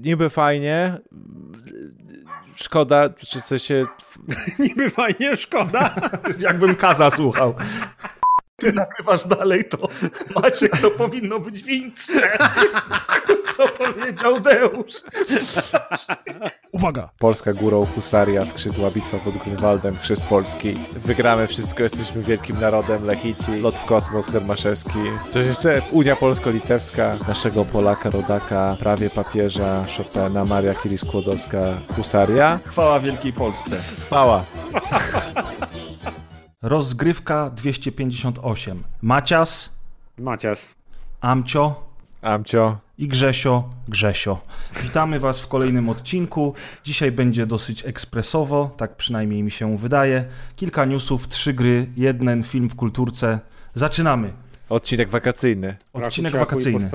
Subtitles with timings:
[0.00, 0.98] niby fajnie,
[2.54, 3.86] szkoda, czy chce się...
[4.58, 5.94] niby fajnie, szkoda.
[6.38, 7.54] Jakbym Kaza słuchał.
[8.56, 9.88] Ty nagrywasz dalej, to
[10.34, 12.38] Maciek, to powinno być wincze.
[13.56, 15.02] Co powiedział Deusz?
[16.72, 17.10] Uwaga!
[17.18, 20.74] Polska górą, husaria, skrzydła, bitwa pod Grunwaldem, chrzest Polski.
[20.92, 24.98] Wygramy wszystko, jesteśmy wielkim narodem, Lechici, lot w kosmos, Hermaszewski.
[25.30, 25.82] Coś jeszcze?
[25.90, 31.58] Unia Polsko-Litewska, naszego Polaka, rodaka, prawie papieża, Chopina, Maria Curie-Skłodowska,
[31.96, 32.58] husaria.
[32.66, 33.76] Chwała Wielkiej Polsce.
[33.76, 34.44] Chwała.
[36.62, 38.84] Rozgrywka 258.
[39.02, 39.70] Macias,
[40.18, 40.74] Macias.
[41.20, 41.90] Amcio
[42.22, 42.78] Amcio.
[43.00, 44.38] I Grzesio, Grzesio.
[44.82, 46.54] Witamy Was w kolejnym odcinku.
[46.84, 50.24] Dzisiaj będzie dosyć ekspresowo, tak przynajmniej mi się wydaje.
[50.56, 53.40] Kilka newsów, trzy gry, jeden film w kulturce.
[53.74, 54.32] Zaczynamy.
[54.70, 55.76] Odcinek wakacyjny.
[55.92, 56.90] Odcinek wakacyjny.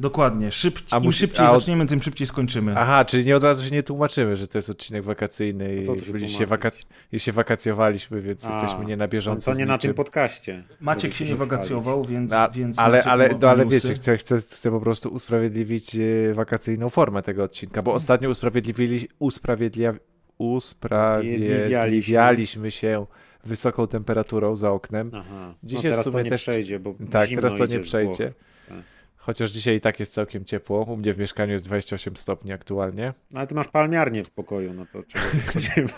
[0.00, 0.52] Dokładnie.
[0.52, 2.74] Szybci, A Im musi- szybciej a od- zaczniemy, tym szybciej skończymy.
[2.76, 6.00] Aha, czyli nie od razu się nie tłumaczymy, że to jest odcinek wakacyjny co i
[6.00, 6.84] się byliście tłumaczyć?
[6.84, 9.52] wakac- i się wakacjowaliśmy, więc A, jesteśmy nie na bieżąco.
[9.52, 10.64] To nie na tym podcaście.
[10.80, 14.70] Maciek się nie wakacjował, więc, A, więc ale, ale, no, ale wiecie, chcę, chcę, chcę
[14.70, 16.00] po prostu usprawiedliwić e,
[16.34, 19.94] wakacyjną formę tego odcinka, bo ostatnio usprawiedliwili, usprawiedlia,
[20.38, 23.06] usprawiedliwialiśmy się
[23.44, 25.10] wysoką temperaturą za oknem.
[25.14, 25.54] Aha.
[25.62, 28.32] No Dzisiaj w teraz to nie też- przejdzie, bo Tak, zimno teraz to nie przejdzie.
[28.68, 28.78] Tak.
[29.16, 30.84] Chociaż dzisiaj i tak jest całkiem ciepło.
[30.84, 33.14] U mnie w mieszkaniu jest 28 stopni aktualnie.
[33.32, 35.88] No, ale ty masz palmiarnię w pokoju, no to czego się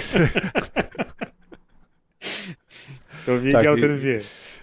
[0.00, 0.28] się...
[3.26, 4.20] To wiedział, Tak, ten wie.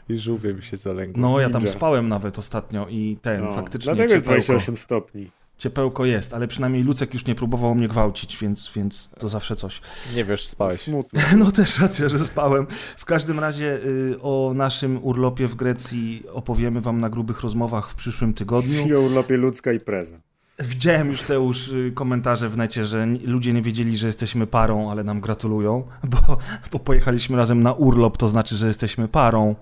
[0.10, 1.22] I żółwie mi się zalęgło.
[1.22, 1.74] No, ja tam Ninja.
[1.78, 5.32] spałem nawet ostatnio i ten, No, faktycznie dlatego jest ciepełko, 28 stopni.
[5.58, 9.82] Ciepełko jest, ale przynajmniej Lucek już nie próbował mnie gwałcić, więc, więc to zawsze coś.
[10.16, 10.80] Nie wiesz, spałeś.
[10.80, 11.20] Smutno.
[11.38, 12.68] No też racja, że spałem.
[12.98, 17.96] W każdym razie y, o naszym urlopie w Grecji opowiemy wam na grubych rozmowach w
[17.96, 18.84] przyszłym tygodniu.
[18.98, 20.16] O urlopie ludzka i preza.
[20.60, 24.92] Widziałem już te już y, komentarze w necie, że ludzie nie wiedzieli, że jesteśmy parą,
[24.92, 26.38] ale nam gratulują, bo,
[26.72, 29.56] bo pojechaliśmy razem na urlop, to znaczy, że jesteśmy parą.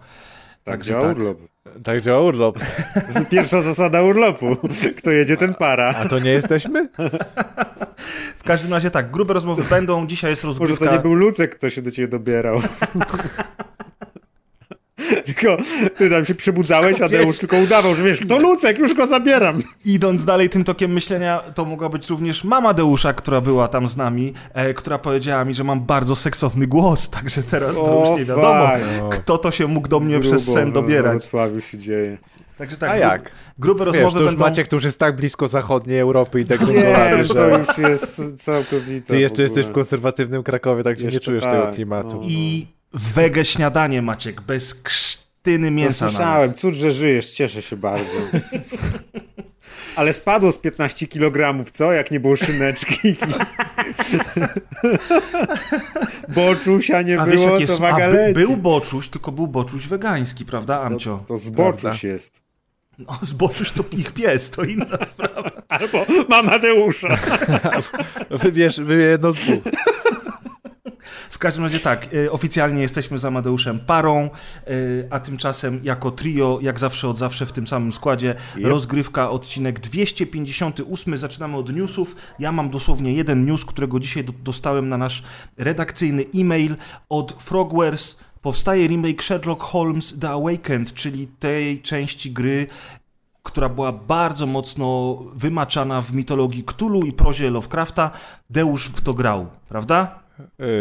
[0.63, 1.17] Tak działa tak.
[1.17, 1.37] urlop.
[1.83, 2.59] Tak działa urlop.
[3.29, 4.57] Pierwsza zasada urlopu.
[4.97, 5.93] Kto jedzie, ten para.
[5.97, 6.89] A to nie jesteśmy?
[8.37, 10.85] W każdym razie tak, grube rozmowy będą, dzisiaj jest Może rozgrywka.
[10.85, 12.61] to nie był Lucek, kto się do ciebie dobierał.
[15.25, 15.57] Tylko
[15.97, 19.63] ty tam się przebudzałeś, a Deusz tylko udawał, że wiesz, to Lucek, już go zabieram.
[19.85, 23.97] Idąc dalej tym tokiem myślenia, to mogła być również mama Deusza, która była tam z
[23.97, 28.19] nami, e, która powiedziała mi, że mam bardzo seksowny głos, także teraz to O, już
[28.19, 28.87] nie wiadomo, fajnie.
[29.11, 31.11] kto to się mógł do mnie Grubo, przez sen no, W dobierać.
[31.13, 32.17] Wrocławiu się dzieje.
[32.57, 33.31] Także tak, A jak?
[33.59, 34.45] grube Wiesz, rozmowy to już będą...
[34.45, 39.07] Maciek to już jest tak blisko zachodniej Europy i tak Nie, to już jest całkowite.
[39.13, 42.17] ty jeszcze jesteś w konserwatywnym Krakowie, także nie czujesz tak, tego klimatu.
[42.21, 42.27] no.
[42.27, 48.13] I wege śniadanie, Maciek, bez krztyny No, mięsa słyszałem, cud, że żyjesz, cieszę się bardzo.
[49.95, 51.93] Ale spadło z 15 kg, co?
[51.93, 52.95] Jak nie było szyneczki.
[56.35, 57.73] Boczusia nie A wiesz, było, jak jest...
[57.73, 61.17] to waga A, by, był boczuś, tylko był boczuś wegański, prawda, Amcio?
[61.17, 62.43] To, to zboczuś jest.
[62.99, 65.51] No, z boczuś to ich pies, to inna sprawa.
[65.69, 67.17] Albo mama Deusza.
[68.29, 69.63] Wybierz, wybierz jedno z dwóch.
[71.29, 74.29] W każdym razie tak, y, oficjalnie jesteśmy z Amadeuszem parą,
[74.67, 79.79] y, a tymczasem jako trio, jak zawsze od zawsze w tym samym składzie, rozgrywka odcinek
[79.79, 81.17] 258.
[81.17, 82.15] Zaczynamy od newsów.
[82.39, 85.23] Ja mam dosłownie jeden news, którego dzisiaj do, dostałem na nasz
[85.57, 86.75] redakcyjny e-mail
[87.09, 88.19] od Frogwares.
[88.41, 92.67] Powstaje remake Sherlock Holmes The Awakened, czyli tej części gry,
[93.43, 98.11] która była bardzo mocno wymaczana w mitologii Cthulhu i prozie Lovecrafta.
[98.49, 100.19] Deusz w to grał, prawda?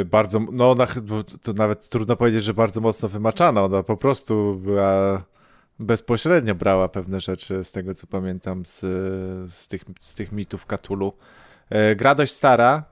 [0.01, 0.87] Y, Bardzo, no ona,
[1.43, 3.65] to nawet trudno powiedzieć, że bardzo mocno wymaczana.
[3.65, 5.23] Ona po prostu była
[5.79, 8.81] bezpośrednio brała pewne rzeczy z tego, co pamiętam z,
[9.53, 11.13] z, tych, z tych mitów Cthulhu.
[11.71, 12.85] E, Gra dość stara.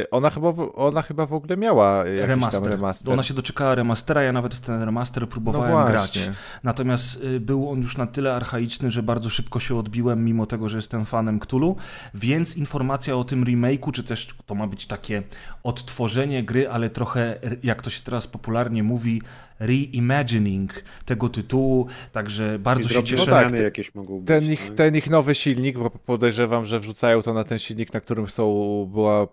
[0.00, 2.62] E, Ona chyba, w- ona chyba w ogóle miała jakiś tam remaster.
[2.70, 3.12] remaster.
[3.12, 6.30] Ona się doczekała remastera, ja nawet w ten remaster próbowałem No grać.
[6.62, 10.68] Natomiast y, był on już na tyle archaiczny, że bardzo szybko się odbiłem, mimo tego,
[10.68, 11.76] że jestem fanem Cthulhu,
[12.14, 15.22] więc informacja o tym remake'u, czy też to ma być takie
[15.62, 19.22] odtworzenie gry, ale trochę, jak to się teraz popularnie mówi,
[19.60, 20.72] reimagining
[21.04, 23.30] tego tytułu, także bardzo się Drobne cieszę.
[23.30, 24.26] No tak, jakieś mogą być.
[24.26, 24.76] Ten ich, no.
[24.76, 28.44] ten ich nowy silnik, bo podejrzewam, że wrzucają to na ten silnik, na którym są,
[28.92, 29.28] była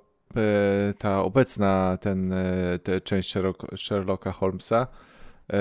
[0.98, 4.88] ta obecna ten, e, te część Sherlock, Sherlocka Holmesa.
[5.54, 5.58] E,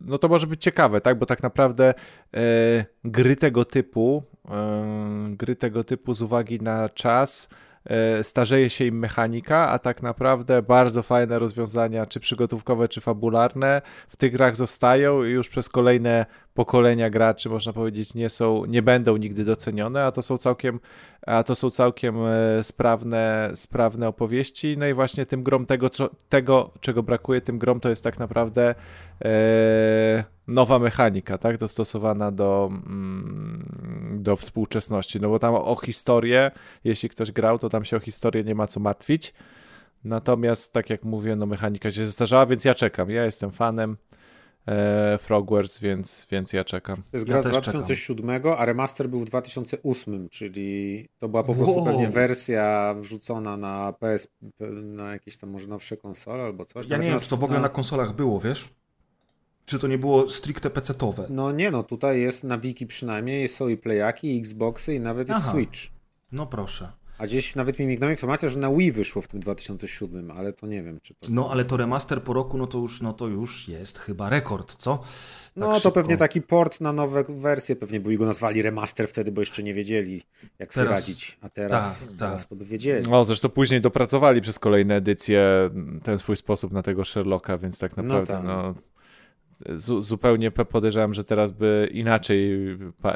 [0.00, 1.18] no to może być ciekawe, tak?
[1.18, 1.94] Bo tak naprawdę
[2.34, 7.48] e, gry tego typu, e, gry tego typu z uwagi na czas
[7.84, 13.82] e, starzeje się im mechanika, a tak naprawdę bardzo fajne rozwiązania, czy przygotówkowe, czy fabularne
[14.08, 18.82] w tych grach zostają i już przez kolejne pokolenia graczy, można powiedzieć, nie są, nie
[18.82, 20.80] będą nigdy docenione, a to są całkiem,
[21.26, 24.78] a to są całkiem e, sprawne, sprawne opowieści.
[24.78, 28.18] No i właśnie tym grom tego, co, tego czego brakuje tym grom, to jest tak
[28.18, 28.74] naprawdę
[29.24, 36.50] e, nowa mechanika, tak, dostosowana do, mm, do współczesności, no bo tam o historię,
[36.84, 39.34] jeśli ktoś grał, to tam się o historię nie ma co martwić.
[40.04, 43.10] Natomiast, tak jak mówię, no mechanika się zestarzała, więc ja czekam.
[43.10, 43.96] Ja jestem fanem
[44.66, 46.96] e, Frogwares, więc, więc ja czekam.
[46.96, 51.42] To jest gra Ja z też 2007, a remaster był w 2008, czyli to była
[51.42, 51.84] po prostu Wow.
[51.84, 54.28] pewnie wersja wrzucona na PS,
[54.82, 56.84] na jakieś tam może nowsze konsole albo coś.
[56.86, 58.68] Ja Nawet nie wiem, na- czy to w ogóle na konsolach było, wiesz?
[59.66, 61.24] Czy to nie było stricte PC-towe?
[61.30, 65.28] No nie no, tutaj jest na wiki przynajmniej, są i playaki, i Xboxy i nawet
[65.28, 65.52] jest Aha.
[65.52, 65.78] Switch.
[66.32, 66.92] No proszę.
[67.18, 70.66] A gdzieś nawet mi mignęła informacja, że na Wii wyszło w tym 2007, ale to
[70.66, 71.26] nie wiem, czy to...
[71.30, 74.74] No ale to remaster po roku, no to już, no to już jest chyba rekord,
[74.76, 75.02] co?
[75.56, 75.92] No Tak to szybko.
[75.92, 79.74] pewnie taki port na nowe wersje pewnie, i go nazwali remaster wtedy, bo jeszcze nie
[79.74, 80.22] wiedzieli,
[80.58, 81.38] jak sobie Teraz- radzić.
[81.40, 82.48] A teraz, tak, teraz tak.
[82.48, 83.10] to by wiedzieli.
[83.10, 85.70] No, zresztą później dopracowali przez kolejne edycje
[86.02, 88.44] ten swój sposób na tego Sherlocka, więc tak No naprawdę tak.
[88.44, 88.74] no,
[89.76, 92.58] zu, zupełnie pe- podejrzewam, że teraz by inaczej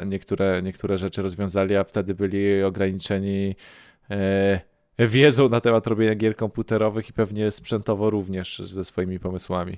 [0.05, 3.55] niektóre, niektóre rzeczy rozwiązali, a wtedy byli ograniczeni
[4.99, 9.77] wiedzą na temat robienia gier komputerowych i pewnie sprzętowo również ze swoimi pomysłami.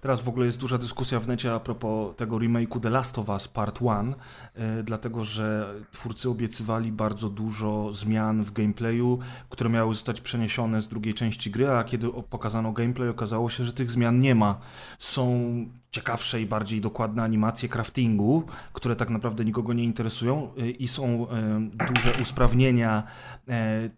[0.00, 3.28] Teraz w ogóle jest duża dyskusja w necie a propos tego remake'u The Last of
[3.28, 4.14] Us Part 1,
[4.56, 9.18] yy, dlatego że twórcy obiecywali bardzo dużo zmian w gameplayu,
[9.48, 13.72] które miały zostać przeniesione z drugiej części gry, a kiedy pokazano gameplay, okazało się, że
[13.72, 14.60] tych zmian nie ma.
[14.98, 20.88] Są ciekawsze i bardziej dokładne animacje craftingu, które tak naprawdę nikogo nie interesują yy, i
[20.88, 21.26] są
[21.80, 23.02] yy, duże usprawnienia
[23.46, 23.54] yy,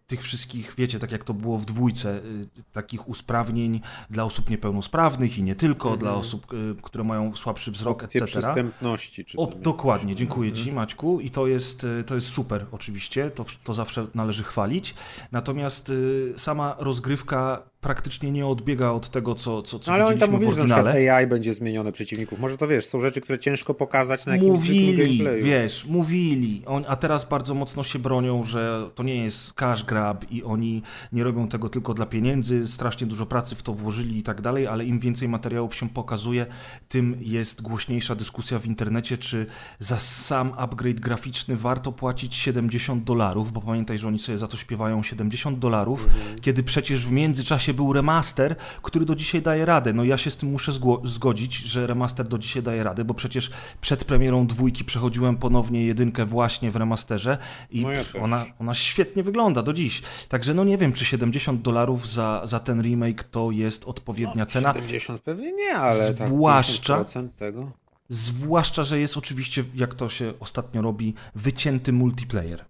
[0.07, 3.81] tych wszystkich, wiecie, tak jak to było w dwójce, yy, takich usprawnień
[4.11, 8.41] dla osób niepełnosprawnych i nie tylko, dla osób, y, które mają słabszy wzrok, Opcje etc.
[8.41, 9.25] przystępności.
[9.25, 10.67] Czy O, dokładnie, dziękuję Mhm.
[10.67, 14.95] Ci Maćku i to jest, y, to jest super oczywiście, to, to zawsze należy chwalić,
[15.33, 20.21] natomiast y, sama rozgrywka praktycznie nie odbiega od tego, co, co, co No, ale oni
[20.21, 20.97] tam mówili, że na przykład.
[20.97, 22.41] AI będzie zmienione przeciwników.
[22.41, 25.45] Może to wiesz, są rzeczy, które ciężko pokazać na jakimś Mówili, gameplayu.
[25.45, 30.31] wiesz, mówili, on, a teraz bardzo mocno się bronią, że to nie jest cash grab
[30.31, 30.83] i oni
[31.13, 34.67] nie robią tego tylko dla pieniędzy, strasznie dużo pracy w to włożyli i tak dalej,
[34.67, 36.47] ale im więcej materiałów się pokazuje,
[36.89, 39.47] tym jest głośniejsza dyskusja w internecie, czy
[39.79, 44.57] za sam upgrade graficzny warto płacić 70 dolarów, bo pamiętaj, że oni sobie za to
[44.57, 46.07] śpiewają 70 dolarów,
[46.41, 49.93] kiedy przecież w międzyczasie był remaster, który do dzisiaj daje radę.
[49.93, 50.73] No ja się z tym muszę
[51.05, 53.51] zgodzić, że remaster do dzisiaj daje radę, bo przecież
[53.81, 57.39] przed premierą dwójki przechodziłem ponownie jedynkę właśnie w remasterze
[57.71, 60.03] i No ja pff, ona, ona świetnie wygląda do dziś.
[60.29, 64.73] Także no nie wiem, czy 70 dolarów za, za ten remake to jest odpowiednia cena.
[64.75, 67.73] 70 pewnie nie, ale tak Zwłaszcza- 50% tego.
[68.09, 72.65] Zwłaszcza, że jest oczywiście, jak to się ostatnio robi, wycięty multiplayer.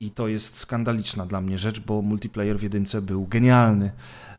[0.00, 3.90] I to jest skandaliczna dla mnie rzecz, bo multiplayer w jedynce był genialny.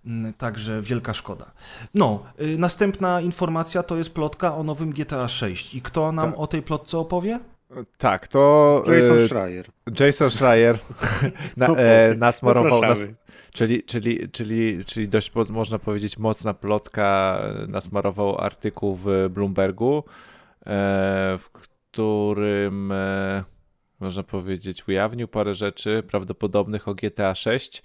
[0.05, 1.45] Mm, Także wielka szkoda.
[1.93, 5.75] No, y, następna informacja to jest plotka o nowym GTA 6.
[5.75, 6.39] I kto nam Tak.
[6.39, 7.39] o tej plotce opowie?
[7.97, 9.65] Tak, to Jason e, Schreier.
[9.99, 10.77] Jason Schreier
[11.57, 13.15] na, No e, nas, zapraszamy.
[13.51, 19.97] czyli, czyli, czyli, czyli dość mo- można powiedzieć mocna plotka e, nasmarował artykuł w Bloombergu,
[19.97, 23.43] e, w którym e,
[24.01, 27.83] można powiedzieć ujawnił parę rzeczy prawdopodobnych o GTA 6.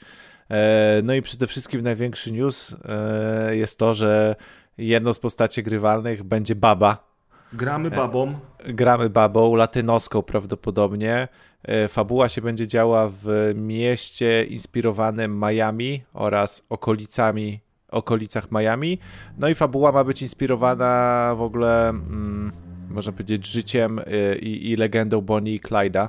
[0.51, 4.37] E, no i przede wszystkim największy news e, jest to, że
[4.79, 7.07] jedną z postaci grywalnych będzie baba,
[7.53, 8.39] Gramy babą.
[8.65, 11.29] gramy babą, latynoską prawdopodobnie.
[11.63, 18.99] E, Fabuła się będzie działa w mieście inspirowanym Miami oraz okolicami, okolicach Miami.
[19.39, 22.53] No i fabuła ma być inspirowana w ogóle, mm,
[22.91, 26.09] można powiedzieć, życiem e, i, i legendą Bonnie i Clyda.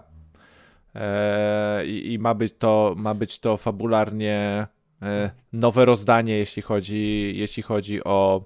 [0.97, 4.67] E, I, I ma być to, ma być to fabularnie
[5.01, 8.45] e, nowe rozdanie, jeśli chodzi, jeśli chodzi o,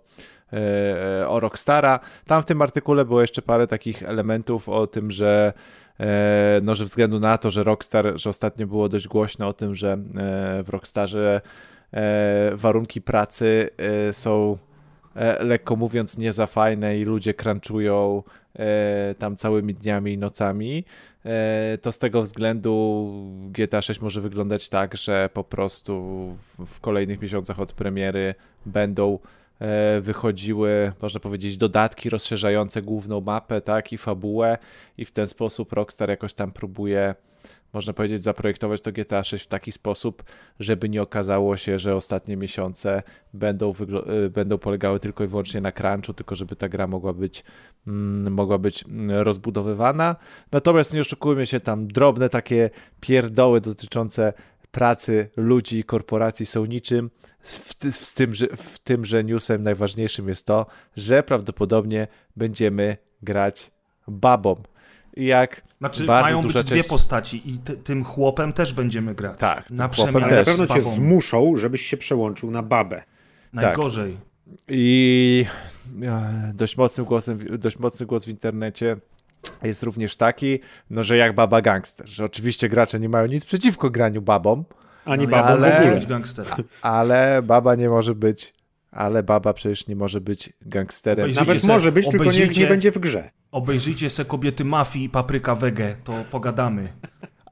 [0.53, 1.99] e, o Rockstara.
[2.25, 5.53] Tam w tym artykule było jeszcze parę takich elementów o tym, że
[6.61, 9.97] no, że względu na to, że Rockstar, że ostatnio było dość głośno o tym, że
[10.63, 11.41] w Rockstarze
[12.53, 14.57] warunki pracy e, są
[15.15, 18.23] e, lekko mówiąc nie za fajne i ludzie crunchują
[18.55, 20.85] e, tam całymi dniami i nocami,
[21.25, 23.11] e, to z tego względu
[23.49, 26.01] GTA 6 może wyglądać tak, że po prostu
[26.67, 29.19] w, kolejnych miesiącach od premiery będą
[29.59, 34.57] e, wychodziły, można powiedzieć, dodatki rozszerzające główną mapę, tak, i fabułę.
[34.97, 37.15] I w ten sposób Rockstar jakoś tam próbuje
[37.73, 40.23] można powiedzieć, zaprojektować to GTA 6 w taki sposób,
[40.59, 43.73] żeby nie okazało się, że ostatnie miesiące będą,
[44.25, 47.43] y, będą polegały tylko i wyłącznie na crunchu, tylko żeby ta gra mogła być,
[47.87, 50.15] mm, mogła być mm, rozbudowywana.
[50.51, 54.33] Natomiast nie oszukujmy się, tam drobne takie pierdoły dotyczące
[54.71, 57.09] pracy ludzi i korporacji są niczym.
[57.39, 63.71] W, w, tym, że, w tym, że newsem najważniejszym jest to, że prawdopodobnie będziemy grać
[64.07, 64.63] babą.
[65.17, 66.65] Jak znaczy, mają być część...
[66.65, 69.39] dwie postaci i ty, tym chłopem też będziemy grać.
[69.39, 70.25] Tak, na przemianę.
[70.25, 73.03] Ale na pewno cię zmuszą, żebyś się przełączył na babę.
[73.53, 74.13] Najgorzej.
[74.13, 74.21] Tak.
[74.67, 75.45] I
[76.53, 78.97] dość mocnym głosem, dość mocny głos w internecie
[79.63, 83.89] jest również taki, no, że jak baba gangster, że oczywiście gracze nie mają nic przeciwko
[83.89, 84.65] graniu babom,
[85.05, 86.21] ani no, babą ale, w ogóle.
[86.81, 88.53] Ale baba nie może być,
[88.91, 91.23] ale baba przecież nie może być gangsterem.
[91.23, 93.31] Obejrzyjcie Nawet se, może być, tylko niech nie będzie w grze.
[93.51, 96.93] Obejrzyjcie se kobiety mafii i papryka wege, to pogadamy.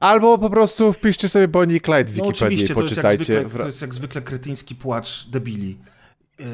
[0.00, 3.24] Albo po prostu wpiszcie sobie Bonnie i Clyde w no Wikipedii no, i poczytajcie.
[3.24, 5.78] To jest, jak zwykle, to jest jak zwykle kretyński płacz debili.
[6.40, 6.44] E,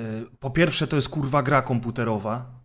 [0.40, 2.55] po pierwsze, to jest kurwa gra komputerowa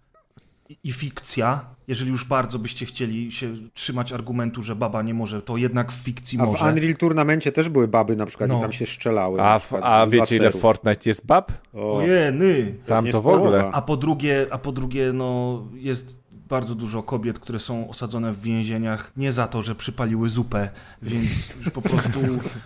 [0.84, 5.58] i fikcja, jeżeli już bardzo byście chcieli się trzymać argumentu, że baba nie może, to
[5.58, 6.64] jednak w fikcji a może.
[6.64, 8.58] A w Unreal Tournamencie też były baby na przykład no.
[8.58, 9.42] i tam się strzelały.
[9.42, 11.52] A, w, a wiecie ile Fortnite jest bab?
[11.74, 12.76] Ojeny.
[12.86, 13.70] Tam to w ogóle.
[13.74, 16.21] A po drugie, a po drugie no jest
[16.52, 20.70] bardzo dużo kobiet, które są osadzone w więzieniach nie za to, że przypaliły zupę,
[21.02, 22.20] więc już po prostu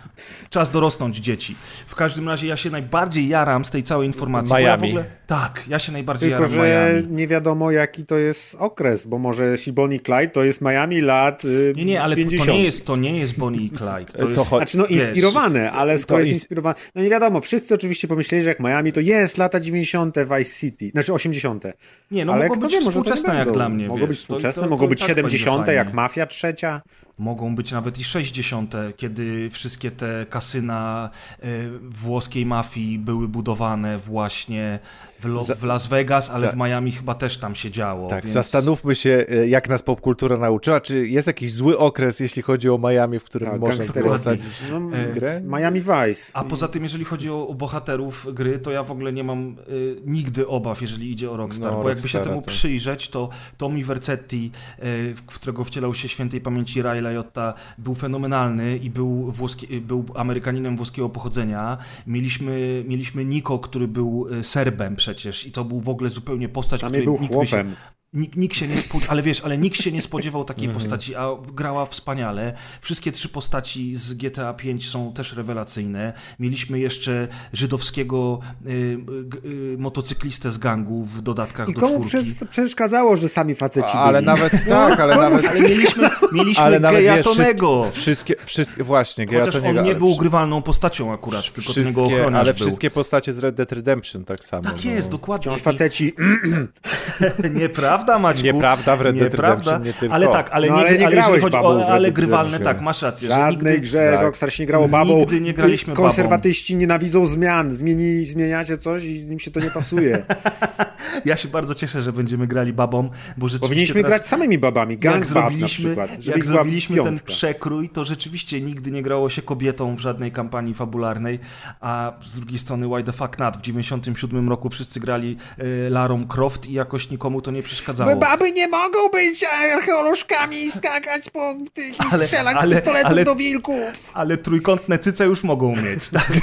[0.54, 1.56] czas dorosnąć dzieci.
[1.86, 4.52] W każdym razie ja się najbardziej jaram z tej całej informacji.
[4.54, 4.64] Miami.
[4.66, 7.16] Ja w ogóle, tak, ja się najbardziej Tylko, jaram że Miami.
[7.16, 11.44] nie wiadomo jaki to jest okres, bo może jeśli Bonnie Clyde to jest Miami lat
[11.44, 12.46] y, Nie, nie, ale 50.
[12.46, 14.18] to nie jest, to nie jest Bonnie i Clyde.
[14.18, 18.08] To, jest, znaczy no inspirowane, wiesz, ale skoro jest inspirowane, no nie wiadomo, wszyscy oczywiście
[18.08, 20.16] pomyśleli, że jak Miami to jest lata 90.
[20.38, 21.64] Vice City, znaczy 80.
[22.10, 24.68] Nie, no ale mogą być wie, może współczesne jak dla mnie, Mogą być współczesne, to,
[24.68, 25.68] mogą być tak 70.
[25.68, 26.82] jak Mafia trzecia.
[27.18, 31.10] Mogą być nawet i 60., kiedy wszystkie te kasyna
[31.44, 34.78] y, włoskiej mafii były budowane właśnie
[35.20, 38.08] w, w Las Vegas, ale w Miami chyba też tam się działo.
[38.08, 38.34] Tak, więc...
[38.34, 40.80] zastanówmy się, e, jak nas popkultura nauczyła.
[40.80, 44.80] Czy jest jakiś zły okres, jeśli chodzi o Miami, w którym tak, można wykorzystać no,
[45.14, 45.40] grę?
[45.44, 46.32] Miami Vice.
[46.34, 49.96] A poza tym, jeżeli chodzi o, bohaterów gry, to ja w ogóle nie mam y,
[50.06, 52.48] nigdy obaw, jeżeli idzie o Rockstar, no, bo jakby się temu to...
[52.48, 58.76] przyjrzeć, to Tommy Vercetti, y, w którego wcielał się świętej pamięci Ray Liotta, był fenomenalny
[58.76, 61.78] i był, włoski, był Amerykaninem włoskiego pochodzenia.
[62.06, 67.04] Mieliśmy, mieliśmy Niko, który był Serbem przecież i to był w ogóle zupełnie postać, której
[67.04, 67.70] był nikt chłopem.
[67.70, 67.76] Się,
[68.16, 70.82] nikt, nikt, się nie spodziewał, ale wiesz, ale nikt się nie spodziewał takiej mhm.
[70.82, 72.52] postaci, a grała wspaniale.
[72.80, 76.12] Wszystkie trzy postaci z GTA V są też rewelacyjne.
[76.38, 82.44] Mieliśmy jeszcze żydowskiego y, y, y, motocyklistę z gangu w dodatkach I do komu przez,
[82.50, 84.26] przeszkadzało, że sami faceci Ale byli?
[84.26, 85.46] nawet tak, ale nawet...
[85.46, 87.84] Ale mieliśmy, mieliśmy ale nawet, Gejatonego.
[87.84, 92.34] Wiesz, wszystkie, wszystkie, właśnie, Chociaż on nie był grywalną postacią akurat, tylko wszystkie, tego ochroniarz
[92.34, 92.66] Ale był.
[92.66, 94.62] wszystkie postacie z Red Dead Redemption tak samo.
[94.62, 95.12] Tak jest, no.
[95.12, 95.42] dokładnie.
[95.42, 96.14] Wciąż faceci...
[97.60, 98.42] Nieprawda, Maćku?
[98.42, 100.14] Nieprawda, w Red Dead Redemption nie tylko.
[100.14, 103.02] Ale tak, ale, no, nie, ale nie grałeś chodzi babą o, Ale grywalne, tak, masz
[103.02, 103.28] rację.
[103.28, 104.22] Żadnej nigdy, grze tak.
[104.22, 105.16] Rockstar się nie grało babą.
[105.18, 106.06] Nigdy nie graliśmy babą.
[106.06, 107.70] Konserwatyści nienawidzą zmian.
[107.70, 110.22] Zmieni, zmieniacie coś i im się to nie pasuje.
[111.24, 114.98] ja się bardzo cieszę, że będziemy grali babą, bo rzeczywiście Powinniśmy teraz, grać samymi babami,
[114.98, 116.26] gang jak zrobiliśmy, na przykład.
[116.26, 121.38] Jak zrobiliśmy ten przekrój, to rzeczywiście nigdy nie grało się kobietą w żadnej kampanii fabularnej,
[121.80, 123.56] a z drugiej strony why the fuck not?
[123.56, 127.85] W 97 roku wszyscy grali y, Larą Croft i jakoś nikomu to nie przeszkadzało.
[127.94, 132.78] Bo baby nie mogą być archeolożkami i skakać po tych i ale, strzelać ale, z
[132.78, 133.80] pistoletów ale, do wilków.
[134.14, 136.32] Ale trójkątne cyce już mogą mieć, tak?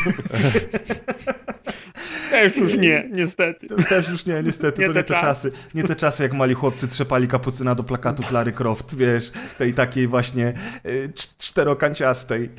[2.34, 3.68] Też już nie, niestety.
[3.90, 4.82] Też już nie, niestety.
[4.82, 5.52] Nie to te nie te czasy.
[5.76, 10.08] Nie te czasy, jak mali chłopcy trzepali kapucyna do plakatu Clary Croft, wiesz, tej takiej
[10.08, 10.54] właśnie
[10.86, 12.50] y, czterokanciastej.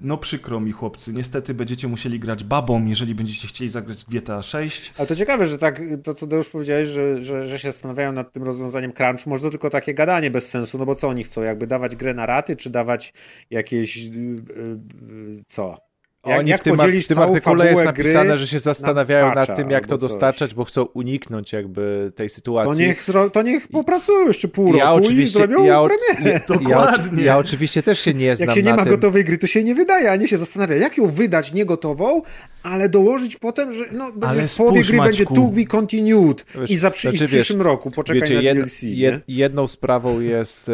[0.00, 1.12] No przykro mi, chłopcy.
[1.12, 4.92] Niestety będziecie musieli grać babą, jeżeli będziecie chcieli zagrać GTA 6.
[4.98, 8.32] Ale to ciekawe, że tak, to co już powiedziałeś, że, że, że się zastanawiają nad
[8.32, 11.42] tym rozwiązaniem crunch, może to tylko takie gadanie bez sensu, no bo co oni chcą,
[11.42, 13.12] jakby dawać grę na raty, czy dawać
[13.50, 15.87] jakieś, yy, yy, co?
[16.26, 19.56] Jak, Oni jak w tym, w tym artykule jest napisane, że się zastanawiają na nad
[19.56, 22.72] tym, jak to dostarczać, bo chcą uniknąć jakby tej sytuacji.
[22.72, 26.40] To niech, to niech popracują jeszcze pół ja roku i zrobią ja, premierę.
[26.48, 27.22] Dokładnie.
[27.22, 28.88] Ja, ja, oczywiście też się nie znam Jak się nie ma tym.
[28.88, 32.22] gotowej gry, to się nie wydaje, a nie się zastanawia, jak ją wydać niegotową,
[32.62, 36.76] ale dołożyć potem, że no, będzie, w połowie gry będzie to be continued wiesz, i
[36.76, 38.82] za przy, znaczy, w przyszłym wiesz, roku poczekaj wiecie, na jed, DLC.
[38.82, 40.70] Jed, jedną sprawą jest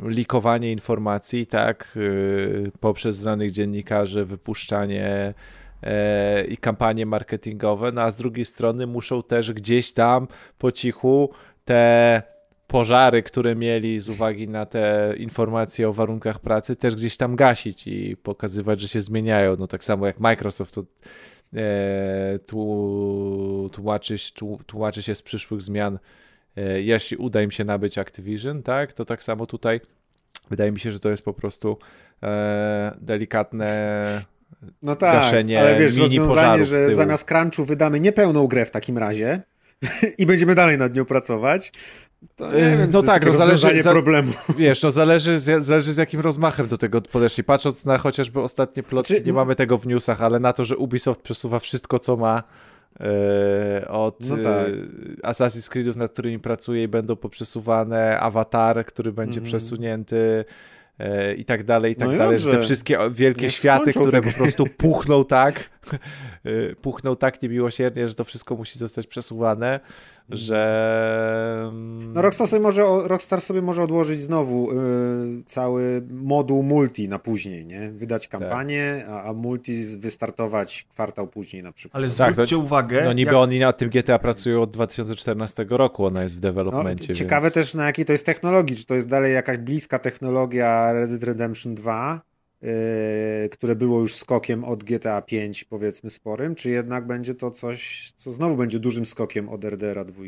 [0.00, 5.34] likowanie informacji, tak, e, poprzez znanych dziennikarzy, wypuszczanie
[5.82, 10.28] e, i kampanie marketingowe, no a z drugiej strony muszą też gdzieś tam
[10.58, 11.30] po cichu
[11.64, 12.22] te
[12.66, 17.86] pożary, które mieli z uwagi na te informacje o warunkach pracy, też gdzieś tam gasić
[17.86, 19.56] i pokazywać, że się zmieniają.
[19.58, 20.82] No tak samo jak Microsoft to
[21.54, 22.38] e,
[23.72, 24.16] tłumaczy,
[24.66, 25.98] tłumaczy się z przyszłych zmian,
[26.82, 29.80] jeśli uda im się nabyć Activision, tak, to tak samo tutaj
[30.50, 31.78] wydaje mi się, że to jest po prostu
[32.22, 34.24] e, delikatne
[34.82, 38.98] no tak, gaszenie ale wiesz, mini rozwiązanie, że zamiast crunchu wydamy niepełną grę w takim
[38.98, 39.42] razie
[40.18, 41.72] i będziemy dalej nad nią pracować,
[42.36, 44.32] to nie wiem, no tak, no zależy za, problemu.
[44.58, 47.44] Wiesz, no zależy z, zależy z jakim rozmachem do tego podeszli.
[47.44, 50.76] Patrząc na chociażby ostatnie plotki, znaczy, nie mamy tego w newsach, ale na to, że
[50.76, 52.42] Ubisoft przesuwa wszystko, co ma
[53.88, 54.68] od no tak.
[54.68, 59.48] yy, Assassin's Creedów, nad którymi pracuje i będą poprzesuwane, Avatar, który będzie mm.
[59.48, 60.44] przesunięty,
[60.98, 62.38] E, i tak dalej, i tak no dalej.
[62.38, 65.70] Te wszystkie wielkie Niech światy, które po prostu puchną tak,
[66.44, 69.80] e, puchną tak niemiłosiernie, że to wszystko musi zostać przesuwane
[70.30, 71.68] że...
[71.68, 77.18] Mm, no Rockstar sobie może, Rockstar sobie może odłożyć znowu yy, cały moduł multi na
[77.18, 77.90] później, nie?
[77.90, 78.40] Wydać tak.
[78.40, 79.14] kampanię, tak.
[79.14, 81.96] a, a, multi wystartować kwartał później na przykład.
[81.96, 83.04] Ale zwróćcie tak, to, uwagę...
[83.04, 83.40] No niby jak...
[83.40, 87.06] oni nad tym GTA pracują od 2014 roku, ona jest w developmencie.
[87.08, 87.54] No, ciekawe więc...
[87.54, 91.22] też na jakiej to jest technologii, czy to jest dalej jakaś bliska technologia Red Dead
[91.22, 92.27] Redemption 2, Yy,
[93.50, 98.32] które było już skokiem od GTA 5 powiedzmy sporym, czy jednak będzie to coś, co
[98.32, 100.24] znowu będzie dużym skokiem od RDR-a 2?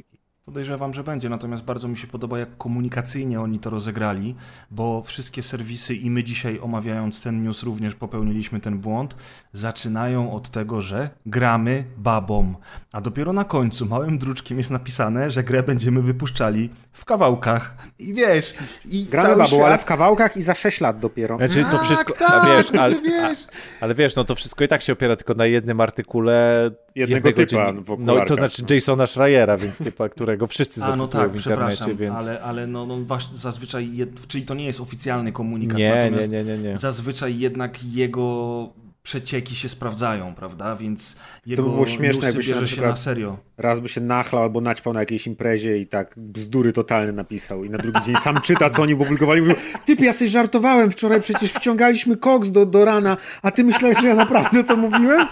[0.51, 4.35] Podejrzewam, że będzie, natomiast bardzo mi się podoba, jak komunikacyjnie oni to rozegrali,
[4.71, 9.17] bo wszystkie serwisy i my dzisiaj omawiając ten news również popełniliśmy ten błąd,
[9.53, 12.57] zaczynają od tego, że gramy babom,
[12.93, 17.77] a dopiero na końcu małym druczkiem jest napisane, że grę będziemy wypuszczali w kawałkach.
[17.99, 18.55] I wiesz...
[18.85, 19.67] I gramy babą, świat...
[19.67, 21.37] ale w kawałkach i za 6 lat dopiero.
[21.37, 23.47] Znaczy to tak, wszystko, tak, wiesz, ale, wiesz.
[23.81, 27.29] A, ale wiesz, no to wszystko i tak się opiera tylko na jednym artykule jednego,
[27.29, 31.31] jednego typa w No to znaczy Jasona Schreiera, więc typa, którego wszyscy zacytują no tak,
[31.31, 32.29] w internecie, więc...
[32.29, 33.91] ale, ale no, no właśnie zazwyczaj,
[34.29, 36.77] czyli to nie jest oficjalny komunikat, nie, nie, nie, nie, nie.
[36.77, 38.69] zazwyczaj jednak jego
[39.03, 40.77] przecieki się sprawdzają, prawda?
[40.77, 41.17] Więc
[41.47, 43.39] jego to by było śmieszne, jakby się, na, się na serio.
[43.59, 47.71] Raz by się nachlał albo naćpał na jakiejś imprezie i tak bzdury totalne napisał i
[47.71, 49.41] na drugi dzień sam czyta, co oni publikowali.
[49.41, 53.99] Mówił, typy, ja sobie żartowałem wczoraj, przecież wciągaliśmy koks do, do rana, a ty myślałeś,
[54.01, 55.27] że ja naprawdę to mówiłem?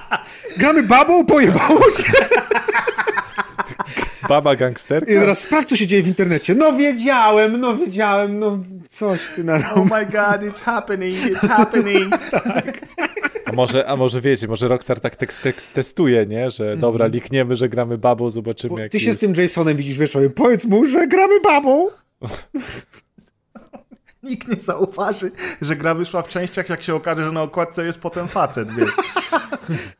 [0.56, 1.26] Gramy babą?
[1.26, 2.12] Pojebało się?
[4.28, 5.12] Baba gangsterka?
[5.12, 6.54] I teraz sprawdź, co się dzieje w internecie.
[6.54, 12.10] No wiedziałem, no wiedziałem, no coś ty na Oh my god, it's happening, it's happening.
[12.30, 12.80] tak.
[13.58, 16.50] A może, a może wiecie, może Rockstar tak tekst, tekst testuje, nie?
[16.50, 16.80] Że mhm.
[16.80, 19.20] dobra, likniemy, że gramy babą, zobaczymy Bo jak Ty się jest.
[19.20, 21.88] z tym Jasonem widzisz wieczorem, powiedz mu, że gramy babą.
[24.22, 25.30] Nikt nie zauważy,
[25.62, 28.90] że gra wyszła w częściach, jak się okaże, że na okładce jest potem facet, wiesz.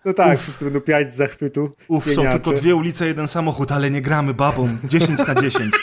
[0.05, 0.43] No tak, Uf.
[0.43, 1.71] wszyscy będą piać z zachwytu.
[1.89, 4.69] Uf, są tylko dwie ulice, jeden samochód, ale nie gramy babą.
[4.85, 5.75] 10 na 10.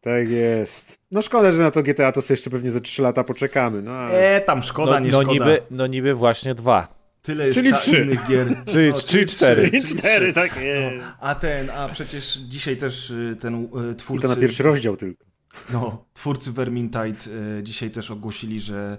[0.00, 0.97] Tak jest.
[1.10, 3.82] No szkoda, że na to GTA to sobie jeszcze pewnie za 3 lata poczekamy.
[3.82, 4.36] No, ale...
[4.36, 5.32] E, tam szkoda, no, nie no szkoda.
[5.32, 6.98] Niby, no niby właśnie dwa.
[7.22, 8.02] Tyle jest czyli trzy.
[8.02, 8.56] innych gier.
[8.72, 9.70] czyli, no, czyli cztery.
[9.70, 10.96] Czyli cztery, tak jest.
[10.96, 14.26] No, a ten, a przecież dzisiaj też y, ten y, twórcy...
[14.26, 15.24] I to na pierwszy rozdział tylko.
[15.72, 18.98] No, twórcy Vermintide y, dzisiaj też ogłosili, że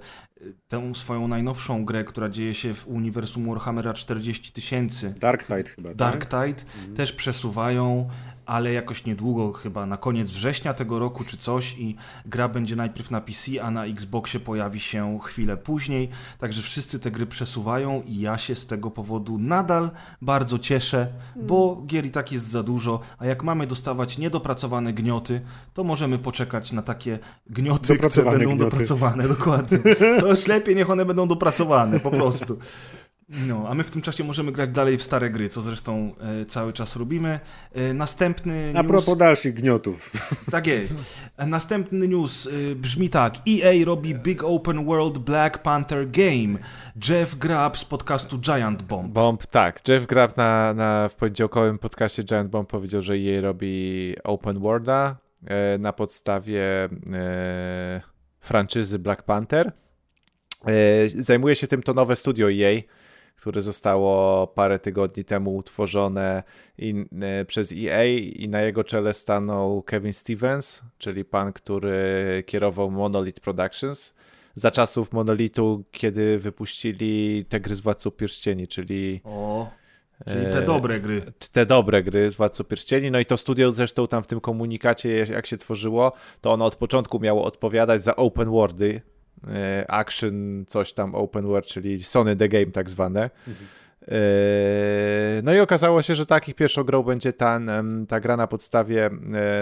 [0.68, 5.14] tę swoją najnowszą grę, która dzieje się w uniwersum Warhammera 40 tysięcy.
[5.20, 5.94] Dark Tide chyba.
[5.94, 6.48] Dark tak?
[6.48, 6.96] Tide mhm.
[6.96, 8.10] też przesuwają
[8.50, 13.12] ale jakoś niedługo, chyba na koniec września tego roku czy coś i gra będzie najpierw
[13.12, 16.10] na PC, a na Xboxie pojawi się chwilę później,
[16.40, 21.84] także wszyscy te gry przesuwają i ja się z tego powodu nadal bardzo cieszę, bo
[21.88, 25.42] gier i tak jest za dużo, a jak mamy dostawać niedopracowane gnioty,
[25.74, 28.58] to możemy poczekać na takie gnioty, które będą gnioty.
[28.58, 29.80] dopracowane, dokładnie.
[30.20, 32.58] To już lepiej niech one będą dopracowane, po prostu.
[33.30, 36.12] No, a my w tym czasie możemy grać dalej w stare gry, co zresztą
[36.42, 37.40] e, cały czas robimy.
[37.74, 38.86] E, następny news...
[38.86, 40.12] A propos dalszych gniotów.
[40.52, 40.96] Tak jest.
[41.38, 43.36] E, następny news e, brzmi tak.
[43.48, 46.60] EA robi Big Open World Black Panther Game.
[47.10, 49.14] Jeff Grubb z podcastu Giant Bomb.
[49.14, 49.88] Bomb, tak.
[49.88, 55.16] Jeff Grubb na, na, w poniedziałkowym podcaście Giant Bomb powiedział, że EA robi Open Worlda
[55.46, 56.64] e, na podstawie
[57.14, 58.02] e,
[58.40, 59.72] franczyzy Black Panther.
[61.16, 62.82] Zajmuje się tym to nowe studio EA,
[63.40, 66.44] które zostało parę tygodni temu utworzone
[66.78, 72.92] i, e, przez EA i na jego czele stanął Kevin Stevens, czyli pan, który kierował
[72.92, 74.14] Monolith Productions
[74.56, 79.22] za czasów Monolitu, kiedy wypuścili te gry z Władców Pierścieni, czyli...
[79.24, 79.70] O.
[80.28, 81.22] Czyli te dobre gry.
[81.52, 83.12] Te dobre gry z Władców Pierścieni.
[83.12, 86.76] No i to studio zresztą tam w tym komunikacie, jak się tworzyło, to ono od
[86.76, 89.19] początku miało odpowiadać za open worldy, E,
[89.88, 93.30] action, coś tam open world, czyli Sony The Game tak zwane.
[93.48, 93.66] Mhm.
[95.44, 97.60] No i okazało się, że takich pierwszą grą będzie ta,
[98.08, 99.10] ta gra na podstawie,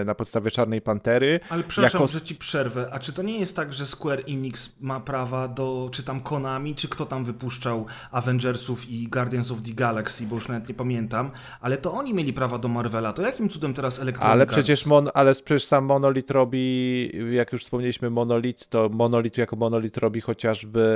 [0.06, 1.40] na podstawie Czarnej Pantery.
[1.50, 2.14] Ale przepraszam, jako...
[2.14, 2.90] że ci przerwę.
[2.92, 6.76] A czy to nie jest tak, że Square Enix ma prawa do, czy tam Konami,
[6.76, 11.32] czy kto tam wypuszczał Avengersów i Guardians of the Galaxy, bo już nawet nie pamiętam,
[11.62, 13.14] ale to oni mieli prawa do Marvela.
[13.14, 17.64] To jakim cudem teraz Electronic Ale przecież, mon, ale przecież sam Monolith robi, jak już
[17.64, 20.88] wspomnieliśmy Monolith, to Monolith jako Monolith robi chociażby...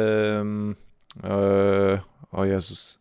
[1.23, 1.99] Yy,
[2.31, 3.00] o Jezus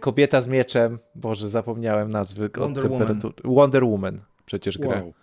[0.00, 2.50] kobieta z mieczem, Boże, zapomniałem nazwy.
[2.56, 3.20] Wonder Woman.
[3.44, 5.02] Wonder Woman przecież grę.
[5.02, 5.14] Wow.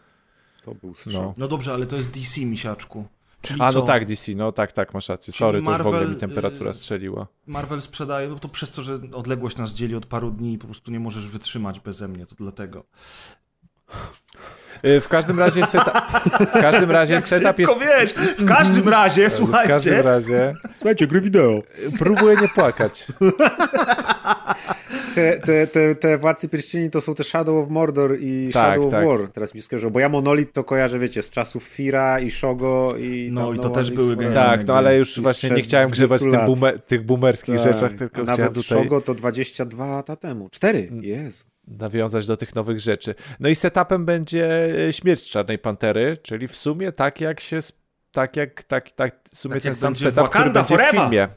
[0.63, 1.23] To był strzał.
[1.23, 1.33] No.
[1.37, 3.05] no dobrze, ale to jest DC, misiaczku.
[3.41, 5.33] Czyli A, no tak, DC, no tak, tak, masz rację.
[5.33, 7.27] Sorry, Marvel, to już w ogóle mi temperatura y, strzeliła.
[7.47, 10.65] Marvel sprzedaje, no to przez to, że odległość nas dzieli od paru dni i po
[10.65, 12.83] prostu nie możesz wytrzymać beze mnie, to dlatego.
[14.85, 15.93] Y, w każdym razie setup,
[16.55, 17.73] w każdym razie setup jest...
[17.79, 19.69] Wiesz, w każdym razie, słuchajcie.
[19.69, 20.53] W każdym razie...
[20.77, 21.61] Słuchajcie, gry wideo.
[21.99, 23.07] Próbuję nie płakać.
[25.15, 28.85] Te, te, te, te Władcy Pierścieni to są te Shadow of Mordor i tak, Shadow
[28.85, 29.05] of tak.
[29.05, 29.27] War.
[29.33, 33.29] Teraz mi skojarzyło, bo ja Monolith to kojarzę, wiecie, z czasów Fira i Shogo i...
[33.31, 34.33] No i to też były gry.
[34.33, 37.73] Tak, no ale już właśnie nie chciałem grzebać tych, boomer, tych boomerskich tak.
[37.73, 38.63] rzeczach, tylko A nawet tutaj...
[38.63, 40.49] Shogo to 22 lata temu.
[40.49, 43.15] Cztery, jest nawiązać do tych nowych rzeczy.
[43.39, 47.59] No i setupem będzie e, śmierć Czarnej Pantery, czyli w sumie tak jak się,
[48.11, 51.27] tak jak, tak, tak, w sumie tak ten sam setup, który będzie w filmie.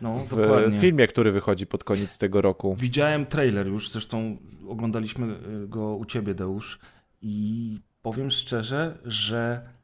[0.00, 0.78] No, w dokładnie.
[0.78, 2.76] filmie, który wychodzi pod koniec tego roku.
[2.78, 4.36] Widziałem trailer już, zresztą
[4.68, 6.78] oglądaliśmy e, go u ciebie, Deusz,
[7.22, 9.77] i powiem szczerze, że e,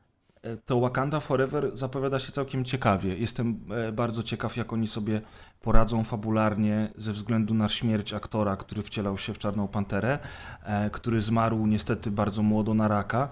[0.64, 3.16] to Wakanda Forever zapowiada się całkiem ciekawie.
[3.16, 3.60] Jestem
[3.92, 5.20] bardzo ciekaw, jak oni sobie
[5.64, 10.18] poradzą fabularnie ze względu na śmierć aktora, który wcielał się w Czarną Panterę,
[10.62, 13.28] e, który zmarł niestety bardzo młodo na raka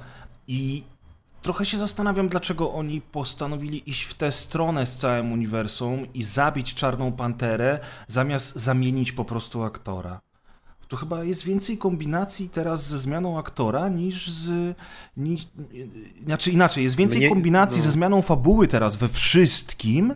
[0.48, 0.82] i
[1.42, 6.74] trochę się zastanawiam, dlaczego oni postanowili iść w tę stronę z całym uniwersum i zabić
[6.74, 10.20] Czarną Panterę, zamiast zamienić po prostu aktora.
[10.92, 14.76] To chyba jest więcej kombinacji teraz ze zmianą aktora niż z.
[15.16, 15.48] Niż,
[16.24, 17.84] znaczy inaczej, jest więcej Mnie, kombinacji no.
[17.84, 20.14] ze zmianą fabuły teraz we wszystkim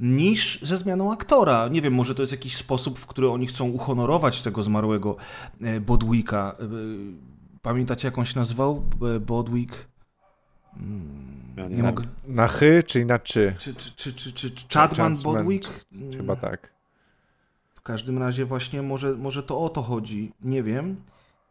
[0.00, 1.68] niż ze zmianą aktora.
[1.68, 5.16] Nie wiem, może to jest jakiś sposób, w który oni chcą uhonorować tego zmarłego
[5.60, 6.56] e, Bodwicka.
[6.60, 6.64] E,
[7.62, 8.82] pamiętacie, jak on się nazywał?
[9.16, 9.88] E, Bodwick?
[11.56, 12.04] Ja nie, mogę.
[12.26, 13.54] Na chy, czy na czy?
[13.58, 15.86] Czy, czy, czy, czy, czy Chadman Bodwick?
[16.16, 16.73] Chyba tak.
[17.84, 20.32] W każdym razie właśnie może, może to o to chodzi.
[20.42, 20.96] Nie wiem.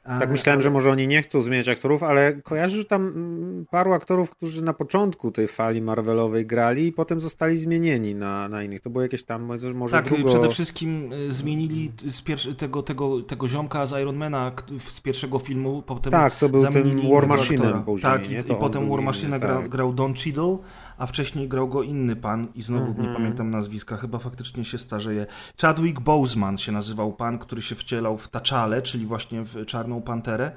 [0.03, 3.93] Tak myślałem, że może oni nie chcą zmieniać aktorów, ale kojarzę, że tam mm, paru
[3.93, 8.81] aktorów, którzy na początku tej fali Marvelowej grali i potem zostali zmienieni na, na innych.
[8.81, 10.29] To było jakieś tam może Tak, drugo...
[10.29, 16.11] przede wszystkim y, zmienili z tego, tego, tego ziomka z Ironmana z pierwszego filmu, potem
[16.11, 19.69] Tak, co był tym War Machine'em później, Tak, i, i potem War Machine grał, tak.
[19.69, 20.57] grał Don Cheadle,
[20.97, 22.99] a wcześniej grał go inny pan i znowu mm -hmm.
[22.99, 23.23] nie mhm.
[23.23, 25.25] pamiętam nazwiska, chyba faktycznie się starzeje.
[25.61, 30.51] Chadwick Boseman się nazywał pan, który się wcielał w Taczale, czyli właśnie w Czarną Panterę.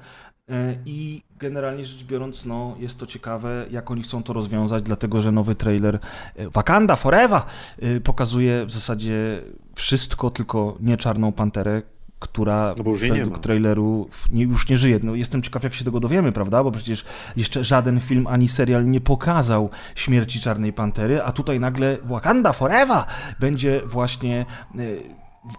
[0.49, 5.21] E, I generalnie rzecz biorąc, no, jest to ciekawe, jak oni chcą to rozwiązać, dlatego
[5.21, 5.99] że nowy trailer
[6.35, 7.41] e, Wakanda Forever
[7.79, 9.43] e, pokazuje w zasadzie
[9.75, 11.81] wszystko, tylko nie Czarną Panterę,
[12.19, 14.99] która no według traileru nie, już nie żyje.
[15.03, 16.63] No, jestem ciekaw, jak się tego dowiemy, prawda?
[16.63, 21.97] Bo przecież jeszcze żaden film ani serial nie pokazał śmierci Czarnej Pantery, a tutaj nagle
[22.03, 23.03] Wakanda Forever
[23.39, 25.03] będzie właśnie y,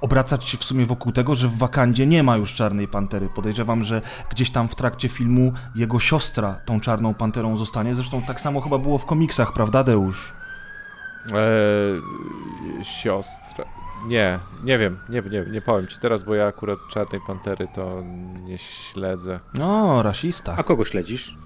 [0.01, 3.29] obracać się w sumie wokół tego, że w Wakandzie nie ma już Czarnej Pantery.
[3.35, 7.95] Podejrzewam, że gdzieś tam w trakcie filmu jego siostra tą Czarną Panterą zostanie.
[7.95, 10.35] Zresztą tak samo chyba było w komiksach, prawda, Deusz?
[11.27, 13.78] Eee, siostra.
[14.07, 18.03] Nie, nie wiem, nie, nie, nie powiem ci teraz, bo ja akurat Czarnej Pantery to
[18.45, 19.41] nie śledzę.
[19.55, 20.55] No, rasista.
[20.59, 21.37] A kogo śledzisz?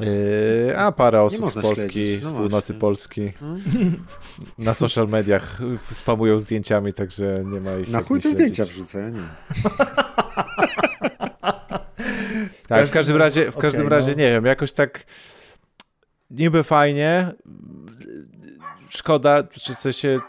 [0.00, 2.74] Yy, a parę osób z Polski, no z północy właśnie.
[2.74, 3.32] Polski.
[3.32, 3.62] Hmm?
[4.58, 5.58] Na social mediach
[5.92, 7.88] spamują zdjęciami, także nie ma ich.
[7.88, 9.22] Na chuj te zdjęcia wrzucę, nie.
[12.68, 14.18] tak, w każdym razie, w każdym okay, razie no.
[14.18, 15.04] nie wiem, jakoś tak
[16.30, 17.32] niby fajnie.
[18.88, 20.20] Szkoda, czy w sensie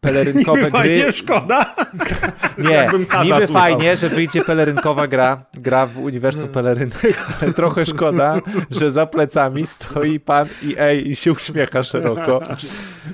[0.00, 0.80] pelerynkowe niby gry.
[0.80, 1.74] Fajnie, szkoda.
[2.68, 2.90] Nie,
[3.24, 9.06] niby fajnie, że wyjdzie pelerynkowa gra, gra w uniwersum pelerynek, ale trochę szkoda, że za
[9.06, 12.42] plecami stoi pan EA i się uśmiecha szeroko,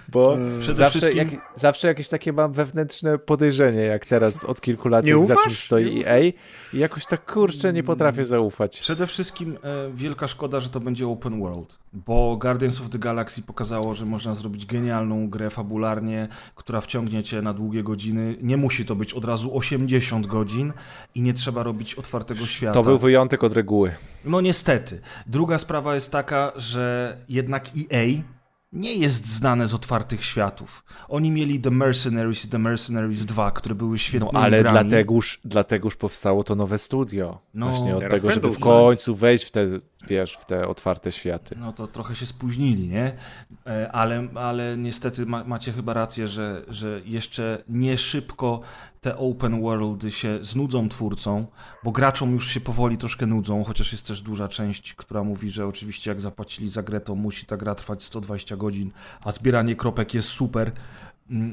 [0.08, 0.36] bo
[0.72, 1.16] zawsze, wszystkim...
[1.16, 5.52] jak, zawsze jakieś takie mam wewnętrzne podejrzenie, jak teraz od kilku lat nie za czym
[5.52, 6.32] stoi EA
[6.74, 8.80] i jakoś tak kurczę nie potrafię zaufać.
[8.80, 13.42] Przede wszystkim e, wielka szkoda, że to będzie open world, bo Guardians of the Galaxy
[13.42, 18.36] pokazało, że można zrobić genialną grę fabularnie, która wciągnie cię na długie godziny.
[18.42, 20.72] Nie musi to być od razu 80 godzin
[21.14, 22.74] i nie trzeba robić otwartego świata.
[22.74, 23.92] To był wyjątek od reguły.
[24.24, 25.00] No niestety.
[25.26, 28.22] Druga sprawa jest taka, że jednak EA
[28.74, 30.84] nie jest znane z otwartych światów.
[31.08, 34.78] Oni mieli The Mercenaries i The Mercenaries 2, które były świetnymi No ale grami.
[34.88, 37.38] dlategoż, dlategoż powstało to nowe studio.
[37.54, 39.66] No, Właśnie od tego, żeby w końcu wejść w te,
[40.08, 41.56] wiesz, w te otwarte światy.
[41.58, 43.16] No to trochę się spóźnili, nie?
[43.66, 48.60] E, Ale, ale niestety ma, macie chyba rację, że, że jeszcze nie szybko
[49.00, 51.46] te open worldy się znudzą twórcom,
[51.84, 55.66] bo graczom już się powoli troszkę nudzą, chociaż jest też duża część, która mówi, że
[55.66, 58.90] oczywiście jak zapłacili za grę, to musi ta gra trwać 120 godzin,
[59.24, 60.72] a zbieranie kropek jest super,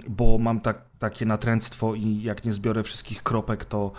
[0.07, 3.91] bo mam tak, takie natręctwo i jak nie zbiorę wszystkich kropek, to,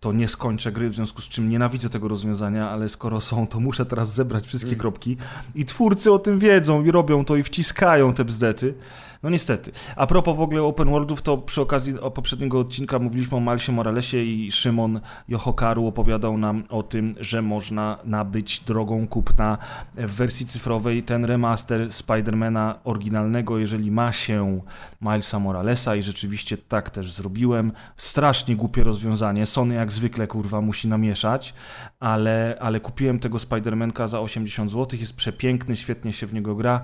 [0.00, 3.60] to nie skończę gry, w związku z czym nienawidzę tego rozwiązania, ale skoro są, to
[3.60, 5.16] muszę teraz zebrać wszystkie kropki
[5.54, 8.74] i twórcy o tym wiedzą i robią to i wciskają te bzdety.
[9.22, 9.72] No niestety.
[9.96, 14.22] A propos w ogóle open worldów, to przy okazji poprzedniego odcinka mówiliśmy o Malsie Moralesie
[14.22, 19.58] i Szymon Jochokaru opowiadał nam o tym, że można nabyć drogą kupna
[19.94, 24.60] w wersji cyfrowej ten remaster Spidermana oryginalnego, jeżeli ma się
[25.00, 27.72] Milesa Moralesa i rzeczywiście tak też zrobiłem.
[27.96, 29.46] Strasznie głupie rozwiązanie.
[29.46, 31.54] Sony jak zwykle kurwa musi namieszać,
[32.00, 36.80] ale, ale kupiłem tego Spidermanka za 80 zł, jest przepiękny, świetnie się w niego gra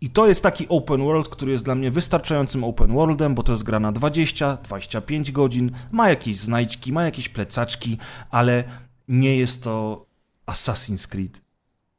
[0.00, 3.52] i to jest taki open world, który jest dla mnie wystarczającym open worldem, bo to
[3.52, 7.98] jest gra na 20-25 godzin, ma jakieś znajdźki, ma jakieś plecaczki,
[8.30, 8.64] ale
[9.08, 10.06] nie jest to
[10.46, 11.40] Assassin's Creed.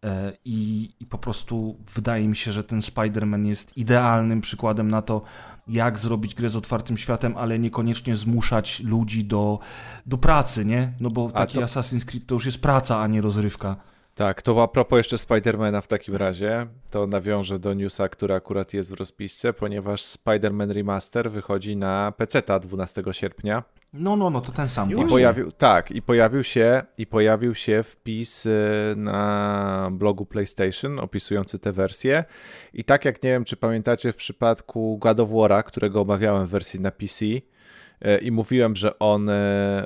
[0.04, 5.02] E, I, I po prostu wydaje mi się, że ten Spider-Man jest idealnym przykładem na
[5.02, 5.22] to,
[5.68, 9.60] jak zrobić grę z otwartym światem, ale niekoniecznie zmuszać ludzi do,
[10.06, 10.94] do pracy, nie?
[11.00, 13.76] No bo taki to- Assassin's Creed to już jest praca, a nie rozrywka.
[14.20, 18.74] Tak, to a propos jeszcze Spidermana w takim razie, to nawiążę do newsa, który akurat
[18.74, 23.64] jest w rozpisce, ponieważ Spider-Man Remaster wychodzi na PC 12 sierpnia.
[23.94, 24.92] No, no, no, to ten sam.
[24.92, 31.60] I pojawił, tak, i pojawił się, i pojawił się wpis y, na blogu PlayStation opisujący
[31.60, 32.24] tę wersję.
[32.74, 36.50] I tak jak nie wiem, czy pamiętacie w przypadku God of War'a, którego omawiałem w
[36.50, 37.26] wersji na PC
[38.22, 39.34] i mówiłem, że on y,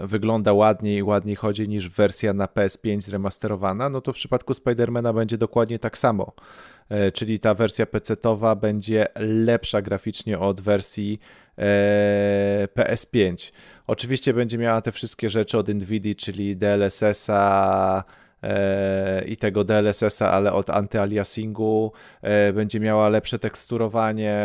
[0.01, 5.13] wygląda ładniej i ładniej chodzi niż wersja na PS5 zremasterowana, no to w przypadku Spidermana
[5.13, 6.33] będzie dokładnie tak samo.
[6.91, 11.19] Y, Czyli ta wersja PC-towa będzie lepsza graficznie od wersji
[11.57, 13.51] e, PS5.
[13.87, 18.22] Oczywiście będzie miała te wszystkie rzeczy od Nvidia, czyli DLSS-a e,
[19.25, 21.91] i tego DLSS-a, ale od antyaliasingu.
[22.21, 24.37] E, będzie miała lepsze teksturowanie,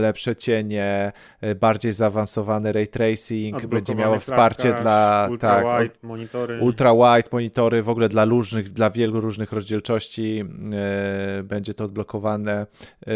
[0.00, 5.94] lepsze cienie, e, bardziej zaawansowany ray tracing, będzie miała wsparcie flatkasz, dla ultra tak, wide
[6.02, 6.58] monitory.
[6.60, 12.66] ultra wide monitory, w ogóle dla różnych, dla wielu różnych rozdzielczości e, będzie to odblokowane.
[13.06, 13.12] E,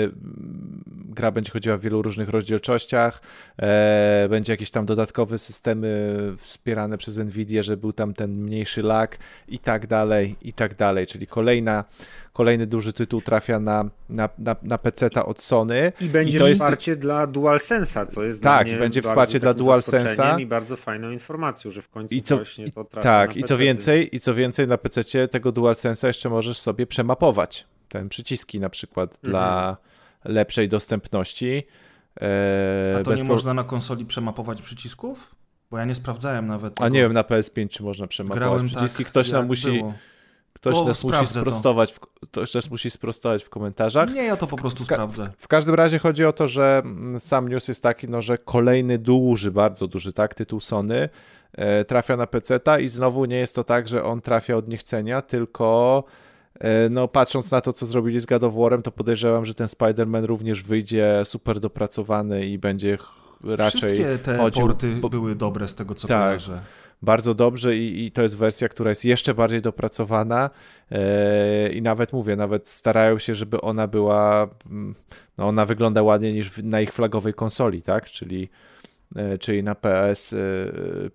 [1.15, 3.23] gra będzie chodziła w wielu różnych rozdzielczościach.
[3.59, 9.19] E, będzie jakieś tam dodatkowe systemy wspierane przez Nvidia, że był tam ten mniejszy lag
[9.49, 11.07] i tak dalej, i tak dalej.
[11.07, 11.85] Czyli kolejna,
[12.33, 15.93] kolejny duży tytuł trafia na, na, na, na PC-ta od Sony.
[16.01, 19.55] I będzie to jest- wsparcie dla DualSense'a, co jest Tak, dla mnie będzie wsparcie dla
[19.55, 20.41] DualSense'a.
[20.41, 23.37] I bardzo fajną informacją, że w końcu I co, właśnie i, to trafia tak, na
[23.37, 28.09] i co więcej, i co więcej na PC tego DualSense'a jeszcze możesz sobie przemapować ten
[28.09, 29.31] przyciski na przykład Mhm.
[29.31, 29.77] dla
[30.25, 31.63] lepszej dostępności.
[32.21, 35.35] E, A to bez nie pro- można na konsoli przemapować przycisków?
[35.71, 36.73] Bo ja nie sprawdzałem nawet.
[36.73, 36.89] A tego.
[36.89, 39.05] nie wiem na PS5 czy można przemapować Grałem przyciski.
[39.05, 39.95] tak, Ktoś nam musi, było.
[40.71, 41.41] Ktoś O, nas musi sprawdzę to.
[41.41, 44.15] sprostować, w, ktoś nas musi sprostować w komentarzach.
[44.15, 45.31] Nie, ja to po prostu W ka- sprawdzę.
[45.37, 48.99] W każdym razie chodzi o to, że mm, sam news jest taki, no, że kolejny
[48.99, 51.09] duży, bardzo duży tak, tytuł Sony
[51.53, 55.23] e, trafia na PC-ta i znowu nie jest to tak, że on trafia od niechcenia,
[55.23, 56.05] tylko
[56.61, 59.67] e, no, patrząc na to, co zrobili z God of War'em, to podejrzewam, że ten
[59.67, 62.99] Spider-Man również wyjdzie super dopracowany i będzie
[63.45, 66.19] raczej Wszystkie te chodził porty po- były dobre z tego, co Tak.
[66.27, 66.61] kojarzę.
[67.03, 70.51] Bardzo dobrze i, i to jest wersja, która jest jeszcze bardziej dopracowana.
[70.91, 74.95] E, i nawet mówię, nawet starają się, żeby ona była, mm,
[75.39, 78.49] no ona wygląda ładniej niż na ich flagowej konsoli, tak, czyli
[79.41, 80.37] czyli na PS e,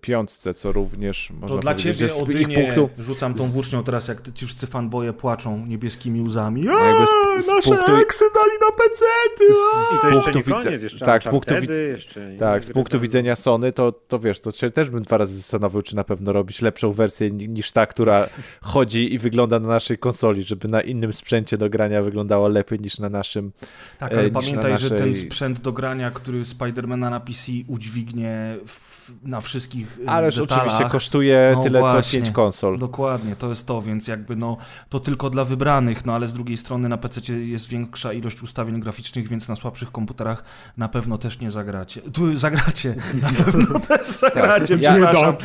[0.02, 4.08] piątce, co również można To dla powiedzieć, ciebie, że Odynie, punktu, rzucam tą włócznią teraz,
[4.08, 6.63] jak ci wszyscy fanboje płaczą niebieskimi łzami.
[6.63, 9.54] Jakby z- Eee, z nasze punktu- eksy dali na pecety!
[9.54, 12.36] z- z to jeszcze punktu nie widze- koniec, jeszcze tak, z punktu Unchartedy, widzenia jeszcze
[12.39, 15.82] Tak, z punktu widzenia Sony, to, to wiesz, to się też bym dwa razy zastanowił,
[15.82, 18.28] czy na pewno robić lepszą wersję ni- niż ta, która
[18.62, 22.99] chodzi i wygląda na naszej konsoli, żeby na innym sprzęcie do grania wyglądała lepiej niż
[22.99, 23.52] na naszym.
[23.99, 27.19] Tak, e, ale niż na pamiętaj, że ten naszej- sprzęt do grania, który Spidermana na
[27.19, 27.52] PC
[27.83, 32.01] udźwignie w, na wszystkich e, Ależ detalach, oczywiście kosztuje No tyle właśnie.
[32.03, 32.77] co pięć konsol.
[32.79, 34.57] Dokładnie, to jest to, więc jakby no,
[34.89, 38.79] to tylko dla wybranych, no ale z drugiej strony na PC jest większa ilość ustawień
[38.79, 40.43] graficznych, więc na słabszych komputerach
[40.77, 42.01] na pewno też nie zagracie.
[42.01, 45.35] Tu zagracie, na pewno też zagracie, Ja- przepraszam.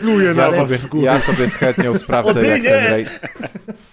[0.00, 3.04] Pluje na Ja was sobie, ja sobie z chętnią sprawdzę, jak ten.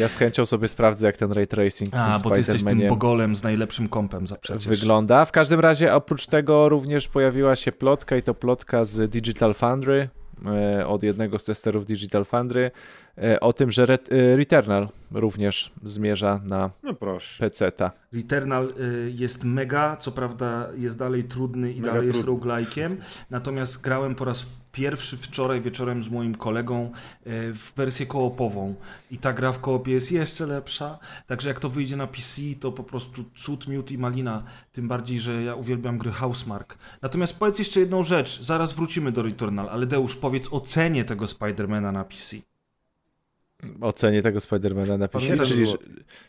[0.00, 2.64] Ja z chęcią sobie sprawdzę, jak ten ray tracing w A, tym bo ty jesteś
[2.64, 4.68] tym bogolem z najlepszym kompem za przecież.
[4.68, 5.24] wygląda.
[5.24, 10.08] W każdym razie oprócz tego również pojawiła się plotka i to plotka z Digital Foundry,
[10.46, 12.70] e, od jednego z testerów Digital Foundry,
[13.40, 17.44] o tym, że Ret- e, Returnal również zmierza na No proszę.
[17.50, 17.90] PC-ta.
[18.12, 22.50] Returnal y, jest mega, co prawda jest dalej trudny i Mega dalej jest trudny.
[22.52, 22.96] roguelike'iem,
[23.30, 26.90] natomiast grałem po raz pierwszy wczoraj wieczorem z moim kolegą
[27.26, 28.74] w wersję koopową
[29.10, 32.72] i ta gra w koopie jest jeszcze lepsza, także jak to wyjdzie na PC, to
[32.72, 36.78] po prostu cud, miód i malina, tym bardziej, że ja uwielbiam gry Housemark.
[37.02, 41.28] Natomiast powiedz jeszcze jedną rzecz, zaraz wrócimy do Returnal, ale Deusz, powiedz o cenie tego
[41.28, 42.36] Spidermana na PC.
[43.80, 45.76] Ocenie tego Spidermana na PC, Pamiętasz, czyli, że,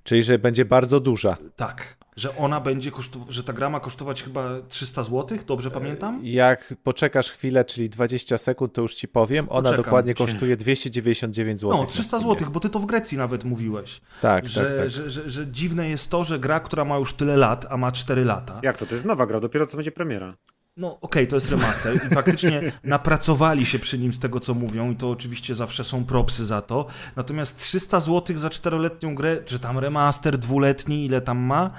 [0.03, 1.37] czyli że będzie bardzo duża.
[1.55, 6.19] Tak, że ona będzie kosztować, że ta gra ma kosztować chyba 300 zł, dobrze pamiętam?
[6.23, 9.47] Jak poczekasz chwilę, czyli 20 sekund, to już ci powiem.
[9.49, 9.83] Ona Poczekam.
[9.85, 11.77] dokładnie kosztuje 299 zł.
[11.77, 14.01] No, 300 zł, bo ty to w Grecji nawet mówiłeś.
[14.21, 14.89] Tak, że, tak, tak.
[14.89, 17.91] Że, że, że dziwne jest to, że gra, która ma już tyle lat, a ma
[17.91, 18.59] 4 lata.
[18.63, 18.85] Jak to?
[18.85, 20.33] To jest nowa gra, dopiero co będzie premiera.
[20.77, 24.91] No okej, to jest remaster i faktycznie napracowali się przy nim z tego, co mówią
[24.91, 26.85] i to oczywiście zawsze są propsy za to.
[27.15, 31.71] Natomiast 300 zł za czteroletnią grę, czy tam remaster dwuletni, ile tam ma,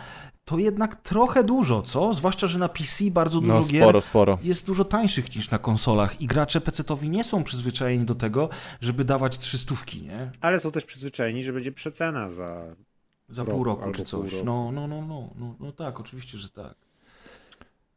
[0.45, 2.15] to jednak trochę dużo, co?
[2.15, 4.39] Zwłaszcza, że na PC bardzo dużo No gier sporo, sporo.
[4.43, 8.49] jest dużo tańszych niż na konsolach i gracze PC-towi nie są przyzwyczajeni do tego,
[8.81, 10.31] żeby dawać 300, nie?
[10.41, 12.77] Ale są też przyzwyczajeni, że będzie przecena za...
[13.29, 14.33] Za Rok pół roku czy pół coś.
[14.33, 14.45] roku.
[14.45, 16.75] No, no, no, no, no, no tak, oczywiście, że tak.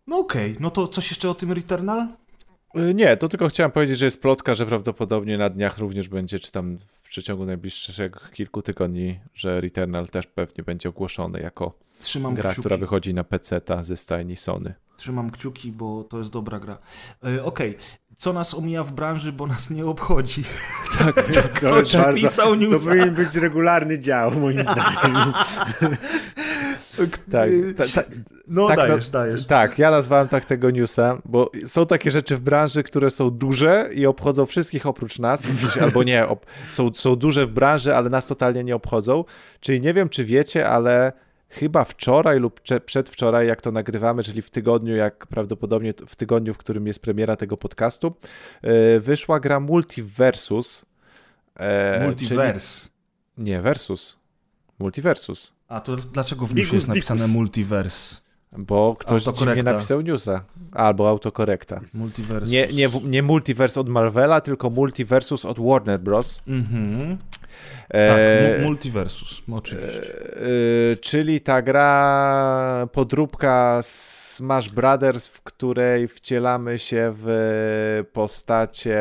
[0.07, 2.07] No okej, no to coś jeszcze o tym Returnal?
[2.77, 6.39] Y, Nie, to tylko chciałem powiedzieć, że jest plotka, że prawdopodobnie na dniach również będzie,
[6.39, 12.35] czy tam w przeciągu najbliższych kilku tygodni, że Returnal też pewnie będzie ogłoszony jako Trzymam
[12.35, 12.61] gra, kciuki.
[12.61, 14.73] która wychodzi na PC-ta ze stajni Sony.
[14.97, 16.77] Trzymam kciuki, bo to jest dobra gra.
[17.25, 17.77] E, okej,
[18.17, 20.43] co nas omija w branży, bo nas nie obchodzi.
[20.99, 21.15] Tak,
[21.55, 22.89] Ktoś pisał To newsa.
[22.89, 25.33] powinien być regularny dział, moim zdaniem.
[27.31, 28.03] Tak, Y, ta, ta,
[28.47, 29.45] No tak, dajesz, no, dajesz.
[29.45, 33.89] tak, ja nazwałem tak tego newsa, bo są takie rzeczy w branży, które są duże
[33.93, 35.47] i obchodzą wszystkich oprócz nas,
[35.81, 36.25] albo nie,
[36.69, 39.23] są, są duże w branży, ale nas totalnie nie obchodzą.
[39.59, 41.13] Czyli nie wiem, czy wiecie, ale
[41.49, 46.57] chyba wczoraj lub przedwczoraj, jak to nagrywamy, czyli w tygodniu, jak prawdopodobnie w tygodniu, w
[46.57, 48.13] którym jest premiera tego podcastu,
[48.63, 50.85] yy, wyszła gra Multiversus.
[52.05, 52.81] Multiverse.
[52.81, 52.93] Czyli...
[53.45, 54.17] Nie, Versus.
[54.79, 55.53] Multiversus.
[55.73, 58.15] A to dlaczego w newsie jest napisane multiverse?
[58.57, 59.71] Bo ktoś dziwnie Autokorekta.
[59.73, 60.43] napisał newsa.
[60.71, 61.81] Albo autokorekta.
[61.93, 62.51] Multiverse.
[62.51, 66.41] Nie, nie, nie multiverse od Marvela, tylko multiversus od Warner Bros.
[66.47, 67.17] Mhm.
[67.89, 70.13] Tak, E, mu- multiversus, oczywiście.
[70.91, 78.99] e, czyli ta gra podróbka Smash Brothers, w której wcielamy się w postacie,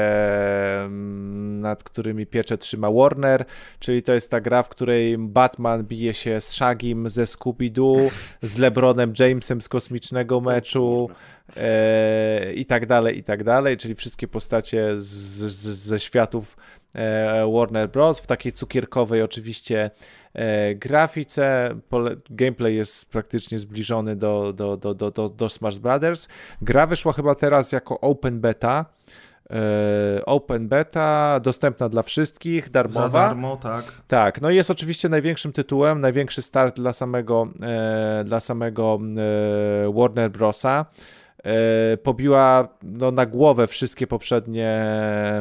[1.60, 3.44] nad którymi pieczę trzyma Warner,
[3.78, 8.10] czyli to jest ta gra, w której Batman bije się z Shagim ze Scooby-Doo,
[8.42, 9.12] z LeBronem
[9.42, 11.10] Jamesem z kosmicznego meczu,
[11.56, 16.56] e, i tak dalej, i tak dalej, czyli wszystkie postacie z, z, ze światów
[16.94, 18.20] e, Warner Bros.
[18.20, 19.90] w takiej cukierkowej oczywiście
[20.34, 21.74] e, grafice.
[21.88, 26.28] Pole, gameplay jest praktycznie zbliżony do, do, do, do, do, do Smash Brothers.
[26.62, 28.86] Gra wyszła chyba teraz jako open beta.
[29.52, 33.08] E, open beta, dostępna dla wszystkich, Za darmowa.
[33.28, 33.84] darmo, tak.
[34.08, 38.98] Tak, no i jest oczywiście największym tytułem, największy start dla samego, e, dla samego
[39.86, 40.86] e, Warner Brosa.
[41.44, 44.84] E, pobiła no, na głowę wszystkie poprzednie,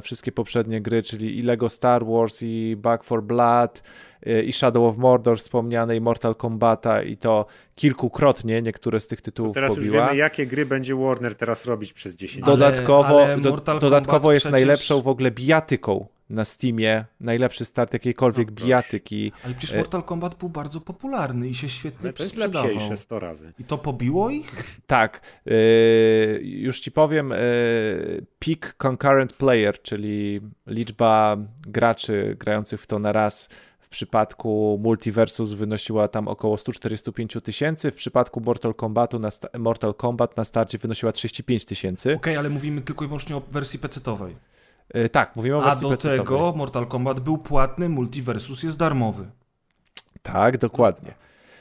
[0.04, 3.84] wszystkie poprzednie gry, czyli i Lego Star Wars, i Back for Blood,
[4.26, 9.22] e, i Shadow of Mordor wspomniane, i Mortal Kombata, i to kilkukrotnie niektóre z tych
[9.22, 10.06] tytułów Teraz już pobiła.
[10.06, 12.60] wiemy, jakie gry będzie Warner teraz robić przez 10 Ale- lat.
[12.60, 17.94] Dodatkowo, ale do, dodatkowo Kombat jest przecież- najlepszą w ogóle bijatyką na Steamie, najlepszy start
[17.94, 19.32] jakiejkolwiek No bijatyki.
[19.46, 22.70] Ale przecież E- Mortal Kombat był bardzo popularny i się świetnie Ale to jest sprzedawał.
[22.70, 23.54] lepsiejsze 100 razy.
[23.60, 24.52] I to pobiło ich?
[24.88, 25.54] Tak, yy,
[26.44, 33.50] już ci powiem, yy, peak concurrent player, czyli liczba graczy grających w to na raz
[33.80, 40.38] w przypadku Multiversus wynosiła tam około 145 tysięcy, w przypadku Mortal Kombatu na Mortal Kombat
[40.38, 42.14] na starcie wynosiła 35 tysięcy.
[42.16, 44.34] Okej, ale mówimy tylko i wyłącznie o wersji PC-towej.
[44.94, 46.18] Yy, tak, mówimy o A do PC-towej.
[46.18, 49.32] tego Mortal Kombat był płatny, Multiversus jest darmowy.
[50.22, 51.14] Tak, dokładnie.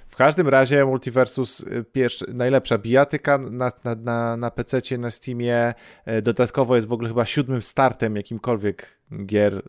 [0.09, 5.75] W każdym razie Multiversus, y, pierwszy, najlepsza bijatyka na, na, na, na PC, na Steamie.
[6.05, 9.63] E, Dodatkowo jest w ogóle chyba siódmym startem jakimkolwiek gier,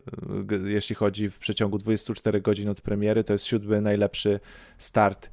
[0.64, 3.24] jeśli chodzi w przeciągu 24 godzin od premiery.
[3.24, 4.40] To jest siódmy najlepszy
[4.78, 5.30] start e,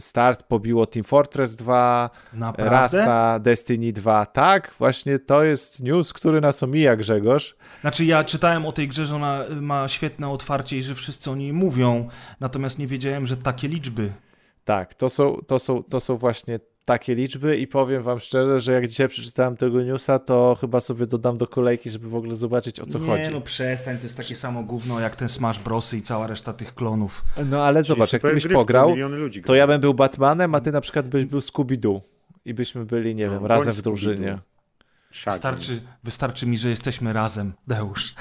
[0.00, 2.70] start pobiło Team Fortress 2, Naprawdę?
[2.70, 4.26] Rasta, Destiny 2.
[4.26, 7.56] Tak, właśnie to jest news, który nas omija, Grzegorz.
[7.80, 11.36] Znaczy ja czytałem o tej grze, że ona ma świetne otwarcie i że wszyscy o
[11.36, 12.08] niej mówią,
[12.40, 14.12] natomiast nie wiedziałem, że takie liczby.
[14.64, 18.72] Tak, to są, to są, to są właśnie takie liczby i powiem wam szczerze, że
[18.72, 22.80] jak dzisiaj przeczytałem tego newsa, to chyba sobie dodam do kolejki, żeby w ogóle zobaczyć
[22.80, 23.30] o co nie, chodzi.
[23.30, 26.74] no przestań, to jest takie samo gówno jak ten Smash Brosy i cała reszta tych
[26.74, 27.24] klonów.
[27.46, 28.94] No ale zobacz, jak ty byś pograł,
[29.44, 32.00] to ja bym był Batmanem, a ty na przykład byś był Scooby-Doo
[32.44, 34.38] i byśmy byli, nie No, wiem, razem w drużynie.
[35.26, 38.14] Wystarczy, wystarczy mi, że jesteśmy razem, Deusz.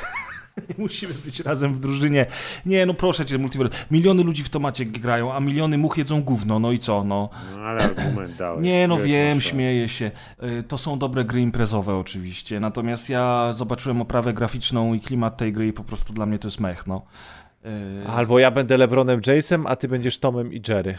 [0.77, 2.25] Musimy być razem w drużynie.
[2.65, 3.77] Nie, no proszę cię, multiverse.
[3.91, 7.29] Miliony ludzi w tomacie grają, a miliony much jedzą gówno, no i co, no.
[7.55, 8.63] No ale argument dałeś.
[8.63, 10.11] Nie, no wiem, masz śmieję się.
[10.43, 15.53] Y, To są dobre gry imprezowe oczywiście, natomiast ja zobaczyłem oprawę graficzną i klimat tej
[15.53, 17.05] gry i po prostu dla mnie to jest mech, no.
[18.05, 20.97] Y, Albo ja będę LeBronem Jasem, a ty będziesz Tomem i Jerry.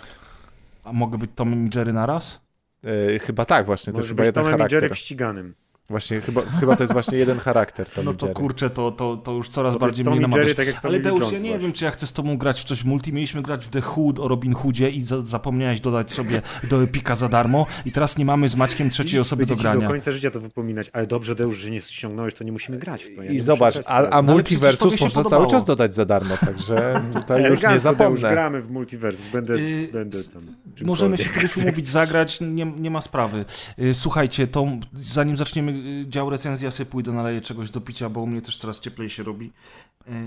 [0.85, 2.41] A mogę być Tomem i Jerry naraz?
[2.83, 4.83] Yy, chyba tak właśnie, to jest Może chyba jeden Tomem i charakter.
[4.83, 5.55] Jerry ściganym.
[5.91, 7.89] Właśnie, chyba, chyba to jest właśnie jeden charakter.
[7.91, 8.35] Tom No to Jerry.
[8.35, 10.55] kurczę, to, to, to już coraz Bo to bardziej mnie namawiasz.
[10.55, 11.59] Tak jak Ale Deusz, ja nie właśnie.
[11.59, 13.13] wiem, czy ja chcę z tobą grać w coś multi.
[13.13, 17.17] Mieliśmy grać w The Hood o Robin Hoodzie i za zapomniałeś dodać sobie do Epika
[17.17, 19.89] za darmo i teraz nie mamy z Maćkiem trzeciej osoby do ci do grania.
[19.89, 23.17] końca życia to wypominać, ale dobrze, Deusz, że nie ściągnąłeś, to nie musimy grać w
[23.17, 23.23] to.
[23.23, 25.31] Ja I zobacz, a, a przecież Multiversus można podobało.
[25.31, 28.31] cały czas dodać za darmo, także tutaj już nie Elegancko, Deusz, zapomnę.
[28.31, 30.43] gramy w Multiversus, będę, Yy, będę tam.
[30.85, 33.45] Możemy się kiedyś umówić, zagrać, nie, nie ma sprawy.
[33.79, 38.09] Y, Słuchajcie, to zanim zaczniemy y, dział recenzji, ja sobie pójdę, naleję czegoś do picia,
[38.09, 39.53] bo u mnie też coraz cieplej się robi.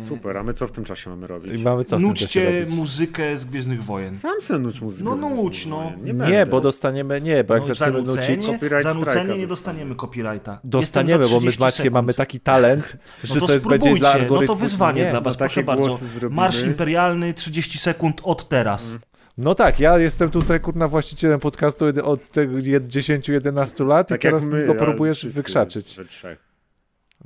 [0.03, 1.59] Y, Super, a my co w tym czasie mamy robić?
[1.59, 2.75] I mamy co w tym czasie Nućcie robić?
[2.75, 4.15] muzykę z Gwiezdnych Wojen.
[4.15, 5.09] Sam se nuć muzykę.
[5.09, 5.91] No nuć, no.
[6.03, 9.95] Nie, Nie, bo dostaniemy, nie, bo jak No, zaczniemy nucić, Copyright zanucenie nie dostaniemy.
[9.95, 10.59] copyrighta.
[10.63, 13.81] dostaniemy, bo my z 30 Maćkiem mamy taki talent, że No to, to jest będzie
[13.83, 14.41] spróbujcie, dla algorytmu.
[14.41, 15.97] no to wyzwanie nie, dla was, no takie proszę bardzo.
[16.05, 16.35] zrobimy.
[16.41, 18.91] Marsz imperialny, 30 sekund od teraz.
[19.38, 24.45] No tak, ja jestem tutaj kurna właścicielem podcastu od tego 10-11 lat Tak i teraz
[24.45, 25.99] my, go próbujesz wykrzaczyć.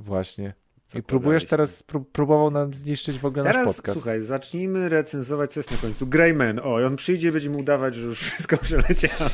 [0.00, 0.54] Właśnie.
[0.94, 3.98] I próbujesz teraz, pró próbował nam zniszczyć w ogóle nasz Teraz podcast.
[3.98, 6.06] słuchaj, zacznijmy recenzować, co jest na końcu.
[6.06, 9.30] Greyman, o, i on przyjdzie i będzie mu udawać, że już wszystko przeleciało.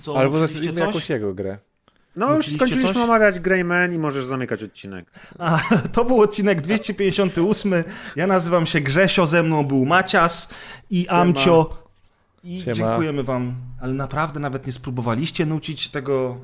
[0.00, 1.58] Co, Albo zacznijmy jakąś jego grę.
[2.16, 3.02] No już skończyliśmy coś?
[3.02, 5.10] omawiać Greyman i możesz zamykać odcinek.
[5.38, 5.58] A,
[5.92, 7.74] to był odcinek 258.
[8.16, 10.48] Ja nazywam się Grzesio, ze mną był Macias
[10.90, 11.84] i Amcio.
[12.44, 12.74] I Siema.
[12.74, 13.54] dziękujemy wam.
[13.80, 16.40] Ale naprawdę nawet nie spróbowaliście nucić tego...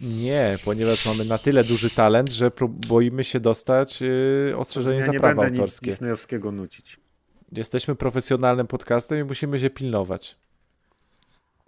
[0.00, 5.12] Nie, ponieważ mamy na tyle duży talent, że boimy się dostać yy, ostrzeżenie ja za
[5.12, 5.86] nie prawa będę nic autorskie.
[5.86, 7.00] disneyowskiego nucić.
[7.52, 10.36] Jesteśmy profesjonalnym podcastem i musimy się pilnować.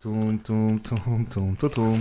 [0.00, 2.00] Tum, tum, tum, tum, tum, tum.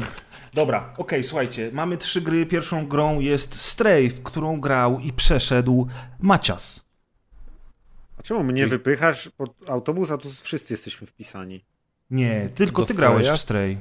[0.53, 2.45] Dobra, okej, słuchajcie, mamy trzy gry.
[2.45, 5.87] Pierwszą grą jest Stray, w którą grał i przeszedł
[6.19, 6.85] Macias.
[8.17, 11.65] A czemu mnie wypychasz pod autobus, a tu wszyscy jesteśmy wpisani?
[12.09, 13.37] Nie, tylko Do ty grałeś Straya?
[13.37, 13.77] w Stray.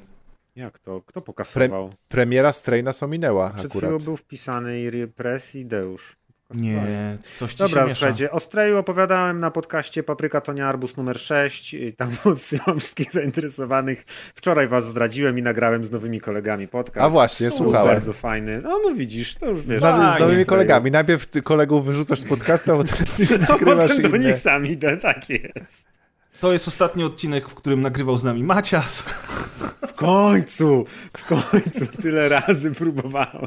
[0.57, 1.01] Jak to?
[1.07, 1.91] Kto pokasował?
[2.09, 3.91] Premiera Stray nas ominęła Przed akurat.
[3.91, 6.17] chwilą był wpisany i Repress i Deusz.
[6.51, 10.97] Nie, coś ci Dobra, się słuchajcie, o Strayu opowiadałem na podcaście Papryka to nie Arbus
[10.97, 11.75] numer 6.
[11.75, 14.05] i Tam odsyłam wszystkich zainteresowanych.
[14.35, 17.05] Wczoraj was zdradziłem i nagrałem z nowymi kolegami podcast.
[17.05, 17.89] A właśnie, Był słuchałem.
[17.95, 18.61] Bardzo fajny.
[18.63, 19.79] No, no widzisz, to już wiesz.
[19.79, 20.91] Z, nowy, z nowymi kolegami.
[20.91, 22.97] Najpierw ty kolegów wyrzucasz z podcastu, a potem
[23.49, 24.19] No, potem do inne.
[24.19, 25.87] nich sam idę, tak jest.
[26.45, 29.03] To jest ostatni odcinek, w którym nagrywał z nami Macias.
[29.87, 30.85] W końcu,
[31.17, 33.47] w końcu, tyle razy próbowałem.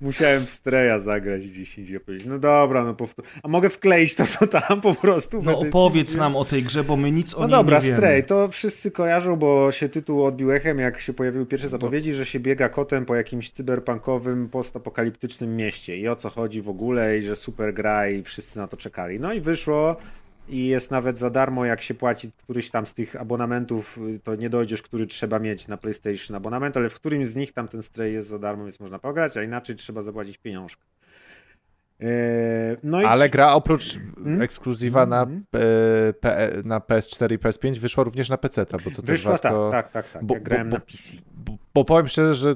[0.00, 3.24] Musiałem w Straya zagrać 10 i powiedzieć, no dobra, no powtór...
[3.42, 5.42] A mogę wkleić to, co tam po prostu?
[5.42, 7.96] No opowiedz nam o tej grze, bo my nic o No niej dobra, nie wiemy.
[7.96, 12.26] Stray, to wszyscy kojarzą, bo się tytuł odbił echem, jak się pojawiły pierwsze zapowiedzi, że
[12.26, 17.22] się biega kotem po jakimś cyberpunkowym, postapokaliptycznym mieście i o co chodzi w ogóle i
[17.22, 19.20] że super gra i wszyscy na to czekali.
[19.20, 19.96] No i wyszło
[20.50, 24.34] i jest nawet za darmo, jak się płaci któryś tam z tych abonamentów, y, to
[24.34, 27.82] nie dojdziesz, który trzeba mieć na PlayStation abonament, ale w którymś z nich tam ten
[27.82, 30.82] Stray jest za darmo, więc można pograć, a inaczej trzeba zapłacić pieniążkę.
[32.00, 34.42] Eee, No Ale gra oprócz Hmm?
[34.42, 35.22] ekskluzywa na,
[35.54, 39.70] e, P- na PS4 i PS5 wyszła również na PC, bo to też wyszła warto...
[39.70, 40.24] tak, tak, tak, tak.
[40.24, 41.16] bo- ja grałem bo- na PC.
[41.36, 42.50] Bo, bo powiem szczerze, że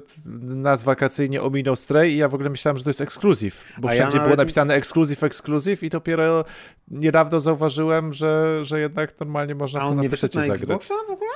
[0.54, 3.94] nas wakacyjnie ominął Stray i ja w ogóle myślałem, że to jest ekskluzyw, bo A
[3.94, 6.44] ja wszędzie było nawet- napisane ekskluzyw, ekskluzyw i dopiero
[6.88, 10.40] niedawno zauważyłem, że, że jednak normalnie można A w to on na nie PC na
[10.42, 10.60] zagrać.
[10.62, 11.30] Xboxa w ogóle?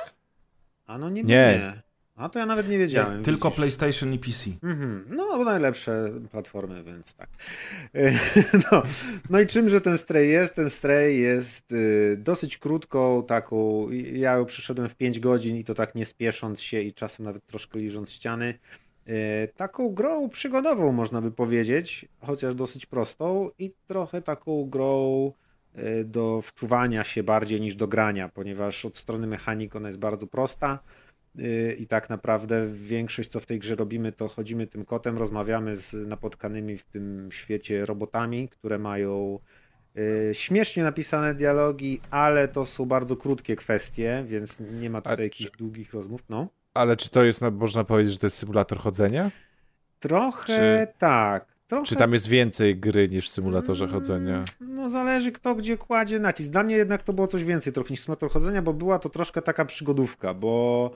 [0.87, 1.29] A no nie, Nie.
[1.35, 1.81] nie.
[2.19, 3.17] A to ja nawet nie wiedziałem.
[3.17, 3.51] Nie, tylko.
[3.51, 4.49] PlayStation i PC.
[4.63, 5.05] Mhm.
[5.09, 7.29] No, bo najlepsze platformy, więc tak.
[7.95, 8.11] E,
[8.71, 8.83] No,
[9.29, 10.55] no i czymże ten Stray jest?
[10.55, 13.87] Ten Stray jest y, dosyć krótką, taką.
[14.13, 17.45] Ja ją przeszedłem w 5 godzin i to tak nie spiesząc się i czasem nawet
[17.45, 18.59] troszkę liżąc ściany.
[19.07, 25.31] E, Taką grą przygodową, można by powiedzieć, chociaż dosyć prostą i trochę taką grą
[25.75, 30.27] e, do wczuwania się bardziej niż do grania, ponieważ od strony mechanik ona jest bardzo
[30.27, 30.79] prosta
[31.77, 36.07] i tak naprawdę większość co w tej grze robimy to chodzimy tym kotem, rozmawiamy z
[36.07, 39.39] napotkanymi w tym świecie robotami, które mają
[40.33, 45.93] śmiesznie napisane dialogi, ale to są bardzo krótkie kwestie, więc nie ma tutaj jakichś długich
[45.93, 46.23] rozmów.
[46.29, 46.47] No.
[46.73, 49.31] Ale czy to jest, można powiedzieć, że to jest symulator chodzenia?
[49.99, 51.45] Trochę czy, tak.
[51.67, 51.85] Trochę...
[51.85, 54.41] Czy tam jest więcej gry niż w symulatorze mm, chodzenia?
[54.61, 56.51] No zależy kto gdzie kładzie nacisk.
[56.51, 59.41] Dla mnie jednak to było coś więcej trochę niż symulator chodzenia, bo była to troszkę
[59.41, 60.91] taka przygodówka, bo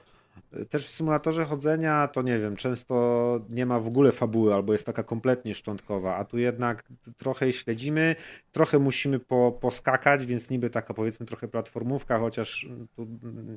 [0.70, 4.86] też w symulatorze chodzenia to nie wiem, często nie ma w ogóle fabuły albo jest
[4.86, 6.84] taka kompletnie szczątkowa, a tu jednak
[7.18, 8.16] trochę śledzimy,
[8.52, 13.08] trochę musimy po, poskakać, więc niby taka powiedzmy trochę platformówka, chociaż tu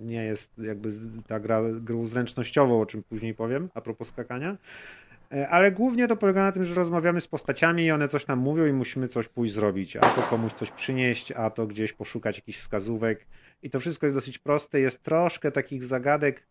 [0.04, 0.90] nie jest jakby
[1.26, 4.56] ta gra grą zręcznościową, o czym później powiem a propos skakania.
[5.32, 8.38] E, ale głównie to polega na tym, że rozmawiamy z postaciami i one coś nam
[8.38, 12.36] mówią i musimy coś pójść zrobić, a to komuś coś przynieść, a to gdzieś poszukać
[12.36, 13.26] jakichś wskazówek.
[13.62, 16.46] I to wszystko jest dosyć proste, jest troszkę takich zagadek,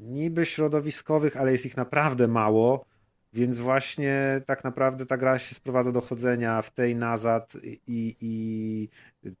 [0.00, 2.84] niby środowiskowych, ale jest ich naprawdę mało,
[3.32, 7.56] więc właśnie tak naprawdę ta gra się sprowadza do chodzenia w tej nazad
[7.86, 8.88] i, i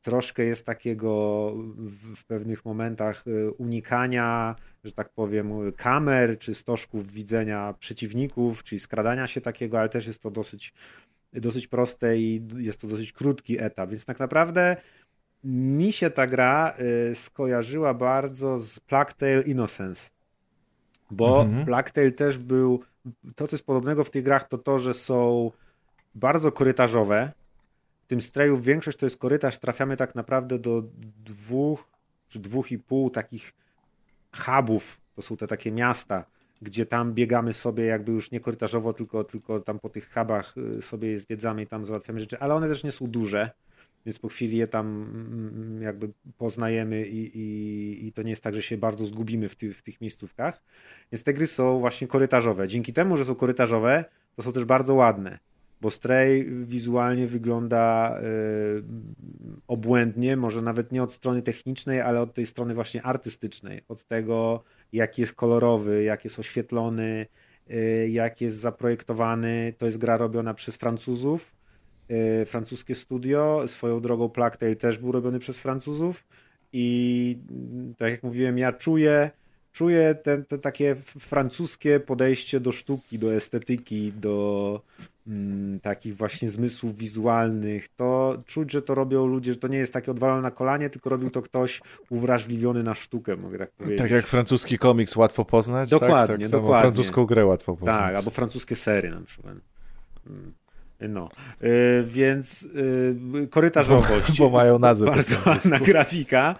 [0.02, 7.12] troszkę jest takiego w, w, pewnych momentach y, unikania, że tak powiem, kamer czy stożków
[7.12, 10.74] widzenia przeciwników, czyli skradania się takiego, ale też jest to dosyć,
[11.32, 14.76] dosyć proste i jest to dosyć krótki etap, więc tak naprawdę
[15.44, 16.74] mi się ta gra
[17.10, 20.17] y, skojarzyła bardzo z Plague Tale Innocence
[21.10, 21.64] bo mhm.
[21.64, 22.82] Blacktail też był.
[23.36, 25.50] To, co jest podobnego w tych grach, to to, że są
[26.14, 27.32] bardzo korytarzowe.
[28.02, 29.58] W tym streju większość to jest korytarz.
[29.58, 30.82] Trafiamy tak naprawdę do
[31.24, 31.84] dwóch
[32.28, 33.52] czy dwóch i pół takich
[34.36, 35.00] hubów.
[35.14, 36.24] To są te takie miasta,
[36.62, 40.82] gdzie tam biegamy sobie jakby już nie korytarzowo, tylko, tylko tam po tych hubach y,
[40.82, 43.50] sobie zwiedzamy i tam załatwiamy rzeczy, ale one też nie są duże
[44.06, 48.42] więc po chwili je tam mm, mm, jakby poznajemy i, i, i to nie jest
[48.42, 50.62] tak, że się bardzo zgubimy w, ty, w tych miejscówkach.
[51.12, 52.68] Więc te gry są właśnie korytarzowe.
[52.68, 54.04] Dzięki temu, że są korytarzowe,
[54.36, 55.38] to są też bardzo ładne,
[55.80, 58.82] bo Stray wizualnie wygląda yy,
[59.68, 64.62] obłędnie, może nawet nie od strony technicznej, ale od tej strony właśnie artystycznej, od tego,
[64.92, 67.26] jaki jest kolorowy, jak jest oświetlony,
[67.66, 69.72] yy, jak jest zaprojektowany.
[69.78, 71.57] To jest gra robiona przez Francuzów, Y,
[72.46, 73.64] francuskie studio.
[73.66, 76.24] Swoją drogą Plague też był robiony przez Francuzów
[76.72, 79.30] i mm, tak jak mówiłem, ja czuję,
[79.72, 84.80] czuję te, te takie francuskie podejście do sztuki, do estetyki, do
[85.26, 87.88] mm, takich właśnie zmysłów wizualnych.
[87.88, 91.10] To czuć, że to robią ludzie, że to nie jest takie odwalone na kolanie, tylko
[91.10, 91.80] robił to ktoś
[92.10, 93.98] uwrażliwiony na sztukę, mogę tak powiedzieć.
[93.98, 96.38] Tak jak francuski komiks łatwo poznać, dokładnie, tak?
[96.40, 96.82] tak dokładnie.
[96.82, 97.98] francuską grę łatwo poznać.
[97.98, 99.54] Tak, albo francuskie sery na przykład.
[100.26, 100.52] Mm.
[101.00, 101.28] No,
[101.60, 101.70] yy,
[102.06, 102.68] więc
[103.32, 104.38] yy, korytarzowość.
[104.38, 105.06] Bo, bo mają nazwę.
[105.06, 106.54] Bardzo ładna grafika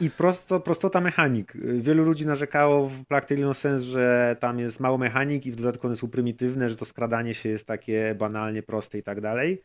[0.00, 1.52] i prosto, prostota mechanik.
[1.80, 5.96] Wielu ludzi narzekało w Plague Sens, że tam jest mało mechanik i w dodatku one
[5.96, 9.62] są prymitywne, że to skradanie się jest takie banalnie proste i tak dalej.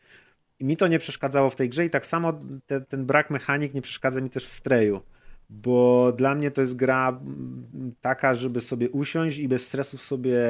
[0.58, 3.74] I mi to nie przeszkadzało w tej grze i tak samo te, ten brak mechanik
[3.74, 5.00] nie przeszkadza mi też w Streju.
[5.50, 7.20] Bo dla mnie to jest gra
[8.00, 10.40] taka, żeby sobie usiąść i bez stresów sobie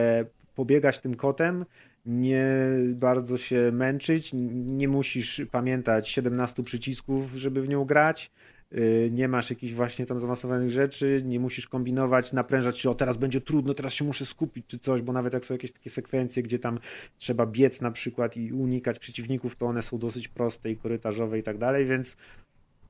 [0.54, 1.64] pobiegać tym kotem
[2.06, 2.46] nie
[2.94, 8.30] bardzo się męczyć, nie musisz pamiętać 17 przycisków, żeby w nią grać,
[8.72, 13.16] y, nie masz jakichś właśnie tam zaawansowanych rzeczy, nie musisz kombinować, naprężać się, o teraz
[13.16, 16.42] będzie trudno, teraz się muszę skupić czy coś, bo nawet jak są jakieś takie sekwencje,
[16.42, 16.78] gdzie tam
[17.16, 21.42] trzeba biec na przykład i unikać przeciwników, to one są dosyć proste i korytarzowe i
[21.42, 22.16] tak dalej, więc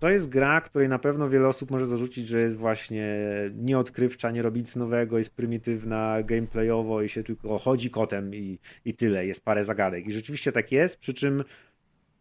[0.05, 3.19] to jest gra, której na pewno wiele osób może zarzucić, że jest właśnie
[3.55, 8.95] nieodkrywcza, nie robi nic nowego, jest prymitywna gameplayowo i się tylko chodzi kotem i, i
[8.95, 10.07] tyle, jest parę zagadek.
[10.07, 11.45] I rzeczywiście tak jest, przy czym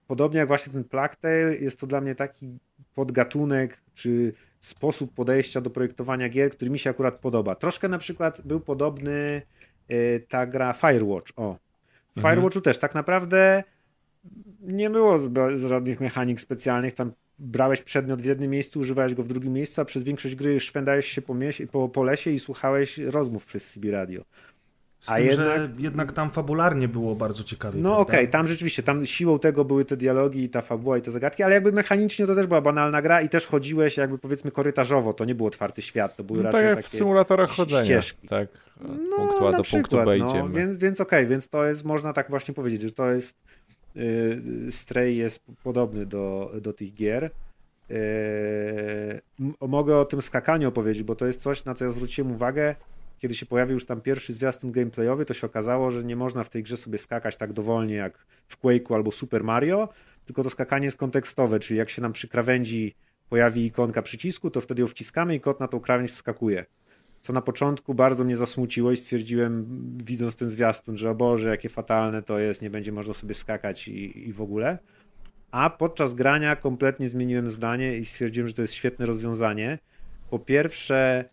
[0.07, 2.59] podobnie jak właśnie ten Plague Tale, jest to dla mnie taki
[2.95, 7.55] podgatunek, czy sposób podejścia do projektowania gier, który mi się akurat podoba.
[7.55, 9.41] Troszkę na przykład był podobny
[9.91, 11.31] y, ta gra Firewatch.
[11.35, 11.57] O,
[12.13, 12.35] w mhm.
[12.35, 13.63] Firewatchu też tak naprawdę
[14.61, 15.19] nie było
[15.55, 17.11] żadnych mechanik specjalnych, tam
[17.43, 21.05] brałeś przedmiot w jednym miejscu, używałeś go w drugim miejscu, a przez większość gry szwendałeś
[21.05, 24.21] się po, mieś, po, po lesie i słuchałeś rozmów przez CB Radio.
[24.99, 25.47] Z a tym, jednak...
[25.47, 27.81] że jednak tam fabularnie było bardzo ciekawie.
[27.81, 31.01] No okej, okay, tam rzeczywiście, tam siłą tego były te dialogi i ta fabuła i
[31.01, 34.51] te zagadki, ale jakby mechanicznie to też była banalna gra i też chodziłeś jakby powiedzmy
[34.51, 37.85] korytarzowo, to nie był otwarty świat, to były no, raczej tak takie w symulatorach chodzenia,
[37.85, 38.27] ścieżki.
[38.27, 38.47] tak,
[38.81, 41.85] no, punktu A do przykład, punktu B no, Więc, więc okej, okay, więc to jest,
[41.85, 43.37] można tak właśnie powiedzieć, że to jest
[44.69, 47.29] Stray jest podobny do, do tych gier.
[47.89, 49.21] Yy,
[49.67, 52.75] mogę o tym skakaniu opowiedzieć, bo to jest coś, na co ja zwróciłem uwagę.
[53.19, 56.49] Kiedy się pojawił już tam pierwszy zwiastun gameplayowy, to się okazało, że nie można w
[56.49, 58.17] tej grze sobie skakać tak dowolnie jak
[58.47, 59.89] w Quake'u albo Super Mario,
[60.25, 62.95] tylko to skakanie jest kontekstowe, czyli jak się nam przy krawędzi
[63.29, 66.65] pojawi ikonka przycisku, to wtedy ją wciskamy i kot na tą krawędź wskakuje.
[67.23, 69.67] Co na początku bardzo mnie zasmuciło i stwierdziłem,
[70.03, 73.87] widząc ten zwiastun, że o Boże, jakie fatalne to jest, nie będzie można sobie skakać
[73.87, 74.77] i, i w ogóle.
[75.51, 79.79] A podczas grania kompletnie zmieniłem zdanie i stwierdziłem, że to jest świetne rozwiązanie.
[80.29, 81.25] Po pierwsze,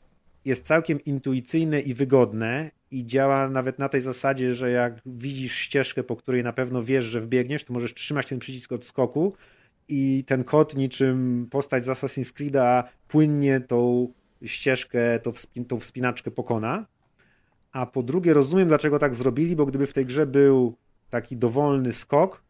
[0.45, 6.05] jest całkiem intuicyjne i wygodne i działa nawet na tej zasadzie, że jak widzisz ścieżkę,
[6.05, 9.35] po której na pewno wiesz, że wbiegniesz, to możesz trzymać ten przycisk od skoku
[9.89, 14.13] i ten kod niczym postać z Assassin's Creed'a płynnie tą
[14.45, 16.87] ścieżkę, tą, wspin tą wspinaczkę pokona.
[17.73, 20.77] A po drugie rozumiem, dlaczego tak zrobili, bo gdyby w tej grze był
[21.11, 22.43] taki dowolny skok,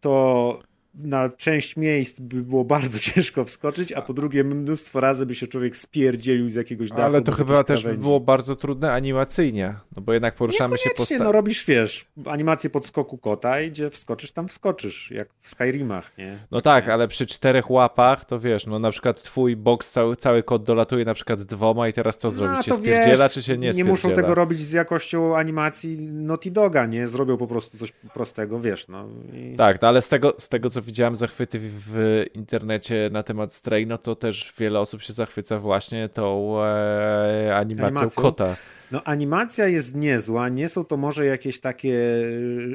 [0.00, 0.60] to
[0.98, 5.46] na część miejsc by było bardzo ciężko wskoczyć, a po drugie mnóstwo razy by się
[5.46, 7.02] człowiek spierdzielił z jakiegoś dachu.
[7.02, 11.04] Ale to chyba też by było bardzo trudne animacyjnie, no bo jednak poruszamy się po...
[11.18, 16.38] no robisz, wiesz, animację podskoku kota i gdzie wskoczysz, tam wskoczysz, jak w Skyrimach, nie?
[16.50, 16.92] No tak, nie?
[16.92, 21.04] ale przy czterech łapach, to wiesz, no na przykład twój box, cały, cały kot dolatuje
[21.04, 22.56] na przykład dwoma i teraz co zrobić?
[22.56, 23.86] No, się spierdziela, wiesz, czy się nie, nie spierdziela?
[23.86, 27.08] Nie muszą tego robić z jakością animacji Naughty Doga, nie?
[27.08, 29.08] Zrobią po prostu coś prostego, wiesz, no.
[29.32, 29.56] I...
[29.56, 33.86] Tak, no ale z tego, z tego co widziałem zachwyty w internecie na temat Stray,
[33.86, 38.56] no to też wiele osób się zachwyca właśnie tą e, animacją, animacją kota.
[38.92, 41.98] No animacja jest niezła, nie są to może jakieś takie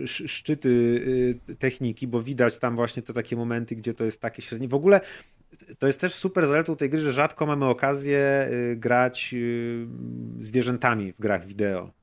[0.05, 0.69] szczyty
[1.49, 4.67] y, techniki, bo widać tam właśnie te takie momenty, gdzie to jest takie średnie.
[4.67, 5.01] W ogóle
[5.79, 9.35] to jest też super zaletą tej gry, że rzadko mamy okazję y, grać
[10.39, 12.02] zwierzętami w grach wideo.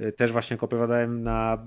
[0.00, 1.66] Y, też właśnie jak opowiadałem na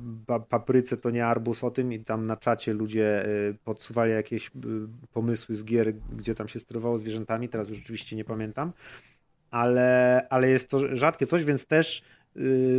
[0.50, 4.52] papryce, to nie arbus o tym i tam na czacie ludzie y, podsuwali jakieś y,
[5.14, 8.74] pomysły z gier, gdzie tam się sterowało zwierzętami, teraz już rzeczywiście nie pamiętam,
[9.52, 12.04] ale, ale jest to rzadkie coś, więc też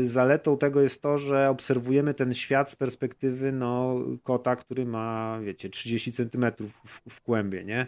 [0.03, 5.71] zaletą tego jest to, że obserwujemy ten świat z perspektywy no, kota, który ma, wiecie,
[5.71, 7.87] 30 centymetrów w, kłębie, nie?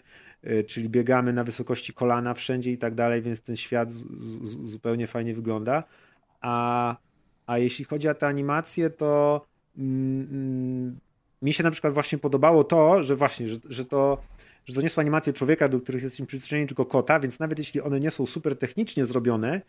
[0.67, 3.93] Czyli biegamy na wysokości kolana wszędzie i tak dalej, więc ten świat
[4.63, 5.85] zupełnie fajnie wygląda.
[6.41, 6.97] A
[7.47, 9.40] a jeśli chodzi o te animacje, to
[9.78, 10.99] mm, mm,
[11.43, 14.22] mi się na przykład właśnie podobało to, że właśnie, że, że to
[14.64, 17.80] że to nie są animacje człowieka, do których jesteśmy przyzwyczajeni, tylko kota, więc nawet jeśli
[17.80, 19.61] one nie są super technicznie zrobione,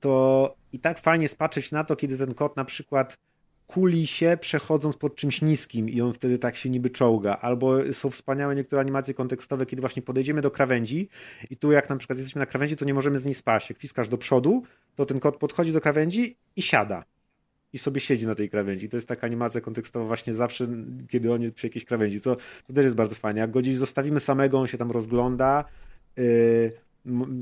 [0.00, 3.16] to i tak fajnie spatrzeć na to, kiedy ten kot na przykład
[3.66, 7.36] kuli się przechodząc pod czymś niskim i on wtedy tak się niby czołga.
[7.40, 11.08] Albo są wspaniałe niektóre animacje kontekstowe, kiedy właśnie podejdziemy do krawędzi
[11.50, 13.70] i tu jak na przykład jesteśmy na krawędzi, to nie możemy z niej spaść.
[13.70, 14.62] Jak fiskasz do przodu,
[14.96, 17.04] to ten kot podchodzi do krawędzi i siada
[17.74, 18.88] i sobie siedzi na tej krawędzi.
[18.88, 20.66] To jest taka animacja kontekstowa właśnie zawsze,
[21.08, 23.40] kiedy on jest przy jakiejś krawędzi, co to też jest bardzo fajnie.
[23.40, 25.64] Jak go gdzieś zostawimy samego, on się tam rozgląda,
[26.16, 26.72] yy,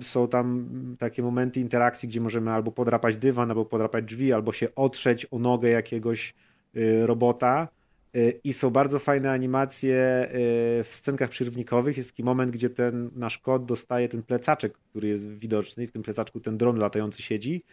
[0.03, 0.69] są tam
[0.99, 5.39] takie momenty interakcji, gdzie możemy albo podrapać dywan, albo podrapać drzwi, albo się otrzeć o
[5.39, 6.35] nogę jakiegoś
[6.75, 7.69] yy, robota.
[8.15, 11.97] Yy, I są bardzo fajne animacje yy, w scenkach przyrównikowych.
[11.97, 15.87] Jest taki moment, gdzie ten nasz kot dostaje ten plecaczek, który jest widoczny.
[15.87, 17.65] W tym plecaczku ten dron latający siedzi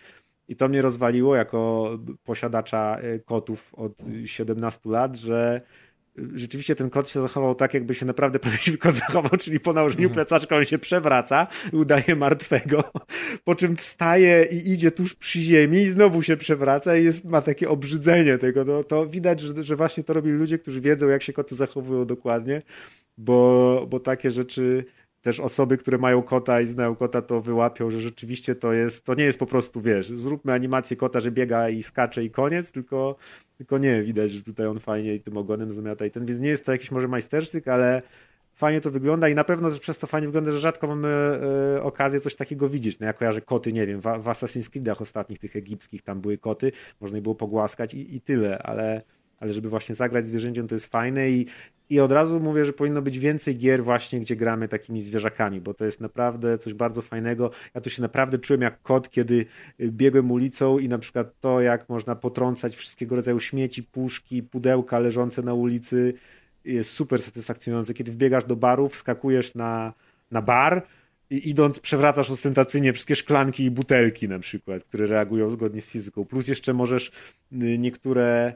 [0.49, 1.89] i to mnie rozwaliło jako
[2.23, 3.93] posiadacza e, kotów od
[4.25, 5.61] 17 lat, że
[6.33, 10.07] rzeczywiście ten kot się zachował tak, jakby się naprawdę prawdziwy kot zachował, czyli po nałożeniu
[10.07, 10.13] mhm.
[10.13, 12.83] plecaczka on się przewraca, udaje martwego,
[13.43, 17.41] po czym wstaje i idzie tuż przy ziemi i znowu się przewraca i jest, ma
[17.41, 18.65] takie obrzydzenie tego.
[18.65, 22.05] No, to widać, że, że właśnie to robili ludzie, którzy wiedzą, jak się koty zachowują
[22.05, 22.61] dokładnie,
[23.17, 24.85] bo, bo takie rzeczy
[25.21, 29.13] też osoby, które mają kota i znają kota, to wyłapią, że rzeczywiście to jest, to
[29.13, 33.15] nie jest po prostu, wiesz, zróbmy animację kota, że biega i skacze i koniec, tylko,
[33.57, 36.49] tylko nie, widać, że tutaj on fajnie i tym ogonem zamiata i ten, więc nie
[36.49, 38.01] jest to jakiś może majstersztyk, ale
[38.59, 41.39] fajnie to wygląda i na pewno przez to fajnie wygląda, że rzadko mamy
[41.77, 42.99] y, okazję coś takiego widzieć.
[42.99, 46.37] No ja kojarzę koty, nie wiem, w, w Assassin's Creedach ostatnich, tych egipskich, tam były
[46.37, 49.01] koty, można je było pogłaskać i, i tyle, ale
[49.39, 51.45] ale żeby właśnie zagrać zwierzęciem to jest fajne i,
[51.89, 55.73] i od razu mówię, że powinno być więcej gier właśnie, gdzie gramy takimi zwierzakami, bo
[55.73, 57.51] to jest naprawdę coś bardzo fajnego.
[57.75, 59.45] Ja tu się naprawdę czułem jak kot, kiedy
[59.79, 64.99] y, biegłem ulicą i na przykład to, jak można potrącać wszystkiego rodzaju śmieci, puszki, pudełka
[64.99, 66.13] leżące na ulicy
[66.65, 67.93] jest super satysfakcjonujące.
[67.93, 69.93] Kiedy wbiegasz do baru, wskakujesz na,
[70.31, 70.87] na bar,
[71.29, 76.25] i idąc przewracasz ostentacyjnie wszystkie szklanki i butelki na przykład, które reagują zgodnie z fizyką.
[76.25, 78.53] Plus jeszcze możesz y, niektóre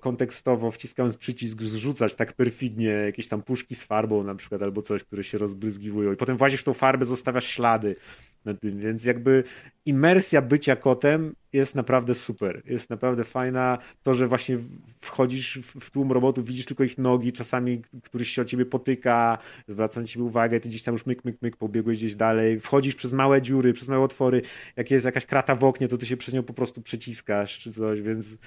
[0.00, 5.04] kontekstowo wciskając przycisk zrzucać tak perfidnie jakieś tam puszki z farbą na przykład albo coś,
[5.04, 6.12] które się rozbryzgiwują.
[6.12, 7.96] I potem włazisz w tą farbę, zostawiasz ślady
[8.44, 9.44] na tym, więc jakby
[9.84, 14.58] imersja bycia kotem jest naprawdę super, jest naprawdę fajna, to, że właśnie
[15.00, 19.38] wchodzisz w tłum robotów, widzisz tylko ich nogi, czasami któryś się o ciebie potyka,
[19.68, 22.94] zwraca na ciebie uwagę, ty gdzieś tam już myk, myk, myk, pobiegłeś gdzieś dalej, wchodzisz
[22.94, 24.42] przez małe dziury, przez małe otwory,
[24.76, 27.72] jak jest jakaś krata w oknie, to ty się przez nią po prostu przeciskasz czy
[27.72, 28.38] coś, więc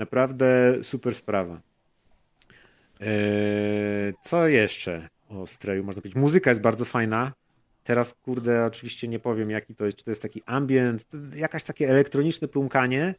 [0.00, 1.60] Naprawdę super sprawa.
[3.00, 6.22] Eee, co jeszcze o Streju można powiedzieć?
[6.22, 7.32] Muzyka jest bardzo fajna.
[7.84, 9.98] Teraz, kurde, oczywiście nie powiem, jaki to jest.
[9.98, 13.14] Czy to jest taki ambient, jakaś takie elektroniczne plumkanie,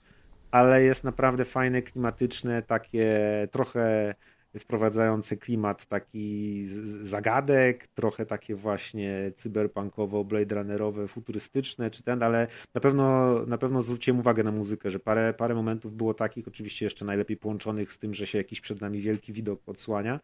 [0.51, 3.07] ale jest naprawdę fajne, klimatyczne, takie
[3.51, 4.15] trochę
[4.59, 6.63] wprowadzające klimat taki
[7.01, 13.81] zagadek, trochę takie właśnie cyberpunkowo, blade runnerowe, futurystyczne, czy ten, ale na pewno, na pewno
[13.81, 17.97] zwróciłem uwagę na muzykę, że parę, parę momentów było takich, oczywiście jeszcze najlepiej połączonych z
[17.97, 20.19] tym, że się jakiś przed nami wielki widok odsłania,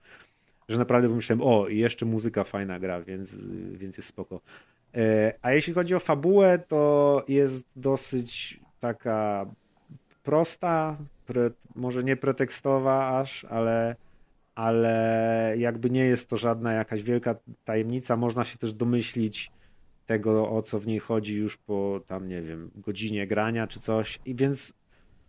[0.69, 3.37] że naprawdę pomyślałem, o, i jeszcze muzyka fajna gra, więc,
[3.71, 4.41] więc jest spoko.
[4.95, 9.45] E, a jeśli chodzi o fabułę, to jest dosyć taka
[10.23, 13.95] prosta, pre, może nie pretekstowa aż, ale
[14.57, 18.17] ale jakby nie jest to żadna jakaś wielka tajemnica.
[18.17, 19.51] Można się też domyślić
[20.05, 24.19] tego, o co w niej chodzi już po tam, nie wiem, godzinie grania czy coś.
[24.25, 24.73] I więc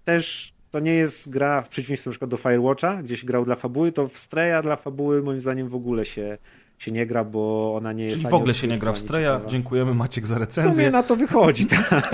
[0.05, 3.55] też to nie jest gra w przeciwieństwie na przykład do Firewatcha, gdzie się grał dla
[3.55, 6.39] fabuły, to w Streja dla fabuły moim zdaniem w ogóle się,
[6.79, 8.16] się nie gra, bo ona nie jest...
[8.16, 9.41] Czyli w ogóle się nie gra w Streja.
[9.47, 10.72] Dziękujemy Maciek za recenzję.
[10.72, 12.11] W sumie na to wychodzi, tak.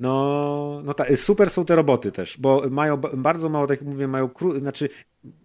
[0.00, 4.08] No, no tak, super są te roboty też, bo mają bardzo mało, tak jak mówię,
[4.08, 4.58] mają, kró...
[4.58, 4.88] znaczy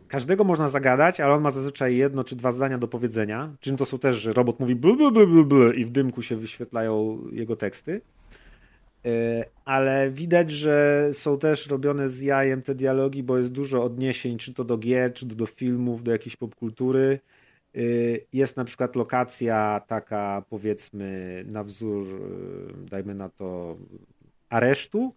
[0.08, 3.86] każdego można zagadać, ale on ma zazwyczaj jedno czy dwa zdania do powiedzenia, czym to
[3.86, 7.56] są też, że robot mówi blu, blu, blu, blu, i w dymku się wyświetlają jego
[7.56, 8.02] teksty,
[9.06, 14.38] e, ale widać, że są też robione z jajem te dialogi, bo jest dużo odniesień,
[14.38, 17.20] czy to do gier, czy to do filmów, do jakiejś popkultury,
[17.76, 17.80] e,
[18.34, 23.78] jest na przykład lokacja taka, powiedzmy, na wzór, e, dajmy na to,
[24.50, 25.16] aresztu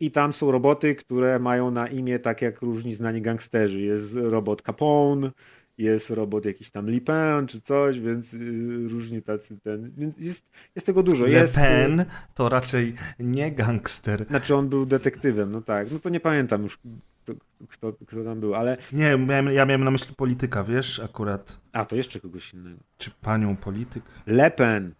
[0.00, 3.80] i tam są roboty, które mają na imię tak jak różni znani gangsterzy.
[3.80, 5.30] Jest robot Capone,
[5.78, 10.86] jest robot jakiś tam Lipin czy coś, więc yy, różni tacy ten, więc jest, jest
[10.86, 11.26] tego dużo.
[11.26, 12.04] Jest, Pen
[12.34, 14.26] to raczej nie gangster.
[14.28, 16.78] Znaczy on był detektywem, no tak, no to nie pamiętam już
[17.22, 17.32] kto,
[17.68, 18.76] kto, kto tam był, ale...
[18.92, 21.58] Nie, miałem, ja miałem na myśli polityka, wiesz, akurat.
[21.72, 22.78] A, to jeszcze kogoś innego.
[22.98, 24.04] Czy panią polityk?
[24.26, 24.94] Le Pen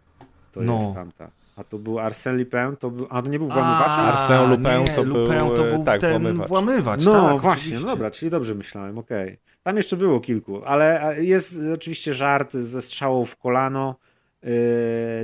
[0.52, 0.78] to no.
[0.78, 1.37] jest tamta.
[1.58, 3.90] A to był Arsène Lupin, to był, a to nie był włamywacz?
[3.90, 6.48] Arsène Lupin to, był, to był tak, ten włamywacz.
[6.48, 7.86] włamywacz no tak, właśnie, oczywiście.
[7.86, 9.26] no dobra, czyli dobrze myślałem, okej.
[9.26, 9.38] Okay.
[9.62, 13.96] Tam jeszcze było kilku, ale jest oczywiście żart ze strzałą w kolano,
[14.42, 14.50] yy,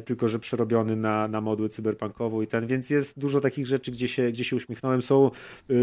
[0.05, 4.09] tylko że przerobiony na, na modłę cyberpunkową i ten, więc jest dużo takich rzeczy, gdzie
[4.09, 5.03] się, gdzie się uśmiechnąłem.
[5.03, 5.31] Są
[5.69, 5.77] yy,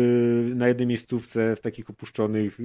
[0.56, 2.58] na jednej miejscówce w takich opuszczonych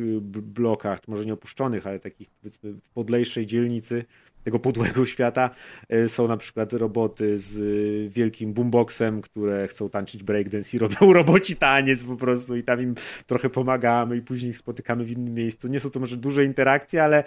[0.43, 4.05] blokach, może nie opuszczonych, ale takich powiedzmy w podlejszej dzielnicy,
[4.47, 5.51] tego podłego świata.
[5.89, 11.13] E, są na przykład roboty z e, wielkim boomboxem, które chcą tańczyć breakdance i robią
[11.21, 12.95] roboci taniec po prostu i tam im
[13.27, 15.69] trochę pomagamy i później ich spotykamy w innym miejscu.
[15.69, 17.25] Nie są to może duże interakcje, ale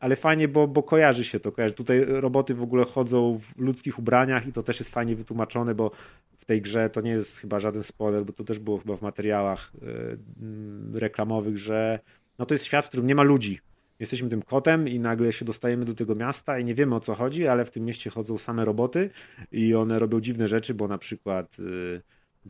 [0.00, 1.52] ale fajnie, bo, bo kojarzy się to.
[1.52, 1.74] Kojarzy.
[1.74, 5.90] Tutaj roboty w ogóle chodzą w ludzkich ubraniach i to też jest fajnie wytłumaczone, bo
[6.36, 9.02] w tej grze to nie jest chyba żaden spoiler, bo to też było chyba w
[9.02, 12.00] materiałach yy, reklamowych, że
[12.38, 13.60] no to jest świat, w którym nie ma ludzi
[14.02, 17.14] jesteśmy tym kotem i nagle się dostajemy do tego miasta i nie wiemy o co
[17.14, 19.10] chodzi, ale w tym mieście chodzą same roboty
[19.52, 22.02] i one robią dziwne rzeczy, bo na przykład y,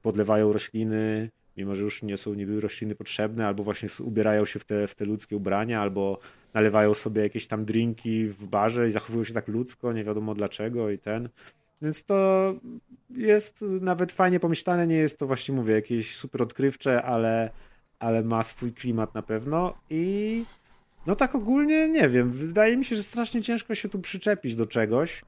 [0.02, 4.64] podlewają rośliny, mimo że już nie są niby rośliny potrzebne, albo właśnie ubierają się w
[4.64, 6.18] te, w te ludzkie ubrania, albo
[6.54, 10.90] nalewają sobie jakieś tam drinki w barze i zachowują się tak ludzko, nie wiadomo dlaczego
[10.90, 11.28] i ten.
[11.82, 12.54] Więc to
[13.10, 17.50] jest nawet fajnie pomyślane, nie jest to właśnie mówię jakieś super odkrywcze, ale,
[17.98, 20.44] ale ma swój klimat na pewno i
[21.06, 22.30] no tak ogólnie nie wiem.
[22.30, 25.22] Wydaje mi się, że strasznie ciężko się tu przyczepić do czegoś.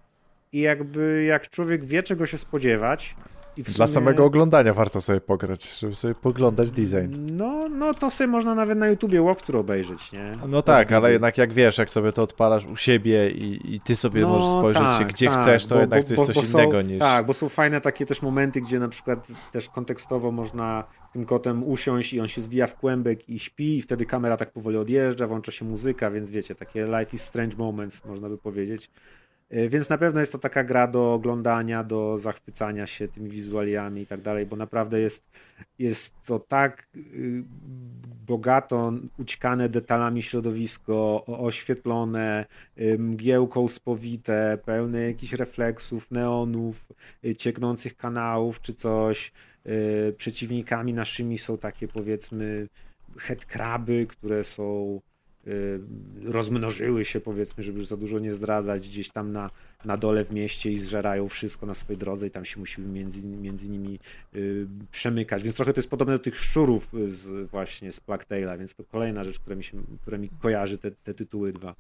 [0.53, 3.17] I jakby jak człowiek wie, czego się spodziewać.
[3.57, 3.89] Dla sumie...
[3.89, 7.27] samego oglądania warto sobie pograć, żeby sobie poglądać design.
[7.33, 10.33] No, no to sobie można nawet na YouTubie walkthrough obejrzeć, nie?
[10.49, 13.97] No tak, ale jednak jak wiesz, jak sobie to odpalasz u siebie i, i ty
[13.97, 16.49] sobie no, możesz spojrzeć tak, się gdzie tak, chcesz, to bo, jednak to jest coś
[16.49, 16.99] są, innego niż...
[16.99, 21.65] Tak, bo są fajne takie też momenty, gdzie na przykład też kontekstowo można tym kotem
[21.65, 25.27] usiąść i on się zwija w kłębek i śpi i wtedy kamera tak powoli odjeżdża,
[25.27, 28.91] włącza się muzyka, więc wiecie, takie life is strange moments, można by powiedzieć.
[29.55, 34.01] E, więc na pewno jest to taka gra do oglądania, do zachwycania się tymi wizualiami
[34.01, 35.31] i tak dalej, bo naprawdę jest,
[35.79, 37.45] jest to tak y,
[38.27, 42.47] bogato ućkane detalami środowisko, oświetlone,
[42.81, 46.87] y, mgiełką spowite, pełne jakichś refleksów, neonów,
[47.25, 49.33] y, cieknących kanałów czy coś.
[50.17, 52.69] Przeciwnikami naszymi są takie powiedzmy
[53.19, 55.01] headcraby, które są
[56.25, 59.51] rozmnożyły się, powiedzmy, żeby już za dużo nie zdradzać, gdzieś tam na,
[59.85, 63.27] na dole w mieście i zżerają wszystko na swojej drodze i tam się musimy między,
[63.27, 63.99] między nimi
[64.35, 65.43] y, przemykać.
[65.43, 69.25] Więc trochę to jest podobne do tych szczurów z, właśnie z Tale'a, więc to kolejna
[69.25, 71.75] rzecz, która mi, się, która mi kojarzy te, te tytuły dwa.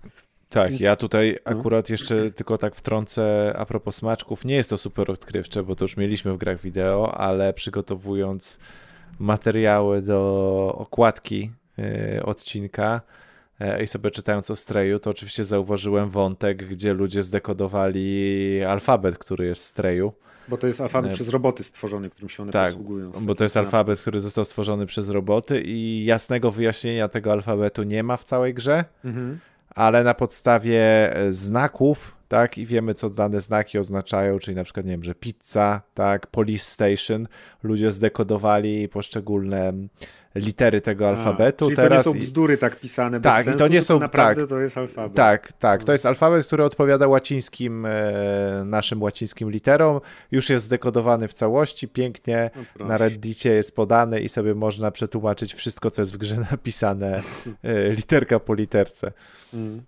[0.51, 0.81] Tak, Więc...
[0.81, 1.53] ja tutaj no.
[1.53, 4.45] akurat jeszcze tylko tak wtrącę a propos smaczków.
[4.45, 8.59] Nie jest to super odkrywcze, bo to już mieliśmy w grach wideo, ale przygotowując
[9.19, 13.01] materiały do okładki y, odcinka
[13.83, 19.63] i sobie czytając o Streju, to oczywiście zauważyłem wątek, gdzie ludzie zdekodowali alfabet, który jest
[19.63, 20.13] w Streju.
[20.49, 23.13] Bo to jest alfabet przez roboty stworzony, którym się one tak, posługują.
[23.21, 28.03] bo to jest alfabet, który został stworzony przez roboty i jasnego wyjaśnienia tego alfabetu nie
[28.03, 29.39] ma w całej grze, mhm.
[29.71, 30.83] ale na podstawie
[31.17, 35.15] e, znaków, tak, i wiemy, co dane znaki oznaczają, czyli na przykład, nie wiem, że
[35.15, 37.29] pizza, tak, police station,
[37.63, 39.73] ludzie zdekodowali poszczególne
[40.35, 41.65] litery tego alfabetu.
[41.65, 43.99] A, czyli Teraz to nie są bzdury tak pisane bez tak, sensu, to nie są,
[43.99, 45.15] naprawdę tak, to jest alfabet.
[45.15, 50.01] Tak, tak, to jest alfabet, który odpowiada łacińskim, e, naszym łacińskim literom.
[50.31, 55.55] Już jest zdekodowany w całości, pięknie no na Reddicie jest podany i sobie można przetłumaczyć
[55.55, 57.23] wszystko, co jest w grze napisane
[57.63, 59.13] e, literka po literce.
[59.55, 59.83] Mm.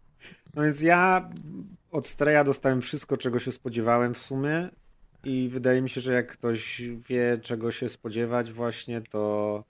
[0.54, 1.28] No więc ja
[1.96, 4.68] od Streja dostałem wszystko, czego się spodziewałem w sumie
[5.24, 9.64] i wydaje mi się, że jak ktoś wie, czego się spodziewać właśnie, to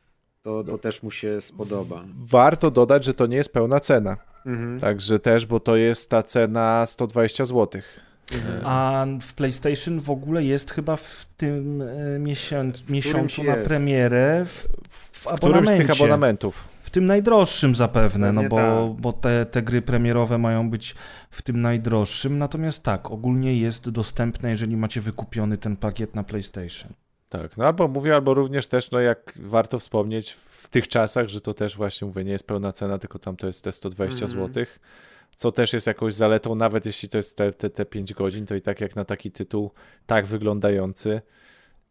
[0.47, 2.05] to, to też mu się spodoba.
[2.25, 4.17] Warto dodać, że to nie jest pełna cena.
[4.47, 4.81] Mhm.
[4.81, 7.83] Także też, bo to jest ta cena 120 zł.
[8.33, 8.61] Mhm.
[8.65, 14.45] A w PlayStation w ogóle jest chyba w tym e, miesiąc, w miesiącu na premierę
[14.47, 16.76] w, w, w którymś z tych abonamentów.
[16.97, 19.01] W tym najdroższym zapewne, no bo, tak.
[19.01, 20.95] bo te, te gry premierowe mają być
[21.31, 22.39] w tym najdroższym.
[22.39, 26.93] Natomiast tak, ogólnie jest dostępne, jeżeli macie wykupiony ten pakiet na PlayStation.
[27.29, 31.41] Tak, no albo mówię, albo również też, no jak warto wspomnieć w tych czasach, że
[31.41, 34.29] to też właśnie mówię, nie jest pełna cena, tylko tam to jest te 120 mm.
[34.29, 34.65] zł,
[35.37, 38.55] co też jest jakąś zaletą, nawet jeśli to jest te, te, te 5 godzin, to
[38.55, 39.71] i tak jak na taki tytuł
[40.07, 41.21] tak wyglądający,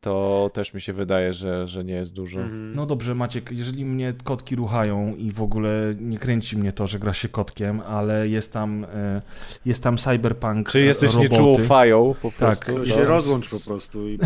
[0.06, 2.40] to też mi się wydaje, że, że nie jest dużo.
[2.40, 2.76] Mhm.
[2.76, 7.00] No dobrze, Maciek, jeżeli mnie kotki ruchają i w ogóle nie kręci mnie to, że
[7.00, 9.22] gra się kotkiem, ale jest tam, e,
[9.66, 11.32] jest tam cyberpunk Czy jesteś roboty.
[11.32, 12.86] nieczułą fają po tak, prostu?
[12.86, 14.08] Tak, się rozłącz po prostu.
[14.08, 14.26] I po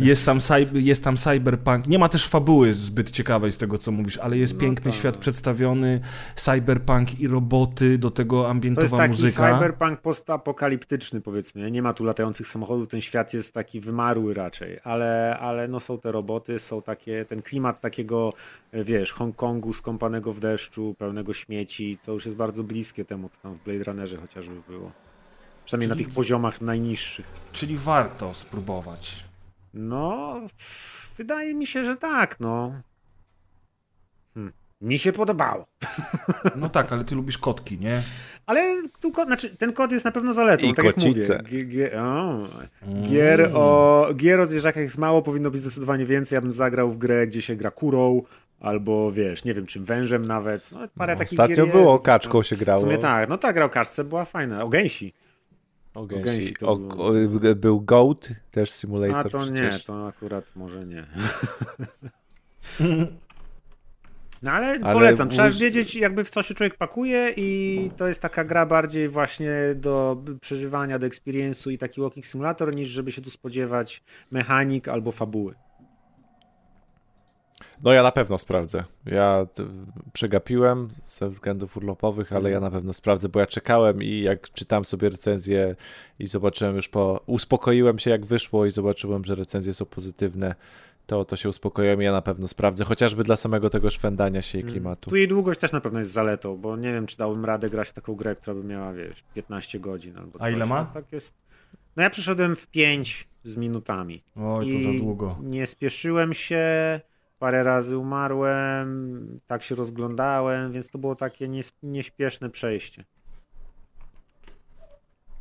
[0.04, 0.38] jest, tam,
[0.72, 1.86] jest tam cyberpunk.
[1.86, 5.00] Nie ma też fabuły zbyt ciekawej z tego, co mówisz, ale jest no piękny tak.
[5.00, 6.00] świat przedstawiony,
[6.36, 8.96] cyberpunk i roboty, do tego ambientowa muzyka.
[8.96, 9.54] To jest taki muzyka.
[9.54, 11.70] cyberpunk postapokaliptyczny powiedzmy.
[11.70, 15.98] Nie ma tu latających samochodów, ten świat jest taki wymarły raczej, ale, ale no są
[15.98, 18.32] te roboty, są takie, ten klimat takiego,
[18.72, 23.54] wiesz, Hongkongu skąpanego w deszczu, pełnego śmieci, to już jest bardzo bliskie temu, co tam
[23.54, 24.92] w Blade Runnerze chociażby było.
[25.64, 27.26] Przynajmniej czyli, na tych poziomach najniższych.
[27.52, 29.24] Czyli warto spróbować.
[29.74, 30.40] No,
[31.16, 32.72] wydaje mi się, że tak, no.
[34.86, 35.66] Mi się podobało.
[36.56, 38.00] No tak, ale ty lubisz kotki, nie?
[38.46, 41.32] Ale tu znaczy, ten kod jest na pewno zaletą, I tak kocice.
[41.32, 41.64] jak mówię.
[41.64, 42.38] G, o,
[43.02, 46.36] gier, o, gier o zwierzakach jest mało, powinno być zdecydowanie więcej.
[46.36, 48.22] Ja bym zagrał w grę, gdzie się gra kurą,
[48.60, 50.72] albo wiesz, nie wiem czym, wężem nawet.
[50.72, 52.80] No, parę no, takich ostatnio gier było, jest, kaczką się grało.
[52.80, 54.64] W sumie tak, no ta gra o kaczce była fajna.
[54.64, 55.12] O gęsi.
[55.94, 56.22] O gęsi.
[56.22, 56.72] O gęsi o,
[57.06, 59.78] o, był Goat, też simulator A to przecież.
[59.78, 61.06] nie, to akurat może nie.
[64.46, 68.22] No ale, ale polecam, trzeba wiedzieć jakby w co się człowiek pakuje i to jest
[68.22, 73.22] taka gra bardziej właśnie do przeżywania, do experience'u i taki walking simulator, niż żeby się
[73.22, 75.54] tu spodziewać mechanik albo fabuły.
[77.82, 78.84] No ja na pewno sprawdzę.
[79.06, 79.46] Ja
[80.12, 84.84] przegapiłem ze względów urlopowych, ale ja na pewno sprawdzę, bo ja czekałem i jak czytałem
[84.84, 85.76] sobie recenzję
[86.18, 87.20] i zobaczyłem już po...
[87.26, 90.54] Uspokoiłem się jak wyszło i zobaczyłem, że recenzje są pozytywne
[91.06, 94.60] to, to się uspokoiłem ja na pewno sprawdzę, chociażby dla samego tego szwendania się i
[94.60, 94.72] mm.
[94.72, 95.10] klimatu.
[95.10, 97.88] Tu jej długość też na pewno jest zaletą, bo nie wiem, czy dałbym radę grać
[97.88, 100.82] w taką grę, która by miała, wiesz, 15 godzin albo A ile ma?
[100.82, 101.34] No, tak jest.
[101.96, 104.22] No ja przeszedłem w 5 z minutami.
[104.36, 105.38] Oj, to za długo.
[105.42, 106.64] Nie spieszyłem się,
[107.38, 111.48] parę razy umarłem, tak się rozglądałem, więc to było takie
[111.82, 113.04] nieśpieszne przejście.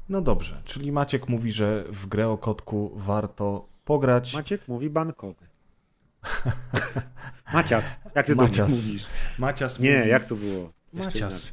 [0.10, 4.34] No dobrze, czyli Maciek mówi, że w grę o kotku warto pograć.
[4.34, 5.55] Maciek mówi bankowy.
[7.54, 8.68] Macias, jak ty Macias.
[8.68, 9.06] to mówisz?
[9.40, 10.10] Macias Nie, mówi...
[10.10, 10.72] jak to było?
[10.94, 11.52] Macias.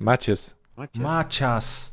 [0.00, 0.54] Macias.
[0.76, 1.02] Macias.
[1.02, 1.92] Macias.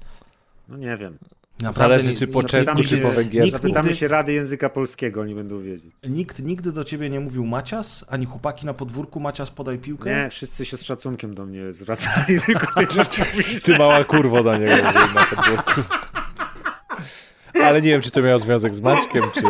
[0.67, 1.17] No nie wiem.
[1.61, 3.51] Naprawdę Zależy czy po czesku, czy po węgiersku.
[3.51, 5.93] Zapytamy się Rady Języka Polskiego, oni będą wiedzieć.
[6.09, 8.05] Nikt nigdy do ciebie nie mówił Macias?
[8.09, 10.09] Ani chłopaki na podwórku Macias podaj piłkę?
[10.09, 13.21] Nie, wszyscy się z szacunkiem do mnie zwracali, tylko tej rzeczy
[13.63, 14.83] Ty mała kurwo do niego
[15.15, 15.81] na podwórku.
[17.65, 19.41] Ale nie wiem, czy to miało związek z Maćkiem, czy...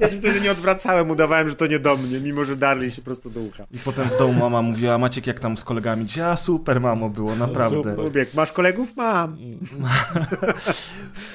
[0.00, 3.02] Ja się wtedy nie odwracałem, udawałem, że to nie do mnie, mimo że darli się
[3.02, 3.64] prosto do ucha.
[3.70, 6.06] I potem w domu mama mówiła, Maciek jak tam z kolegami?
[6.06, 7.96] Dzisiaj, a super mamo było, naprawdę.
[7.96, 8.26] Super.
[8.34, 8.96] Masz kolegów?
[8.96, 9.32] Mam.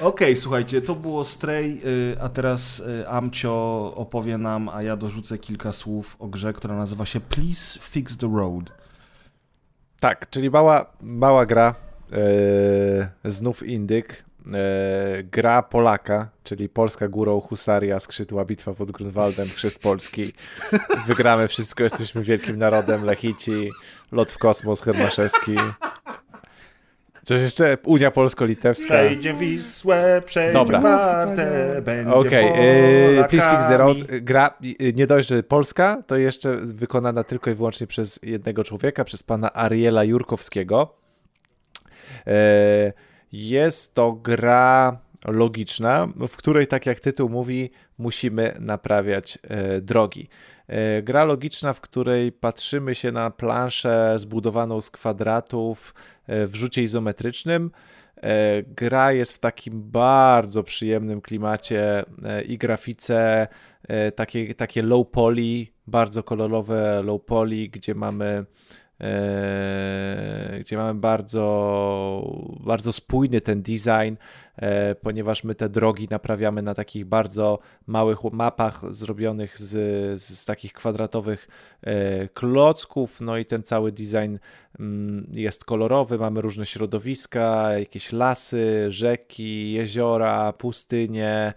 [0.00, 5.38] okay, słuchajcie, to było Stray, y, a teraz y, Amcio opowie nam, a ja dorzucę
[5.38, 8.72] kilka słów o grze, która nazywa się Please Fix the Road.
[10.00, 11.74] Tak, czyli mała, mała gra,
[12.12, 14.25] e, znów indyk,
[15.24, 20.32] gra Polaka, czyli Polska górą, Husaria, skrzydła, bitwa pod Grunwaldem, chrzest Polski.
[21.06, 23.70] Wygramy wszystko, jesteśmy wielkim narodem, Lechici,
[24.12, 25.56] lot w kosmos, Hermaszewski.
[27.26, 27.78] Coś jeszcze?
[27.84, 28.86] Unia Polsko-Litewska.
[28.86, 30.80] Przejdzie Wisłę, przejdzie Dobra.
[30.80, 33.28] Martę, będzie Okej, okay, okay.
[33.28, 33.98] Please Fix the Road.
[34.20, 39.04] Gra y, nie dość, że polska, to jeszcze wykonana tylko i wyłącznie przez jednego człowieka,
[39.04, 40.96] przez pana Ariela Jurkowskiego.
[42.26, 42.92] E,
[43.36, 50.28] jest to gra logiczna, w której, tak jak tytuł mówi, musimy naprawiać e, drogi.
[50.68, 55.94] E, gra logiczna, w której patrzymy się na planszę zbudowaną z kwadratów
[56.28, 57.70] w rzucie izometrycznym.
[58.66, 62.04] Gra jest w takim bardzo przyjemnym klimacie
[62.48, 63.48] i grafice,
[64.14, 68.46] takie, takie low poly, bardzo kolorowe low poly, gdzie mamy
[68.85, 68.85] E,
[70.60, 74.14] gdzie mamy bardzo, bardzo spójny ten design,
[74.56, 80.72] e, ponieważ my te drogi naprawiamy na takich bardzo małych mapach zrobionych z, z takich
[80.72, 81.48] kwadratowych
[81.82, 84.36] e, klocków, no i ten cały design
[84.80, 91.54] mm, jest kolorowy, mamy różne środowiska, jakieś lasy, rzeki, jeziora, pustynie,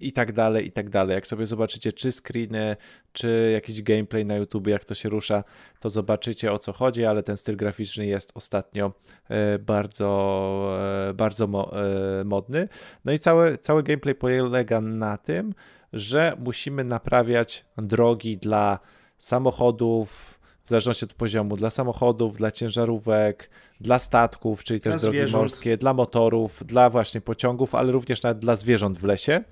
[0.00, 1.14] i tak dalej, i tak dalej.
[1.14, 2.76] Jak sobie zobaczycie czy screeny,
[3.12, 5.44] czy jakiś gameplay na YouTube, jak to się rusza,
[5.80, 8.92] to zobaczycie o co chodzi, ale ten styl graficzny jest ostatnio
[9.28, 10.78] e, bardzo,
[11.10, 12.68] e, bardzo e, modny.
[13.04, 15.54] No i cały, cały gameplay polega na tym,
[15.92, 18.78] że musimy naprawiać drogi dla
[19.18, 23.50] samochodów, w zależności od poziomu, dla samochodów, dla ciężarówek,
[23.80, 25.42] dla statków, czyli też dla drogi zwierząt.
[25.42, 29.44] morskie, dla motorów, dla właśnie pociągów, ale również nawet dla zwierząt w lesie,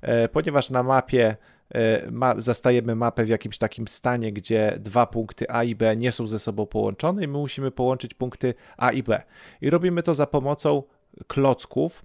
[0.00, 1.36] e, ponieważ na mapie
[1.74, 6.12] e, ma, zastajemy mapę w jakimś takim stanie, gdzie dwa punkty A i B nie
[6.12, 9.22] są ze sobą połączone i my musimy połączyć punkty A i B.
[9.60, 10.82] I robimy to za pomocą
[11.26, 12.04] klocków,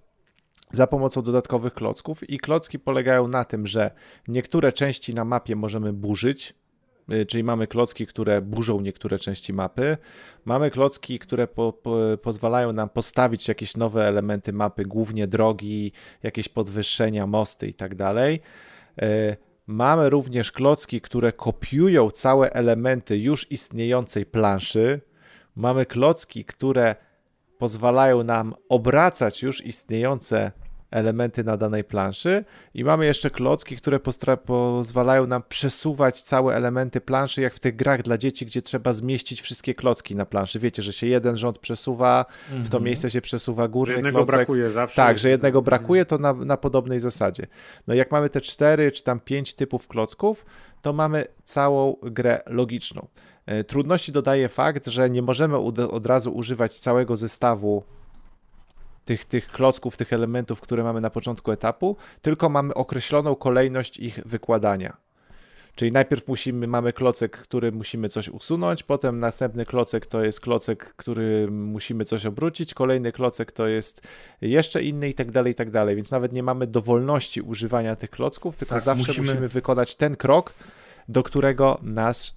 [0.72, 3.90] za pomocą dodatkowych klocków i klocki polegają na tym, że
[4.28, 6.54] niektóre części na mapie możemy burzyć,
[7.28, 9.96] czyli mamy klocki, które burzą niektóre części mapy.
[10.44, 15.92] Mamy klocki, które po, po, pozwalają nam postawić jakieś nowe elementy mapy, głównie drogi,
[16.22, 18.40] jakieś podwyższenia, mosty i tak dalej.
[19.02, 19.36] Y,
[19.66, 25.00] mamy również klocki, które kopiują całe elementy już istniejącej planszy.
[25.56, 26.96] Mamy klocki, które
[27.58, 30.52] pozwalają nam obracać już istniejące
[30.94, 34.00] elementy na danej planszy i mamy jeszcze klocki, które
[34.44, 39.40] pozwalają nam przesuwać całe elementy planszy, jak w tych grach dla dzieci, gdzie trzeba zmieścić
[39.40, 40.58] wszystkie klocki na planszy.
[40.58, 42.84] Wiecie, że się jeden rząd przesuwa, w to mhm.
[42.84, 44.34] miejsce się przesuwa górny jednego klocek.
[44.34, 44.96] brakuje zawsze.
[44.96, 47.46] Tak, że jednego brakuje, to na, na podobnej zasadzie.
[47.86, 50.46] No jak mamy te cztery czy tam pięć typów klocków,
[50.82, 53.06] to mamy całą grę logiczną.
[53.46, 55.56] E, trudności dodaje fakt, że nie możemy
[55.90, 57.84] od razu używać całego zestawu
[59.04, 64.20] tych, tych klocków, tych elementów, które mamy na początku etapu, tylko mamy określoną kolejność ich
[64.26, 64.96] wykładania.
[65.74, 70.94] Czyli najpierw musimy, mamy klocek, który musimy coś usunąć, potem następny klocek to jest klocek,
[70.96, 74.08] który musimy coś obrócić, kolejny klocek to jest
[74.40, 75.96] jeszcze inny i tak dalej, i tak dalej.
[75.96, 79.26] Więc nawet nie mamy dowolności używania tych klocków, tylko tak, zawsze musimy...
[79.26, 80.54] musimy wykonać ten krok,
[81.08, 82.34] do którego nas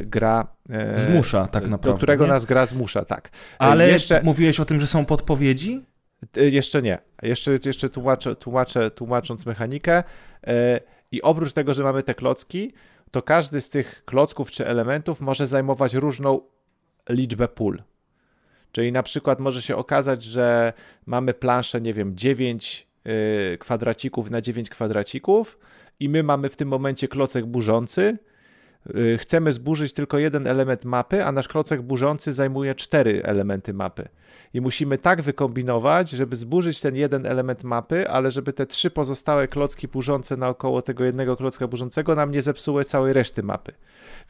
[0.00, 0.46] gra.
[0.70, 1.90] E, zmusza, tak naprawdę.
[1.90, 2.30] Do którego nie?
[2.30, 3.30] nas gra zmusza, tak.
[3.58, 5.84] Ale jeszcze mówiłeś o tym, że są podpowiedzi?
[6.36, 6.98] Jeszcze nie.
[7.22, 10.02] Jeszcze, jeszcze tłumaczę, tłumaczę, tłumacząc mechanikę.
[11.12, 12.72] I oprócz tego, że mamy te klocki,
[13.10, 16.40] to każdy z tych klocków czy elementów może zajmować różną
[17.08, 17.82] liczbę pól.
[18.72, 20.72] Czyli na przykład może się okazać, że
[21.06, 22.86] mamy planszę, nie wiem, 9
[23.58, 25.58] kwadracików na 9 kwadracików
[26.00, 28.18] i my mamy w tym momencie klocek burzący,
[29.18, 34.08] chcemy zburzyć tylko jeden element mapy, a nasz klocek burzący zajmuje cztery elementy mapy.
[34.54, 39.48] I musimy tak wykombinować, żeby zburzyć ten jeden element mapy, ale żeby te trzy pozostałe
[39.48, 43.72] klocki burzące naokoło tego jednego klocka burzącego nam nie zepsuły całej reszty mapy.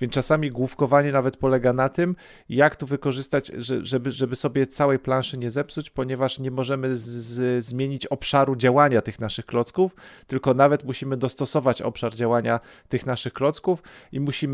[0.00, 2.16] Więc czasami główkowanie nawet polega na tym,
[2.48, 7.64] jak tu wykorzystać, żeby, żeby sobie całej planszy nie zepsuć, ponieważ nie możemy z, z,
[7.64, 9.94] zmienić obszaru działania tych naszych klocków,
[10.26, 13.82] tylko nawet musimy dostosować obszar działania tych naszych klocków
[14.12, 14.45] i musimy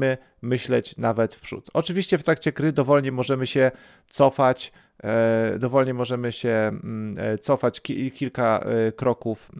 [0.43, 1.71] myśleć nawet w przód.
[1.73, 3.71] Oczywiście w trakcie gry dowolnie możemy się
[4.09, 4.73] cofać,
[5.59, 7.81] dowolnie możemy się mm, e, cofać
[8.15, 9.51] kilka e, kroków,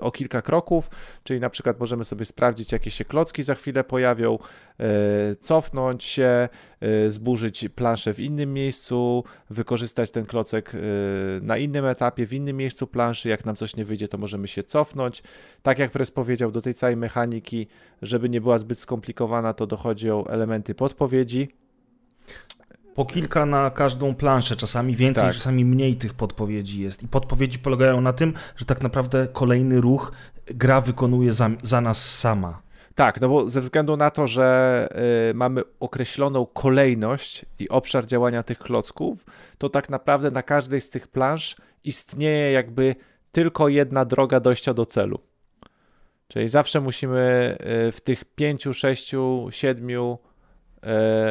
[0.00, 0.90] o kilka kroków,
[1.24, 4.38] czyli na przykład możemy sobie sprawdzić, jakie się klocki za chwilę pojawią,
[5.40, 6.48] cofnąć się,
[7.08, 10.72] zburzyć planszę w innym miejscu, wykorzystać ten klocek
[11.42, 13.28] na innym etapie, w innym miejscu planszy.
[13.28, 15.22] Jak nam coś nie wyjdzie, to możemy się cofnąć.
[15.62, 17.66] Tak jak Pres powiedział, do tej całej mechaniki,
[18.02, 21.63] żeby nie była zbyt skomplikowana, to dochodzą elementy podpowiedzi
[22.94, 25.34] Po kilka na każdą planszę, czasami więcej, tak.
[25.34, 27.02] czasami mniej tych podpowiedzi jest.
[27.02, 30.12] I podpowiedzi polegają na tym, że tak naprawdę kolejny ruch
[30.46, 32.62] gra wykonuje za, za nas sama.
[32.94, 34.88] Tak, no bo ze względu na to, że
[35.30, 39.24] y, mamy określoną kolejność i obszar działania tych klocków,
[39.58, 42.96] to tak naprawdę na każdej z tych plansz istnieje jakby
[43.32, 45.18] tylko jedna droga dojścia do celu.
[46.28, 47.56] Czyli zawsze musimy
[47.88, 50.18] y, w tych pięciu, sześciu, siedmiu,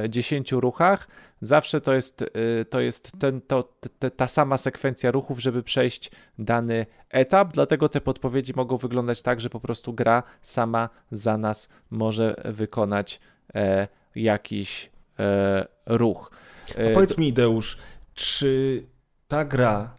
[0.05, 1.07] y, dziesięciu ruchach,
[1.41, 6.11] zawsze to jest, y, to jest ten, to, te, ta sama sekwencja ruchów, żeby przejść
[6.39, 11.69] dany etap, dlatego te podpowiedzi mogą wyglądać tak, że po prostu gra sama za nas
[11.89, 13.19] może wykonać
[13.55, 16.31] e, jakiś e, ruch.
[16.77, 17.77] E, A powiedz mi, Deusz,
[18.13, 18.83] czy
[19.27, 19.97] ta gra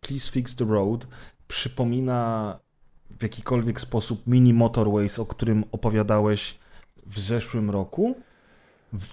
[0.00, 1.06] Please Fix the Road
[1.48, 2.58] przypomina
[3.10, 6.58] w jakikolwiek sposób mini Motorways, o którym opowiadałeś
[7.06, 8.16] w zeszłym roku?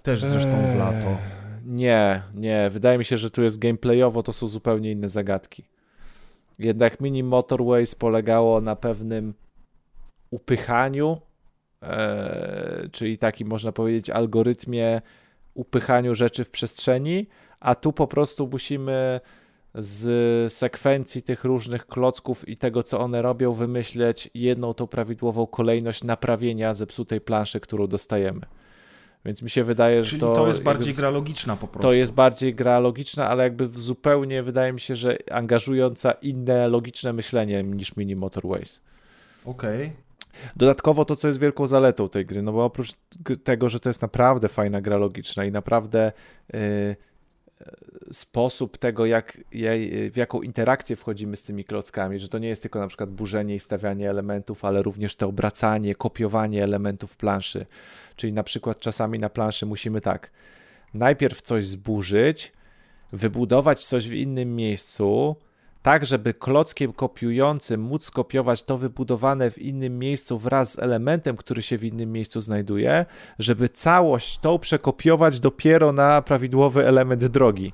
[0.03, 1.07] Też zresztą w lato.
[1.07, 1.17] Eee,
[1.65, 2.69] nie, nie.
[2.69, 5.63] Wydaje mi się, że tu jest gameplayowo, to są zupełnie inne zagadki.
[6.59, 9.33] Jednak mini Motorways polegało na pewnym
[10.29, 11.21] upychaniu,
[11.83, 15.01] e, czyli takim można powiedzieć algorytmie
[15.53, 17.27] upychaniu rzeczy w przestrzeni,
[17.59, 19.19] a tu po prostu musimy
[19.75, 26.03] z sekwencji tych różnych klocków i tego, co one robią, wymyśleć jedną tą prawidłową kolejność
[26.03, 28.41] naprawienia zepsutej planszy, którą dostajemy.
[29.25, 30.33] Więc mi się wydaje, że to.
[30.33, 31.87] to jest bardziej jakby, gra logiczna po prostu.
[31.87, 37.13] To jest bardziej gra logiczna, ale jakby zupełnie wydaje mi się, że angażująca inne logiczne
[37.13, 38.81] myślenie niż Mini Motorways.
[39.45, 39.85] Okej.
[39.85, 40.05] Okay.
[40.55, 42.91] Dodatkowo to, co jest wielką zaletą tej gry, no bo oprócz
[43.43, 46.11] tego, że to jest naprawdę fajna gra logiczna i naprawdę.
[46.53, 46.95] Yy,
[48.11, 49.37] sposób tego, jak,
[50.11, 53.55] w jaką interakcję wchodzimy z tymi klockami, że to nie jest tylko na przykład burzenie
[53.55, 57.65] i stawianie elementów, ale również to obracanie, kopiowanie elementów planszy.
[58.15, 60.31] Czyli na przykład czasami na planszy musimy tak,
[60.93, 62.51] najpierw coś zburzyć,
[63.13, 65.35] wybudować coś w innym miejscu,
[65.85, 71.61] tak żeby klockiem kopiującym móc kopiować to wybudowane w innym miejscu wraz z elementem, który
[71.61, 73.05] się w innym miejscu znajduje,
[73.39, 77.73] żeby całość tą przekopiować dopiero na prawidłowy element drogi.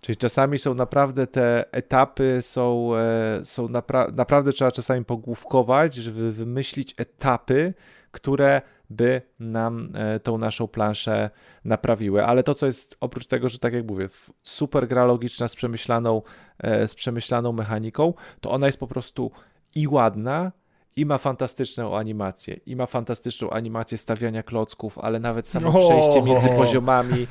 [0.00, 6.32] Czyli czasami są naprawdę te etapy, są, e, są napra naprawdę trzeba czasami pogłówkować, żeby
[6.32, 7.74] wymyślić etapy,
[8.10, 11.30] które by nam e, tą naszą planszę
[11.64, 12.24] naprawiły.
[12.24, 14.08] Ale to, co jest oprócz tego, że tak jak mówię,
[14.42, 16.22] super gra logiczna z przemyślaną,
[16.58, 19.30] e, z przemyślaną mechaniką, to ona jest po prostu
[19.74, 20.52] i ładna,
[20.96, 26.48] i ma fantastyczną animację, i ma fantastyczną animację stawiania klocków, ale nawet samo przejście między
[26.48, 27.26] poziomami,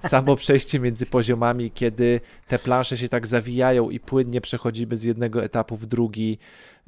[0.00, 5.44] samo przejście między poziomami, kiedy te plansze się tak zawijają i płynnie przechodzimy z jednego
[5.44, 6.38] etapu w drugi.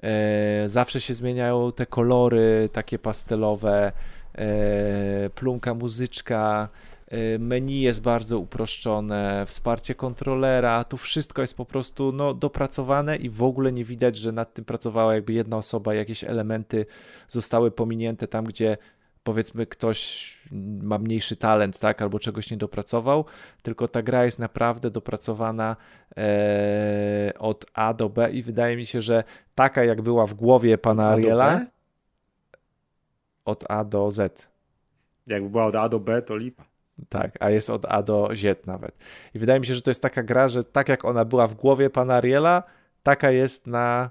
[0.02, 3.92] E, zawsze się zmieniają te kolory takie pastelowe,
[4.34, 6.68] e, plumka muzyczka,
[7.12, 13.30] Y, menu jest bardzo uproszczone, wsparcie kontrolera, tu wszystko jest po prostu no, dopracowane i
[13.30, 16.86] w ogóle nie widać, że nad tym pracowała jakby jedna osoba, jakieś elementy
[17.28, 18.76] zostały pominięte tam, gdzie
[19.24, 20.32] powiedzmy ktoś
[20.82, 23.24] ma mniejszy talent, tak, albo czegoś nie dopracował,
[23.62, 25.76] tylko ta gra jest naprawdę dopracowana
[26.16, 30.78] e, od A do B i wydaje mi się, że taka jak była w głowie
[30.78, 31.60] pana Ariela,
[33.44, 34.48] od A do Z.
[35.26, 36.64] Jakby była od A do B, to lipa.
[37.08, 38.98] Tak, a jest od A do Z nawet.
[39.34, 41.54] I wydaje mi się, że to jest taka gra, że tak jak ona była w
[41.54, 42.62] głowie pana Ariela,
[43.02, 44.10] taka jest na,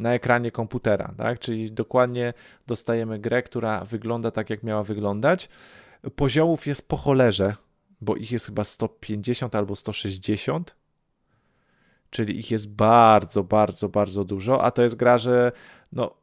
[0.00, 1.38] na ekranie komputera, tak?
[1.38, 2.34] Czyli dokładnie
[2.66, 5.48] dostajemy grę, która wygląda tak, jak miała wyglądać.
[6.16, 7.54] Poziomów jest po cholerze,
[8.00, 10.76] bo ich jest chyba 150 albo 160,
[12.10, 15.52] czyli ich jest bardzo, bardzo, bardzo dużo, a to jest gra, że
[15.92, 16.19] no,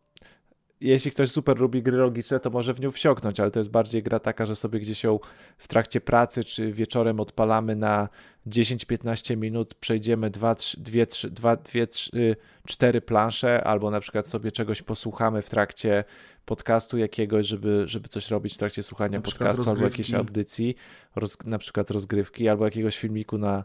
[0.82, 4.04] jeśli ktoś super lubi gry logiczne, to może w nią wsiąknąć, ale to jest bardziej
[4.04, 5.20] gra taka, że sobie gdzieś ją
[5.58, 8.10] w trakcie pracy czy wieczorem odpalamy na
[8.48, 12.36] 10-15 minut, przejdziemy 2, 3, 2, 3, 2, 2, 3,
[12.68, 16.04] 4 plansze, albo na przykład sobie czegoś posłuchamy w trakcie
[16.46, 20.76] podcastu jakiegoś, żeby, żeby coś robić w trakcie słuchania podcastu albo jakiejś audycji,
[21.16, 23.64] roz, na przykład rozgrywki, albo jakiegoś filmiku na,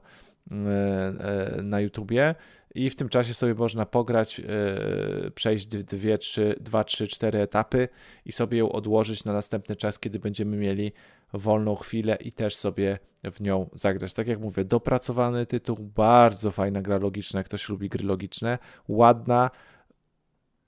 [1.63, 2.35] na YouTubie
[2.75, 7.89] i w tym czasie sobie można pograć, yy, przejść dwie, trzy, dwa, trzy, cztery etapy
[8.25, 10.93] i sobie ją odłożyć na następny czas, kiedy będziemy mieli
[11.33, 12.99] wolną chwilę i też sobie
[13.33, 14.15] w nią zagrać.
[14.15, 18.59] Tak jak mówię, dopracowany tytuł, bardzo fajna gra logiczna, ktoś lubi gry logiczne,
[18.89, 19.51] ładna,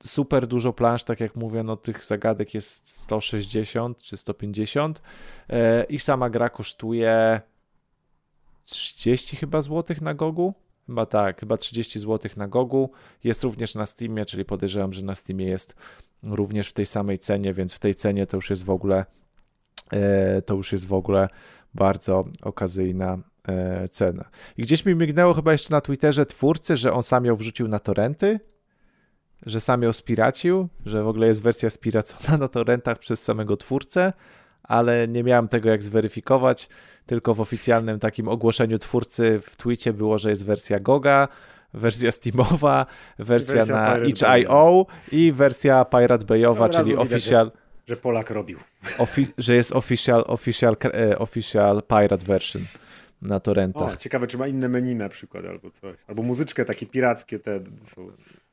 [0.03, 5.03] super dużo plansz, tak jak mówię, no tych zagadek jest 160 czy 150
[5.49, 5.57] yy,
[5.89, 7.41] i sama gra kosztuje
[8.65, 10.55] 30 chyba złotych na Gogu
[10.87, 12.91] Chyba tak, chyba 30 zł na Gogu.
[13.25, 15.77] Jest również na Steamie, czyli podejrzewam, że na Steamie jest
[16.23, 19.05] również w tej samej cenie, więc w tej cenie to już jest w ogóle
[19.93, 21.29] e, to już jest w ogóle
[21.75, 23.19] bardzo okazyjna
[23.49, 24.25] e, cena.
[24.57, 27.79] I gdzieś mi mignęło chyba jeszcze na Twitterze twórcy, że on sam ją wrzucił na
[27.79, 28.41] torenty,
[29.47, 34.13] że sam ją spiracił, że w ogóle jest wersja spiracona na torrentach przez samego twórcę,
[34.65, 36.69] ale nie miałem tego jak zweryfikować,
[37.07, 41.29] tylko w oficjalnym takim ogłoszeniu twórcy w Twicie było, że jest wersja Goga,
[41.75, 42.87] wersja Steamowa,
[43.19, 47.47] wersja, wersja na itch.io i wersja Pirate Bayowa, no, czyli official...
[47.47, 48.59] Że, że Polak robił.
[48.99, 52.63] Ofi że jest official, official, e, official Pirate version
[53.23, 53.95] na torrentach.
[53.95, 55.97] O, ciekawe, czy ma inne menu na przykład albo coś.
[56.09, 58.11] Albo muzyczkę takie pirackie te są.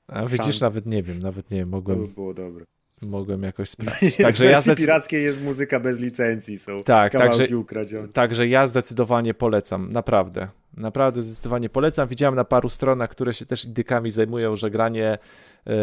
[0.07, 1.97] A widzisz, nawet nie wiem, nawet nie wiem, mogłem...
[1.97, 2.65] To by było dobre
[3.02, 4.18] mogłem jakoś sprawdzić.
[4.18, 4.86] Także ja zdecyd...
[4.86, 8.07] pirackiej jest muzyka bez licencji, są tak, także, ukradzione.
[8.07, 10.48] Także ja zdecydowanie polecam, naprawdę.
[10.78, 12.07] Naprawdę zdecydowanie polecam.
[12.07, 15.18] Widziałem na paru stronach, które się też indykami zajmują, że granie,
[15.65, 15.73] yy,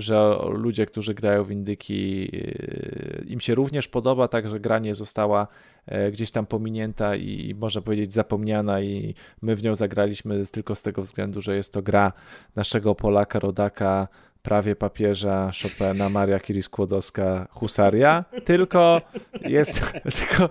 [0.00, 5.46] że ludzie, którzy grają w indyki, yy, im się również podoba, także granie została
[5.88, 10.82] yy, gdzieś tam pominięta i można powiedzieć zapomniana i my w nią zagraliśmy tylko z
[10.82, 12.12] tego względu, że jest to gra
[12.56, 14.08] naszego Polaka, rodaka,
[14.44, 19.00] prawie papieża Chopina, Maria Curie-Skłodowska, Husaria, tylko
[19.40, 19.80] jest,
[20.18, 20.48] tylko,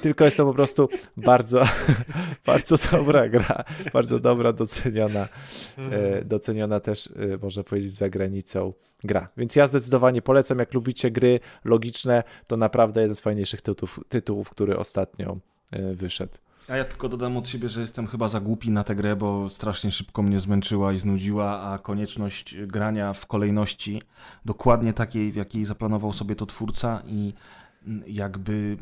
[0.00, 1.64] tylko jest to po prostu bardzo,
[2.46, 5.28] bardzo dobra gra, bardzo dobra, doceniona,
[5.78, 8.72] e, doceniona też, e, można powiedzieć, za granicą
[9.04, 9.28] gra.
[9.36, 14.50] Więc ja zdecydowanie polecam, jak lubicie gry logiczne, to naprawdę jeden z fajniejszych tytułów, tytułów
[14.50, 15.36] który ostatnio
[15.70, 16.43] e, wyszedł.
[16.68, 19.48] A ja tylko dodam od siebie, że jestem chyba za głupi na tę grę, bo
[19.48, 24.02] strasznie szybko mnie zmęczyła i znudziła, a konieczność grania w kolejności
[24.44, 27.32] dokładnie takiej, w jakiej zaplanował sobie to twórca i
[28.06, 28.76] jakby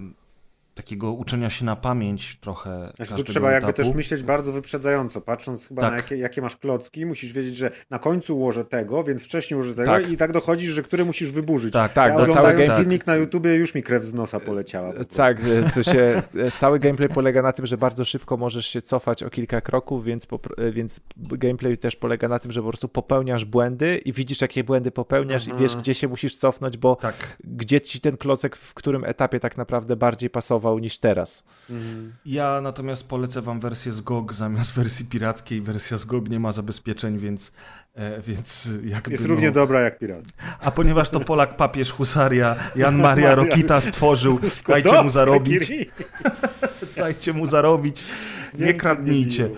[0.75, 2.93] takiego uczenia się na pamięć trochę.
[2.97, 3.67] Znaczy, tu trzeba etapu.
[3.67, 5.91] jakby też myśleć bardzo wyprzedzająco, patrząc chyba tak.
[5.91, 9.75] na jakie, jakie, masz klocki, musisz wiedzieć, że na końcu ułożę tego, więc wcześniej ułożę
[9.75, 10.11] tego tak.
[10.11, 11.73] i tak dochodzisz, że który musisz wyburzyć.
[11.73, 12.09] Tak, tak.
[12.09, 12.81] Ja no, oglądając cały game...
[12.81, 14.93] filmik na YouTubie już mi krew z nosa poleciała.
[14.93, 16.23] Po tak, w sensie
[16.57, 20.27] cały gameplay polega na tym, że bardzo szybko możesz się cofać o kilka kroków, więc,
[20.73, 24.91] więc gameplay też polega na tym, że po prostu popełniasz błędy i widzisz, jakie błędy
[24.91, 25.57] popełniasz Aha.
[25.57, 27.37] i wiesz, gdzie się musisz cofnąć, bo tak.
[27.45, 31.45] gdzie ci ten klocek w którym etapie tak naprawdę bardziej pasował niż teraz.
[31.71, 32.13] Mhm.
[32.27, 35.61] Ja natomiast polecę wam wersję z GOG zamiast wersji pirackiej.
[35.61, 37.53] Wersja z GOG nie ma zabezpieczeń, więc
[37.95, 39.53] E, więc jakby, Jest równie no...
[39.53, 40.25] dobra jak pirat.
[40.61, 45.73] A ponieważ to Polak papież Husaria Jan Maria Rokita stworzył, dajcie mu zarobić.
[46.97, 48.05] dajcie mu zarobić.
[48.59, 49.51] Nie kradnijcie.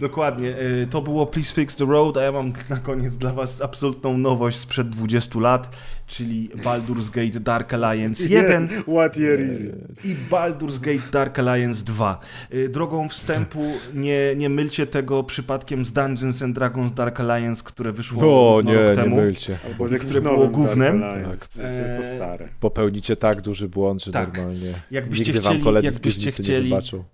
[0.00, 0.56] Dokładnie.
[0.56, 4.18] E, to było Please Fix the Road, a ja mam na koniec dla was absolutną
[4.18, 5.76] nowość sprzed 20 lat,
[6.06, 10.04] czyli Baldur's Gate Dark Alliance 1 What year is it?
[10.04, 12.20] i Baldur's Gate Dark Alliance 2.
[12.50, 13.64] E, drogą wstępu
[13.94, 18.74] nie, nie mylcie tego przypadkiem z Dungeons and Dragons Dark Alliance, które wyszło o, nie,
[18.74, 19.16] rok temu.
[19.16, 19.58] Nie mylcie.
[19.66, 21.00] Albo z które było głównym.
[21.00, 21.48] Tak.
[21.82, 22.48] Jest to stare.
[22.60, 24.36] Popełnicie tak duży błąd, że tak.
[24.36, 26.72] normalnie jakbyście nigdy chcieli, wam koledzy jakbyście chcieli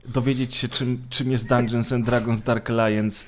[0.08, 2.73] dowiedzieć się, czym, czym jest Dungeons and Dragons Dark Alliance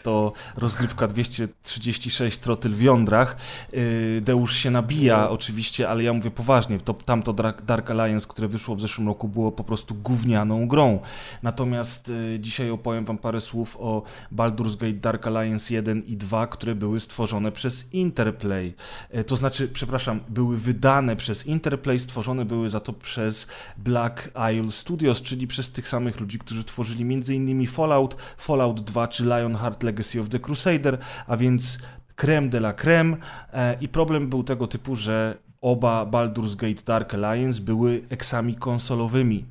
[0.02, 3.36] to rozgrywka 236 trotyl w jądrach.
[3.74, 5.30] Y, Deusz się nabija no.
[5.30, 7.32] oczywiście, ale ja mówię poważnie, to tamto
[7.66, 11.00] Dark Alliance, które wyszło w zeszłym roku było po prostu gównianą grą.
[11.42, 14.02] Natomiast y, dzisiaj opowiem wam parę słów o
[14.32, 18.74] Baldur's Gate Dark Alliance 1 i 2, które były stworzone przez Interplay.
[19.14, 23.46] Y, to znaczy, przepraszam, były wydane przez Interplay, stworzone były za to przez
[23.76, 27.66] Black Isle Studios, czyli przez tych samych ludzi, którzy tworzyli m.in.
[27.66, 31.78] Fallout, Fallout 2 czy Lionheart Legacy of the Crusader, a więc
[32.16, 33.16] creme de la creme.
[33.52, 39.44] E, i problem był tego typu, że oba Baldur's Gate Dark Alliance były eksami konsolowymi.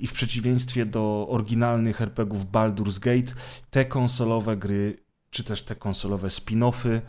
[0.00, 3.32] I w przeciwieństwie do oryginalnych RPGów Baldur's Gate
[3.70, 5.02] te konsolowe gry
[5.32, 7.00] czy też te konsolowe spin-offy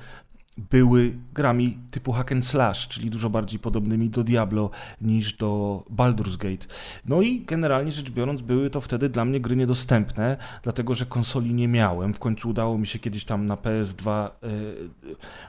[0.58, 4.70] były grami typu hack and slash, czyli dużo bardziej podobnymi do Diablo
[5.02, 6.68] niż do Baldur's Gate.
[7.06, 11.54] No i generalnie rzecz biorąc były to wtedy dla mnie gry niedostępne, dlatego że konsoli
[11.54, 12.14] nie miałem.
[12.14, 14.50] W końcu udało mi się kiedyś tam na PS2 y, e,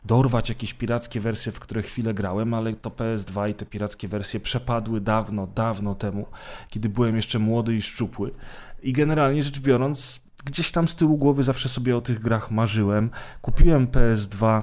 [0.04, 4.40] dorwać jakieś pirackie wersje, w które chwilę grałem, ale to PS2 i te pirackie wersje
[4.40, 6.26] przepadły dawno, dawno temu,
[6.68, 8.30] kiedy byłem jeszcze młody i szczupły.
[8.82, 13.10] I generalnie rzecz biorąc, gdzieś tam z tyłu głowy zawsze sobie o tych grach marzyłem.
[13.42, 14.62] Kupiłem PS2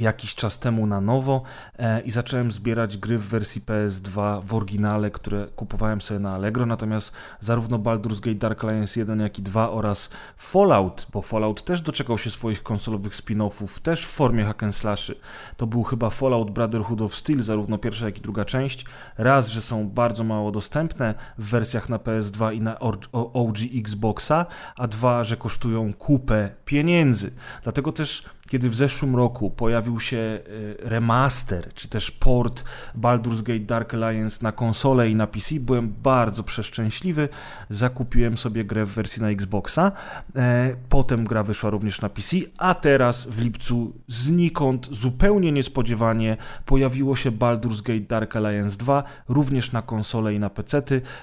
[0.00, 1.42] jakiś czas temu na nowo
[1.78, 6.66] e, i zacząłem zbierać gry w wersji PS2 w oryginale, które kupowałem sobie na Allegro,
[6.66, 11.82] natomiast zarówno Baldur's Gate Dark Alliance 1 jak i 2 oraz Fallout, bo Fallout też
[11.82, 15.14] doczekał się swoich konsolowych spin-offów, też w formie hack and slashy.
[15.56, 18.84] To był chyba Fallout Brotherhood of Steel, zarówno pierwsza jak i druga część.
[19.18, 22.78] Raz, że są bardzo mało dostępne w wersjach na PS2 i na
[23.12, 24.46] OG Xboxa,
[24.76, 27.30] a dwa, że kosztują kupę pieniędzy.
[27.62, 30.40] Dlatego też kiedy w zeszłym roku pojawił się e,
[30.88, 32.64] remaster, czy też port
[33.00, 37.28] Baldur's Gate Dark Alliance na konsolę i na PC, byłem bardzo przeszczęśliwy.
[37.70, 39.92] Zakupiłem sobie grę w wersji na Xboxa.
[40.36, 47.16] E, potem gra wyszła również na PC, a teraz w lipcu znikąd, zupełnie niespodziewanie pojawiło
[47.16, 50.82] się Baldur's Gate Dark Alliance 2, również na konsolę i na PC.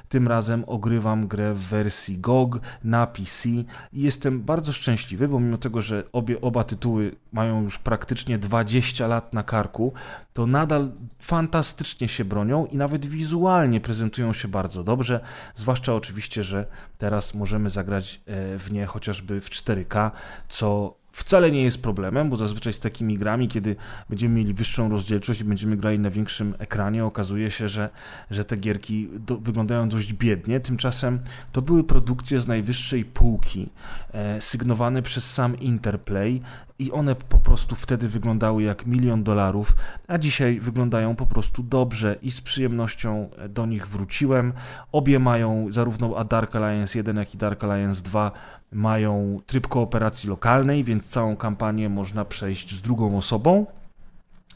[0.09, 3.49] Tym razem ogrywam grę w wersji GOG na PC
[3.93, 9.33] jestem bardzo szczęśliwy, bo mimo tego, że obie, oba tytuły mają już praktycznie 20 lat
[9.33, 9.93] na karku,
[10.33, 15.19] to nadal fantastycznie się bronią i nawet wizualnie prezentują się bardzo dobrze,
[15.55, 16.65] zwłaszcza oczywiście, że
[16.97, 20.11] teraz możemy zagrać e, w nie chociażby w 4K,
[20.49, 23.75] co wcale nie jest problemem, bo zazwyczaj z takimi grami, kiedy
[24.09, 27.89] będziemy mieli wyższą rozdzielczość i będziemy grali na większym ekranie, okazuje się, że,
[28.31, 30.59] że te gierki do, wyglądają dość biednie.
[30.59, 31.19] Tymczasem
[31.51, 33.69] to były produkcje z najwyższej półki,
[34.13, 36.41] e, sygnowane przez sam Interplay
[36.79, 39.75] i one po prostu wtedy wyglądały jak milion dolarów,
[40.07, 44.53] a dzisiaj wyglądają po prostu dobrze i z przyjemnością do nich wróciłem.
[44.91, 48.31] Obie mają zarówno Dark Alliance 1, jak i Dark Alliance 2
[48.75, 53.65] mają tryb kooperacji lokalnej, więc całą kampanię można przejść z drugą osobą.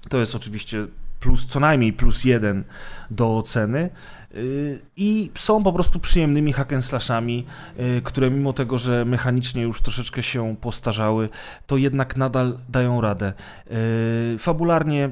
[0.10, 0.88] To jest oczywiście
[1.20, 2.64] plus, co najmniej plus jeden
[3.12, 3.90] do oceny.
[4.36, 7.44] Y, I są po prostu przyjemnymi hack'n'slashami,
[7.80, 11.30] y, które mimo tego, że mechanicznie już troszeczkę się postarzały,
[11.68, 13.34] to jednak nadal dają radę.
[13.72, 15.10] Y, fabularnie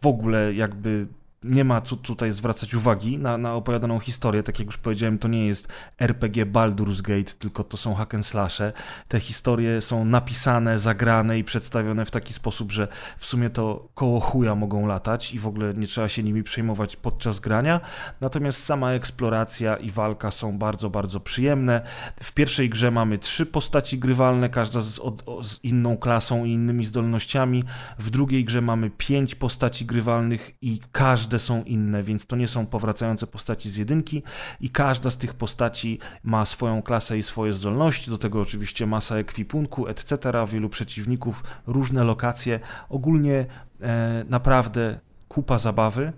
[0.00, 1.06] w ogóle jakby
[1.42, 4.42] nie ma co tutaj zwracać uwagi na, na opowiadaną historię.
[4.42, 5.68] Tak jak już powiedziałem, to nie jest
[5.98, 8.72] RPG Baldur's Gate, tylko to są hack and slashe.
[9.08, 12.88] Te historie są napisane, zagrane i przedstawione w taki sposób, że
[13.18, 16.96] w sumie to koło chuja mogą latać i w ogóle nie trzeba się nimi przejmować
[16.96, 17.80] podczas grania.
[18.20, 21.82] Natomiast sama eksploracja i walka są bardzo, bardzo przyjemne.
[22.22, 26.84] W pierwszej grze mamy trzy postaci grywalne, każda z, od, z inną klasą i innymi
[26.84, 27.64] zdolnościami.
[27.98, 32.48] W drugiej grze mamy pięć postaci grywalnych i każda każde są inne, więc to nie
[32.48, 34.22] są powracające postaci z jedynki
[34.60, 39.16] i każda z tych postaci ma swoją klasę i swoje zdolności, do tego oczywiście masa
[39.16, 40.16] ekwipunku, etc.,
[40.46, 43.46] wielu przeciwników, różne lokacje, ogólnie
[43.80, 46.12] e, naprawdę kupa zabawy,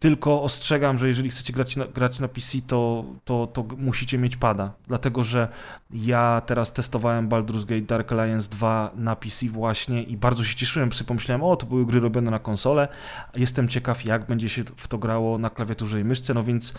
[0.00, 4.36] tylko ostrzegam, że jeżeli chcecie grać na, grać na PC, to, to, to musicie mieć
[4.36, 4.72] pada.
[4.86, 5.48] Dlatego, że
[5.90, 10.92] ja teraz testowałem Baldur's Gate Dark Alliance 2 na PC właśnie i bardzo się cieszyłem,
[10.92, 12.88] sobie pomyślałem, o, to były gry robione na konsolę.
[13.36, 16.74] Jestem ciekaw, jak będzie się w to grało na klawiaturze i myszce, no więc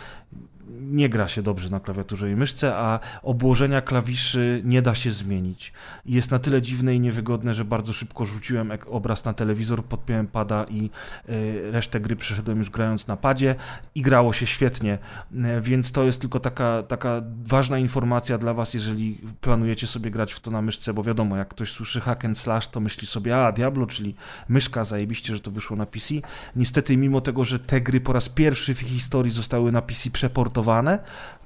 [0.92, 5.74] nie gra się dobrze na klawiaturze i myszce, a obłożenia klawiszy nie da się zmienić.
[6.06, 10.66] Jest na tyle dziwne i niewygodne, że bardzo szybko rzuciłem obraz na telewizor, podpiąłem pada
[10.70, 13.56] i e, resztę gry przeszedłem już grając na padzie
[13.96, 14.98] i grało się świetnie.
[15.44, 20.34] E, więc to jest tylko taka, taka ważna informacja dla Was, jeżeli planujecie sobie grać
[20.34, 23.46] w to na myszce, bo wiadomo, jak ktoś słyszy hack and slash, to myśli sobie,
[23.46, 24.16] a Diablo, czyli
[24.50, 26.14] myszka, zajebiście, że to wyszło na PC.
[26.56, 30.77] Niestety, mimo tego, że te gry po raz pierwszy w historii zostały na PC przeportowane,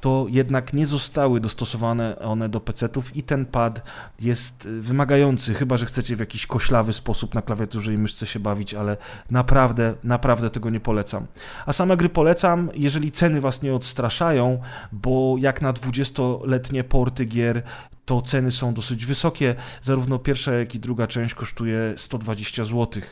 [0.01, 3.81] to jednak nie zostały dostosowane one do PC-ów i ten pad
[4.19, 8.39] jest y, wymagający, chyba że chcecie w jakiś koślawy sposób na klawiaturze i myszce się
[8.39, 8.97] bawić, ale
[9.31, 11.25] naprawdę, naprawdę tego nie polecam.
[11.65, 17.63] A same gry polecam, jeżeli ceny was nie odstraszają, bo jak na 20-letnie porty gier
[18.05, 19.55] to ceny są dosyć wysokie.
[19.83, 23.03] Zarówno pierwsza, jak i druga część kosztuje 120 zł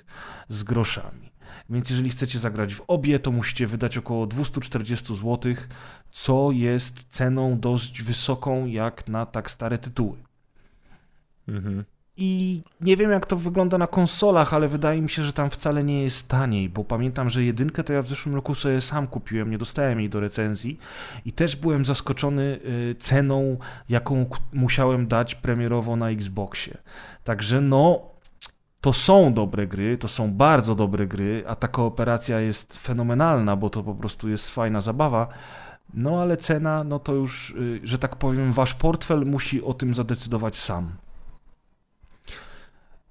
[0.49, 1.28] z groszami.
[1.69, 5.53] Więc jeżeli chcecie zagrać w obie, to musicie wydać około 240 zł,
[6.11, 10.17] co jest ceną dość wysoką jak na tak stare tytuły.
[11.47, 11.83] Mhm.
[12.21, 15.83] I nie wiem, jak to wygląda na konsolach, ale wydaje mi się, że tam wcale
[15.83, 19.51] nie jest taniej, bo pamiętam, że jedynkę to ja w zeszłym roku sobie sam kupiłem,
[19.51, 20.79] nie dostałem jej do recenzji
[21.25, 23.57] i też byłem zaskoczony y, ceną,
[23.89, 26.77] jaką musiałem dać premierowo na Xboxie.
[27.23, 28.01] Także no,
[28.81, 33.69] to są dobre gry, to są bardzo dobre gry, a ta kooperacja jest fenomenalna, bo
[33.69, 35.27] to po prostu jest fajna zabawa.
[35.93, 39.93] No ale cena, no to już, y, że tak powiem, wasz portfel musi o tym
[39.93, 40.91] zadecydować sam.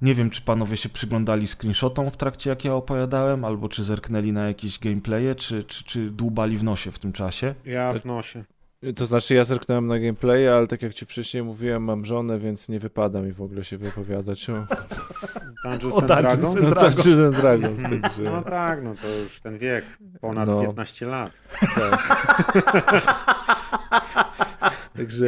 [0.02, 4.32] Nie wiem, czy panowie się przyglądali screenshotom w trakcie, jak ja opowiadałem, albo czy zerknęli
[4.32, 7.54] na jakieś gameplaye, czy, czy, czy dłubali w nosie w tym czasie.
[7.64, 8.44] Ja w nosie.
[8.96, 12.68] To znaczy, ja zerknąłem na gameplay, ale tak jak ci wcześniej mówiłem, mam żonę, więc
[12.68, 14.52] nie wypada mi w ogóle się wypowiadać o
[15.64, 16.54] Dungeons and Dragons.
[16.54, 18.22] No, Dungeons and Dragons także...
[18.22, 19.84] No tak, no to już ten wiek,
[20.20, 20.60] ponad no.
[20.60, 21.30] 15 lat.
[21.60, 21.98] Tak.
[24.96, 25.26] Także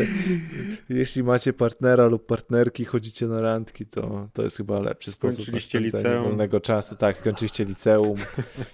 [0.88, 5.80] jeśli macie partnera lub partnerki, chodzicie na randki, to, to jest chyba lepszy sposób na
[5.80, 6.24] liceum.
[6.24, 6.96] wolnego czasu.
[6.96, 8.16] Tak, skończyliście liceum.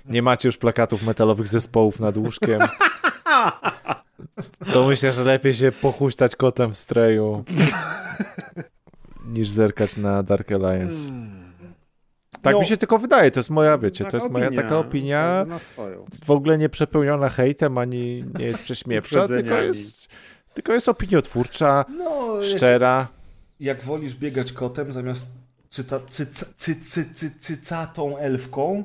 [0.05, 2.61] Nie macie już plakatów metalowych zespołów nad łóżkiem.
[4.73, 7.45] To myślę, że lepiej się pochuśtać kotem w streju
[9.35, 11.11] niż zerkać na Dark Alliance.
[12.43, 12.61] Tak No.
[12.61, 15.47] mi się tylko wydaje, to jest moja, wiecie, Taka to jest moja taka opinia,
[16.25, 20.09] w ogóle nie przepełniona hejtem, ani nie jest prześmiewcza, tylko jest,
[20.55, 23.09] tylko jest opiniotwórcza, No, szczera.
[23.61, 25.27] jak wolisz biegać kotem zamiast
[25.71, 28.85] cyta, cy, cy, cy, cy, cy, cycatą elfką,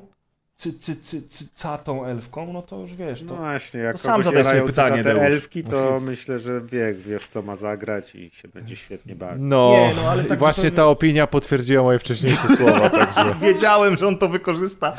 [0.61, 3.35] cy, cy, cy, cycatą elfką, no to już wiesz, No to...
[3.35, 5.21] właśnie, jak to sam zadaj sobie pytanie, te Deusz.
[5.23, 9.37] elfki, to myślę, że wie, wie w co ma zagrać i się będzie świetnie bawić.
[9.45, 13.35] No, Nie, no, ale i tak właśnie zupełnie- ta opinia potwierdziła moje wcześniejsze słowa, także...
[13.41, 14.93] Wiedziałem, że on to wykorzysta.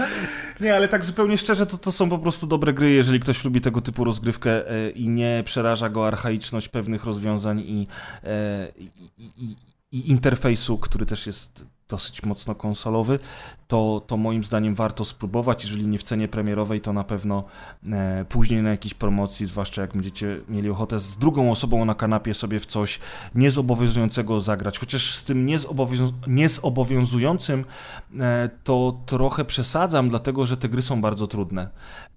[0.61, 3.61] Nie, ale tak zupełnie szczerze, to, to są po prostu dobre gry, jeżeli ktoś lubi
[3.61, 7.87] tego typu rozgrywkę e, i nie przeraża go archaiczność pewnych rozwiązań i,
[8.25, 9.57] e, i, i,
[9.93, 13.19] i interfejsu, który też jest dosyć mocno konsolowy,
[13.69, 15.65] to, to moim zdaniem warto spróbować.
[15.65, 17.45] Jeżeli nie w cenie premierowej, to na pewno
[17.93, 22.35] e, później na jakiejś promocji, zwłaszcza jak będziecie mieli ochotę z drugą osobą na kanapie
[22.35, 23.01] sobie w coś
[23.35, 24.79] niezobowiązującego zagrać.
[24.79, 27.65] Chociaż z tym niezobowiązu- niezobowiązującym
[28.21, 31.69] e, to trochę przesadzam, dlatego że te gry są bardzo trudne.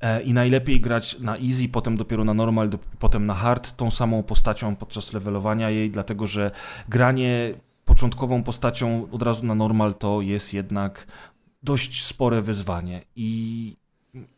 [0.02, 3.92] E, I najlepiej grać na easy, potem dopiero na normal, do, potem na hard, tą
[3.92, 6.52] samą postacią podczas levelowania jej, dlatego że
[6.90, 7.54] granie
[7.86, 11.08] początkową postacią od razu na normal to jest jednak
[11.64, 13.76] dość spore wyzwanie i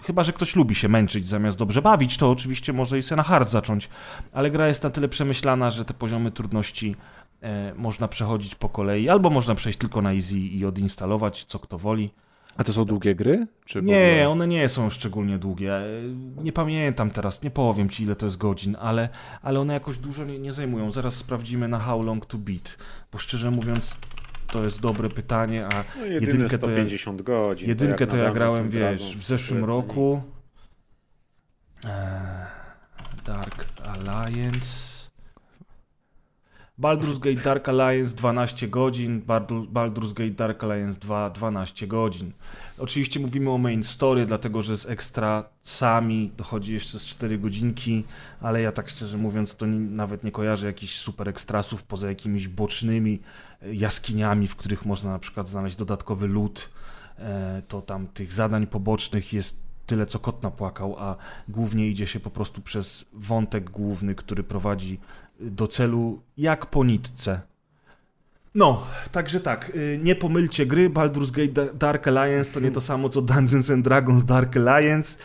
[0.04, 3.24] chyba, że ktoś lubi się męczyć zamiast dobrze bawić, to oczywiście może i se na
[3.24, 3.90] hard zacząć,
[4.32, 6.96] ale gra jest na tyle przemyślana, że te poziomy trudności
[7.42, 11.78] e, można przechodzić po kolei, albo można przejść tylko na easy i odinstalować, co kto
[11.78, 12.10] woli.
[12.58, 13.48] A to są długie gry?
[13.66, 14.30] Czy Nie, ogóle?
[14.30, 15.74] one nie są szczególnie długie.
[16.44, 19.10] Nie pamiętam teraz, nie powiem ci ile to jest godzin, ale,
[19.42, 20.92] ale one jakoś dużo nie, nie zajmują.
[20.92, 22.78] Zaraz sprawdzimy na How Long to Beat,
[23.12, 23.98] bo szczerze mówiąc
[24.48, 27.70] to jest dobre pytanie, a No jedynkę to ja- 150 godzin.
[27.70, 30.22] jedynkę to na ja grałem, wiesz, w zeszłym roku.
[31.84, 31.92] Eee,
[33.26, 34.97] Dark Alliance.
[36.80, 42.32] Baldur's Gate Dark Alliance 12 godzin, Baldur- Baldur's Gate Dark Alliance 2 12 godzin.
[42.78, 48.04] Oczywiście mówimy o main story, dlatego że z ekstra sami dochodzi jeszcze z 4 godzinki,
[48.42, 52.48] ale ja tak szczerze mówiąc to ni- nawet nie kojarzę jakichś super ekstrasów poza jakimiś
[52.48, 53.20] bocznymi
[53.62, 56.70] e, jaskiniami, w których można na przykład znaleźć dodatkowy lód.
[57.20, 61.16] E, To tam tych zadań pobocznych jest tyle, co kot napłakał, a
[61.50, 65.00] głównie idzie się po prostu przez wątek główny, który prowadzi
[65.40, 67.42] do celu jak po nitce.
[68.56, 72.82] No, także tak, y, nie pomylcie gry, Baldur's Gate Da- Dark Alliance to nie to
[72.82, 75.18] samo co Dungeons and Dragons Dark Alliance.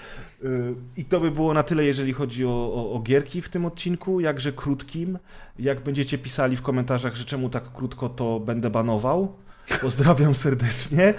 [0.44, 3.64] Y, I to by było na tyle, jeżeli chodzi o, o, o gierki w tym
[3.66, 5.18] odcinku, jakże krótkim.
[5.59, 9.32] Jak będziecie pisali w komentarzach, że czemu tak krótko, to będę banował.
[9.80, 11.14] Pozdrawiam serdecznie.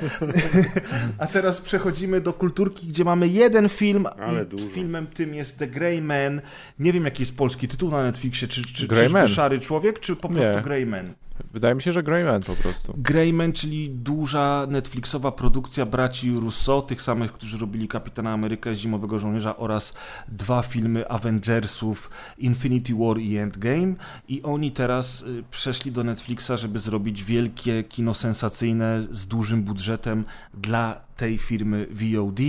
[1.17, 4.07] A teraz przechodzimy do kulturki, gdzie mamy jeden film.
[4.19, 4.67] Ale i dużo.
[4.67, 6.41] filmem tym jest The Grey Man.
[6.79, 8.47] Nie wiem, jaki jest polski tytuł na Netflixie.
[8.47, 9.27] Czy, czy, Grey.
[9.27, 10.35] Szary Człowiek, czy po Nie.
[10.35, 11.13] prostu Grey Man?
[11.53, 12.93] Wydaje mi się, że Greyman po prostu.
[12.97, 19.57] Greyman, czyli duża Netflixowa produkcja braci Russo, tych samych, którzy robili Kapitana Amerykę, Zimowego Żołnierza
[19.57, 19.93] oraz
[20.27, 23.93] dwa filmy Avengersów Infinity War i Endgame.
[24.27, 30.25] I oni teraz y, przeszli do Netflixa, żeby zrobić wielkie kino sensacyjne z dużym budżetem
[30.53, 32.39] dla tej firmy VOD.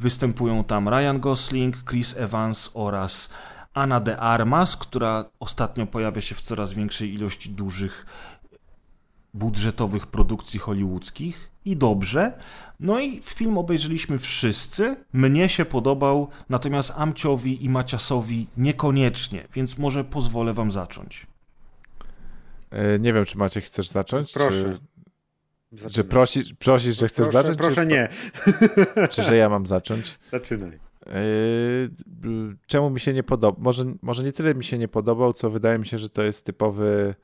[0.00, 3.30] Występują tam Ryan Gosling, Chris Evans oraz
[3.74, 8.06] Ana de Armas, która ostatnio pojawia się w coraz większej ilości dużych
[9.34, 12.32] budżetowych produkcji hollywoodzkich i dobrze.
[12.80, 14.96] No i film obejrzeliśmy wszyscy.
[15.12, 21.26] Mnie się podobał, natomiast Amciowi i Maciasowi niekoniecznie, więc może pozwolę wam zacząć.
[22.70, 24.32] E, Nie wiem, czy Maciek chcesz zacząć?
[24.32, 24.74] Proszę.
[25.78, 27.58] Czy, czy prosisz, prosisz, że chcesz proszę, zacząć?
[27.58, 28.08] Proszę czy, nie.
[29.10, 30.18] Czy że ja mam zacząć?
[30.32, 30.78] Zaczynaj.
[31.06, 33.62] Yy, czemu mi się nie podobał?
[33.64, 36.46] Może, może nie tyle mi się nie podobał, co wydaje mi się, że to jest
[36.46, 37.14] typowy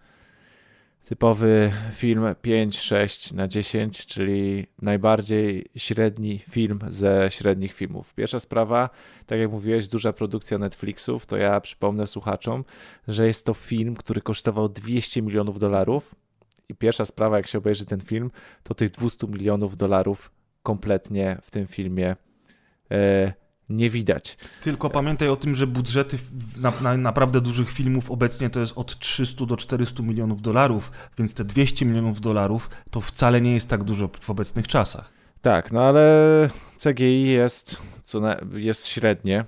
[1.09, 8.14] typowy film 5-6 na 10, czyli najbardziej średni film ze średnich filmów.
[8.14, 8.90] Pierwsza sprawa,
[9.26, 12.64] tak jak mówiłeś, duża produkcja Netflixów, to ja przypomnę słuchaczom,
[13.09, 16.14] że jest to film, który kosztował 200 milionów dolarów
[16.68, 18.30] i pierwsza sprawa, jak się obejrzy ten film,
[18.62, 20.30] to tych 200 milionów dolarów
[20.62, 22.16] kompletnie w tym filmie
[22.90, 23.32] e,
[23.70, 24.36] nie widać.
[24.62, 26.19] Tylko pamiętaj o tym, że budżety
[26.57, 31.35] na, na, naprawdę dużych filmów obecnie to jest od 300 do 400 milionów dolarów, więc
[31.35, 35.12] te 200 milionów dolarów to wcale nie jest tak dużo w obecnych czasach.
[35.43, 36.51] Tak, no ale
[36.85, 39.45] CGI jest, co na, jest średnie.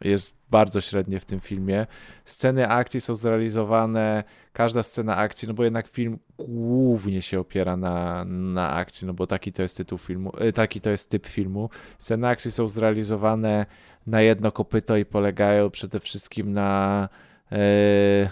[0.00, 1.86] Jest bardzo średnie w tym filmie.
[2.24, 8.24] Sceny akcji są zrealizowane, każda scena akcji, no bo jednak film głównie się opiera na,
[8.24, 11.70] na akcji, no bo taki to jest tytuł filmu, e, taki to jest typ filmu.
[11.98, 13.66] Sceny akcji są zrealizowane
[14.06, 17.08] na jedno kopyto i polegają przede wszystkim na
[17.52, 18.30] e,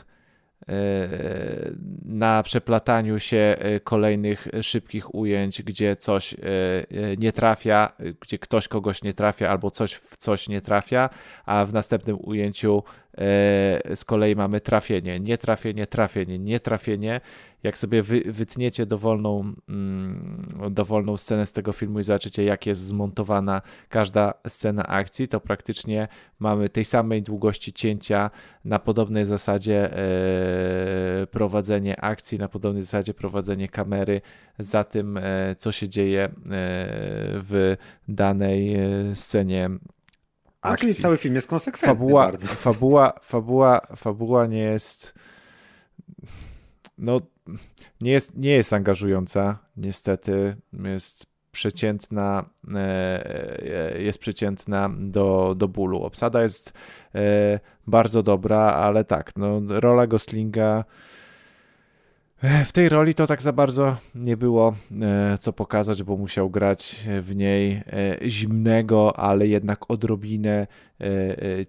[2.05, 6.37] na przeplataniu się kolejnych szybkich ujęć, gdzie coś
[7.19, 11.11] nie trafia, gdzie ktoś kogoś nie trafia albo coś w coś nie trafia,
[11.47, 12.83] a w następnym ujęciu
[13.95, 17.21] z kolei mamy trafienie, nie trafienie, trafienie, nie trafienie.
[17.63, 22.81] Jak sobie wy, wytniecie dowolną, mm, dowolną scenę z tego filmu i zobaczycie, jak jest
[22.81, 26.09] zmontowana każda scena akcji, to praktycznie
[26.39, 28.31] mamy tej samej długości cięcia
[28.65, 34.21] na podobnej zasadzie e, prowadzenie akcji, na podobnej zasadzie prowadzenie kamery
[34.59, 36.31] za tym, e, co się dzieje e,
[37.43, 37.77] w
[38.09, 38.77] danej
[39.15, 39.71] scenie
[40.63, 42.47] a czyli cały film jest konsekwentny fabuła, bardzo.
[42.47, 45.15] Fabuła, fabuła, fabuła nie jest
[46.99, 47.21] no
[48.01, 56.03] nie jest, nie jest angażująca, niestety jest przeciętna, e, e, jest przeciętna do, do bólu.
[56.03, 56.73] Obsada jest
[57.15, 60.85] e, bardzo dobra, ale tak, no, rola Goslinga
[62.65, 64.75] w tej roli to tak za bardzo nie było
[65.41, 67.83] co pokazać, bo musiał grać w niej
[68.29, 70.67] zimnego, ale jednak odrobinę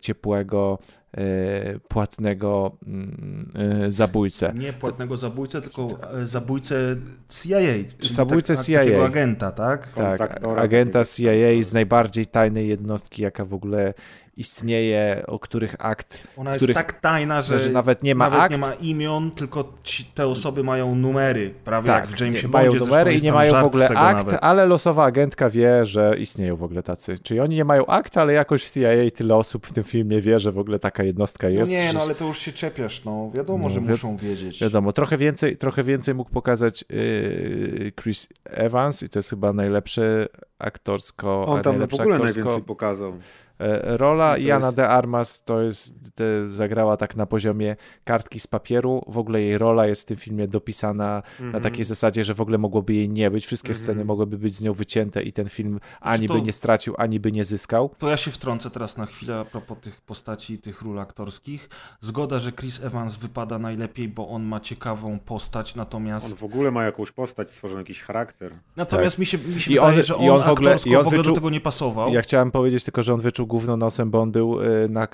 [0.02, 0.80] ciepłego
[1.18, 3.52] E, płatnego mm,
[3.86, 4.54] e, zabójcę.
[4.56, 5.88] Nie płatnego zabójcę, tylko
[6.22, 6.96] e, zabójcę
[7.30, 7.60] CIA.
[8.00, 8.80] Zabójcę tak, CIA.
[8.80, 9.94] Takiego agenta, tak?
[9.94, 13.94] Tak, agenta CIA z najbardziej tajnej jednostki, jaka w ogóle
[14.38, 16.28] istnieje, o których akt.
[16.38, 18.52] Ona których, jest tak tajna, że, że nawet nie ma nawet akt.
[18.52, 22.54] nie ma imion, tylko ci, te osoby mają numery, prawie tak, jak w Jamesie nie,
[22.54, 24.44] Mają numery i nie mają w ogóle akt, nawet.
[24.44, 27.18] ale losowa agentka wie, że istnieją w ogóle tacy.
[27.20, 30.40] Czyli oni nie mają akt, ale jakoś w CIA tyle osób w tym filmie wie,
[30.40, 31.72] że w ogóle taka jednostka no jest.
[31.72, 31.94] No nie, że...
[31.94, 34.62] no ale to już się czepiasz, no wiadomo, no, że wi muszą wiedzieć.
[34.62, 40.28] Wiadomo, trochę więcej, trochę więcej mógł pokazać yy, Chris Evans i to jest chyba najlepszy
[40.60, 41.46] aktorsko.
[41.46, 42.24] On tam w ogóle aktorsko...
[42.24, 43.14] najwięcej pokazał.
[43.62, 44.78] E, rola no Jana jest...
[44.78, 49.04] de Armas to jest, te, zagrała tak na poziomie kartki z papieru.
[49.08, 51.40] W ogóle jej rola jest w tym filmie dopisana mm -hmm.
[51.40, 51.64] na mhm.
[51.64, 53.46] takiej zasadzie, że w ogóle mogłoby jej nie być.
[53.46, 53.84] Wszystkie mm -hmm.
[53.84, 56.34] sceny mogłyby być z nią wycięte i ten film ani to...
[56.34, 57.92] by nie stracił, ani by nie zyskał.
[57.98, 61.70] To ja się wtrącę teraz na chwilę a propos tych postaci, tych ról aktorskich.
[62.02, 66.32] Zgoda, że Chris Evans wypada najlepiej, bo on ma ciekawą postać, natomiast...
[66.32, 68.52] On w ogóle ma jakąś postać, stworzył jakiś charakter.
[68.76, 69.20] Natomiast tak.
[69.20, 71.08] mi się, mi się I wydaje, on, że on, on w ogóle, i on w
[71.08, 71.34] ogóle wyczuł...
[71.34, 72.14] do tego nie pasował.
[72.14, 75.08] Ja chciałem powiedzieć tylko, że on wyczuł główną nosem, bo on był y, na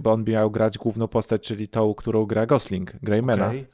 [0.00, 3.46] bo on miał grać główną postać, czyli tą, którą gra Gosling, Greymana.
[3.46, 3.66] Okay.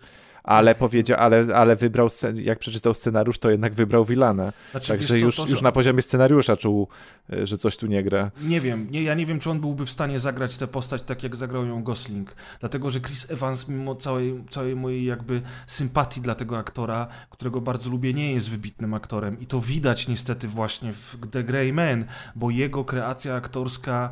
[0.45, 4.53] Ale powiedział, ale, ale wybrał, jak przeczytał scenariusz, to jednak wybrał Wilana.
[4.71, 6.89] Znaczy, Także już, to, już na poziomie scenariusza czuł,
[7.33, 8.31] y, że coś tu nie gra.
[8.43, 11.23] Nie wiem, nie, ja nie wiem, czy on byłby w stanie zagrać tę postać tak,
[11.23, 12.35] jak zagrał ją Gosling.
[12.61, 17.91] Dlatego, że Chris Evans, mimo całej, całej mojej jakby sympatii dla tego aktora, którego bardzo
[17.91, 19.41] lubię, nie jest wybitnym aktorem.
[19.41, 22.05] I to widać niestety właśnie w The Grey Man,
[22.35, 24.11] bo jego kreacja aktorska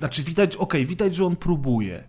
[0.00, 2.08] znaczy widać, okej, okay, widać, że on próbuje,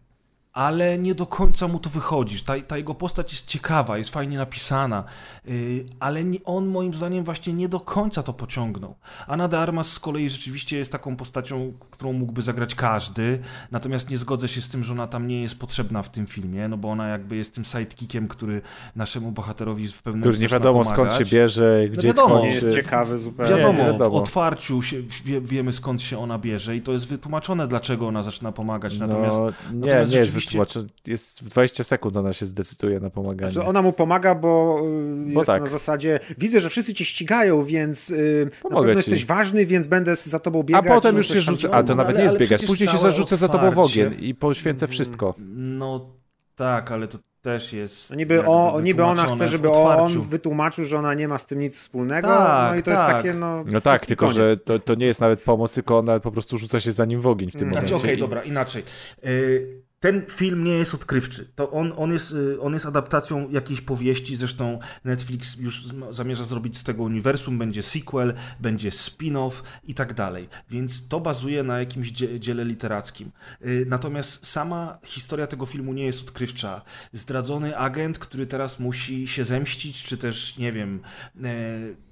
[0.54, 2.44] ale nie do końca mu to wychodzi.
[2.44, 5.04] Ta, ta jego postać jest ciekawa, jest fajnie napisana,
[5.46, 8.96] yy, ale nie, on moim zdaniem właśnie nie do końca to pociągnął.
[9.28, 13.40] Anna de Armas z kolei rzeczywiście jest taką postacią, którą mógłby zagrać każdy,
[13.72, 16.68] natomiast nie zgodzę się z tym, że ona tam nie jest potrzebna w tym filmie,
[16.68, 18.62] no bo ona jakby jest tym sidekickiem, który
[18.96, 23.18] naszemu bohaterowi w pewnym Który nie wiadomo skąd się bierze, gdzie no wiadomo, jest ciekawy
[23.18, 23.56] zupełnie.
[23.56, 24.20] Wiadomo, nie, wiadomo.
[24.20, 28.24] w otwarciu się, wie, wiemy skąd się ona bierze i to jest wytłumaczone, dlaczego ona
[28.24, 29.38] zaczyna pomagać, natomiast...
[29.38, 33.52] No, nie, natomiast nie jest tłumaczy, jest w 20 sekund ona się zdecyduje na pomaganie.
[33.52, 34.82] Znaczy ona mu pomaga, bo
[35.28, 35.62] y, jest tak.
[35.62, 40.16] na zasadzie widzę, że wszyscy cię ścigają, więc yy, Pomogę na jesteś ważny, więc będę
[40.16, 40.88] za tobą biegać.
[40.88, 43.38] A potem już się rzucę, a to nawet ale, nie jest biegać, później się zarzucę
[43.38, 45.36] za tobą w ogień i poświęcę wszystko.
[45.56, 46.10] No
[46.56, 48.10] tak, ale to też jest.
[48.10, 51.60] No niby, o, niby ona chce, żeby on wytłumaczył, że ona nie ma z tym
[51.60, 52.28] nic wspólnego.
[52.28, 53.00] Tak, no i to tak.
[53.00, 53.64] jest takie, no.
[53.64, 54.38] No tak, tylko koniec.
[54.38, 57.22] że to, to nie jest nawet pomoc, tylko ona po prostu rzuca się za nim
[57.22, 57.96] w ogień w tym znaczy, momencie.
[57.96, 58.84] Okej, okay, dobra, inaczej.
[59.24, 61.52] Yy, ten film nie jest odkrywczy.
[61.56, 66.78] To on, on, jest, y, on jest adaptacją jakiejś powieści, zresztą Netflix już zamierza zrobić
[66.78, 69.52] z tego uniwersum, będzie sequel, będzie spin-off
[69.84, 70.50] i tak dalej.
[70.70, 72.08] Więc to bazuje na jakimś
[72.40, 73.32] dziele literackim.
[73.66, 76.82] Y, natomiast sama historia tego filmu nie jest odkrywcza.
[77.14, 81.02] Zdradzony agent, który teraz musi się zemścić, czy też, nie wiem
[81.44, 82.11] e,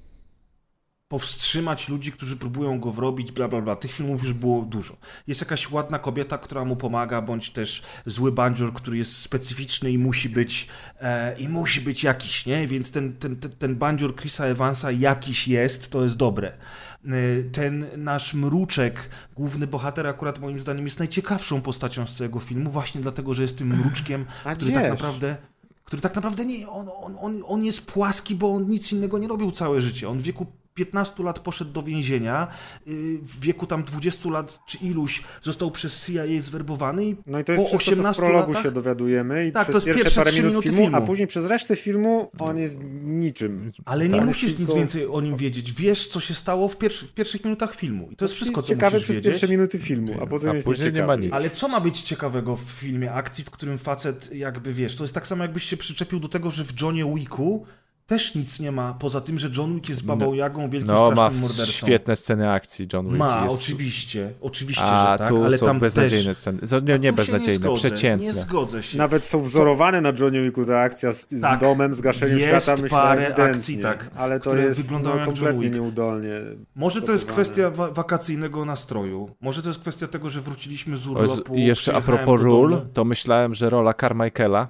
[1.10, 3.76] powstrzymać ludzi, którzy próbują go wrobić, bla, bla, bla.
[3.76, 4.98] Tych filmów już było dużo.
[5.28, 9.98] Jest jakaś ładna kobieta, która mu pomaga, bądź też zły bandzior, który jest specyficzny i
[9.98, 10.68] musi być
[11.02, 12.68] e, i musi być jakiś, nie?
[12.68, 16.48] Więc ten, ten, ten, ten bandzior Chrisa Evansa jakiś jest, to jest dobre.
[16.48, 17.12] E,
[17.52, 23.02] ten nasz mruczek, główny bohater, akurat moim zdaniem jest najciekawszą postacią z całego filmu, właśnie
[23.02, 25.38] dlatego, że jest tym mruczkiem, A który tak naprawdę
[25.86, 29.28] który tak naprawdę nie, on, on, on, on jest płaski, bo on nic innego nie
[29.28, 30.10] robił całe życie.
[30.10, 32.48] On w wieku 15 lat poszedł do więzienia,
[32.88, 37.44] y, w wieku tam 20 lat czy iluś został przez CIA zwerbowany i No i
[37.44, 38.64] to jest po wszystko, co w 18 prologu latach...
[38.64, 41.08] się dowiadujemy i Tak, to przez jest pierwsze pierwsze parę minut minuty filmu, a filmu.
[41.08, 43.72] później przez resztę filmu on jest niczym.
[43.86, 44.26] Ale nie Tak.
[44.26, 45.74] musisz nic Tylko- więcej o nim wiedzieć.
[45.74, 48.10] Wiesz, co się stało w, pierwszy, w pierwszych minutach filmu.
[48.12, 49.32] I to jest wszystko, jest co ciekawe musisz przez wiedzieć.
[49.32, 51.34] pierwsze minuty filmu, a potem A jest później nie ma nic.
[51.34, 55.14] Ale co ma być ciekawego w filmie akcji, w którym facet jakby, wiesz, to jest
[55.14, 57.66] tak samo jakbyś się przyczepił do tego, że w Johnie Wicku
[58.10, 61.12] też nic nie ma, poza tym, że John Wick jest babą Jagą, wielkim No, ma
[61.16, 61.72] strasznym mordercą.
[61.72, 63.18] świetne sceny akcji John Wick.
[63.18, 63.56] Ma, jest...
[63.56, 66.38] oczywiście, oczywiście, A że tak, tu ale są tam beznadziejne też...
[66.38, 66.60] sceny.
[66.84, 68.28] Nie, nie beznadziejne, zgodzę, przeciętne.
[68.28, 68.98] Nie zgodzę się.
[68.98, 71.60] Nawet są wzorowane na Johnny Wicku ta akcja z, Tak.
[71.60, 73.56] domem, z gaszeniem Jest świata, myślę, parę ewidentnie.
[73.60, 75.76] akcji, tak, ale to jest wyglądają no, jak John kompletnie Wick.
[75.76, 76.30] nieudolnie.
[76.76, 79.36] Może to jest kwestia wa- wakacyjnego nastroju.
[79.42, 81.56] Może to jest kwestia tego, że wróciliśmy z O, z- urlopu.
[81.56, 84.68] I jeszcze a propos ról, to myślałem, że rola Carmichaela,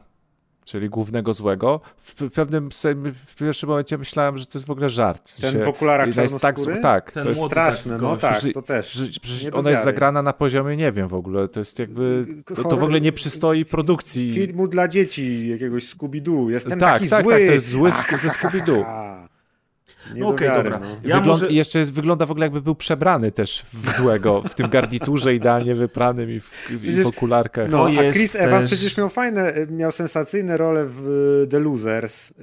[0.69, 2.69] czyli głównego złego, w pewnym
[3.25, 5.29] w pierwszym momencie myślałem, że to jest w ogóle żart.
[5.29, 8.41] W Ten w okularach i to jest tak, tak, Ten to jest Straszne, no tak,
[8.53, 9.01] to też.
[9.21, 12.77] przecież ona jest zagrana na poziomie, nie wiem w ogóle, to jest jakby, to, to
[12.77, 14.33] w ogóle nie przystoi produkcji.
[14.33, 16.49] Filmu dla dzieci, jakiegoś Scooby-Doo.
[16.49, 17.33] Jestem Tak, taki tak, zły.
[17.33, 17.91] tak, to jest zły
[18.21, 18.85] ze Scooby-Doo.
[20.15, 20.79] No okej, wiary, dobra.
[20.79, 20.87] no.
[21.03, 24.55] Ja Wygląd- może- jeszcze jest, wygląda w ogóle jakby był przebrany też w złego, w
[24.55, 27.69] tym garniturze idealnie wypranym i w, i w Przecież- okularkach.
[27.69, 31.07] No, a Chris Evans też- przecież miał fajne, miał sensacyjne role w
[31.43, 32.31] y, The Losers.
[32.31, 32.33] Y,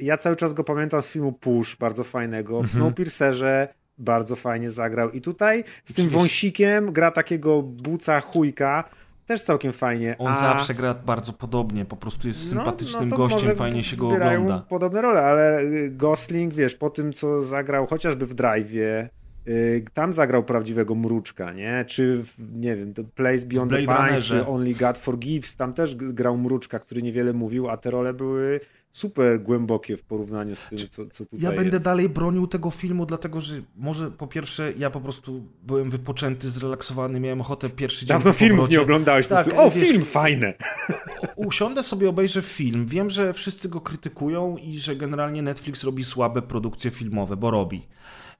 [0.00, 2.52] Ja cały czas go pamiętam z filmu Push, bardzo fajnego.
[2.52, 2.68] W Mhm.
[2.82, 3.68] Snowpiercerze
[3.98, 5.10] bardzo fajnie zagrał.
[5.10, 8.84] I tutaj z tym wąsikiem gra takiego buca chujka,
[9.32, 10.16] też całkiem fajnie.
[10.18, 10.34] On a...
[10.34, 14.64] zawsze gra bardzo podobnie, po prostu jest sympatycznym no to gościem, fajnie się go ogląda.
[14.68, 19.08] podobne role, ale y, Gosling, wiesz, po tym co zagrał chociażby w Drive'ie,
[19.48, 21.84] y, tam zagrał prawdziwego mruczka, nie?
[21.88, 24.46] Czy w, nie wiem, The Place Beyond the Pines, czy.
[24.46, 28.60] Only God Forgives, tam też grał mruczka, który niewiele mówił, a te role były
[28.92, 31.84] super głębokie w porównaniu z tym, co, co tutaj Ja będę jest.
[31.84, 37.20] dalej bronił tego filmu, dlatego że może po pierwsze ja po prostu byłem wypoczęty, zrelaksowany,
[37.20, 40.04] miałem ochotę pierwszy dzień Dawno po filmów nie oglądałeś, po Tak, prostu, o, wiesz, film,
[40.04, 40.54] fajne!
[41.36, 42.86] Usiądę sobie, obejrzę film.
[42.86, 47.82] Wiem, że wszyscy go krytykują i że generalnie Netflix robi słabe produkcje filmowe, bo robi.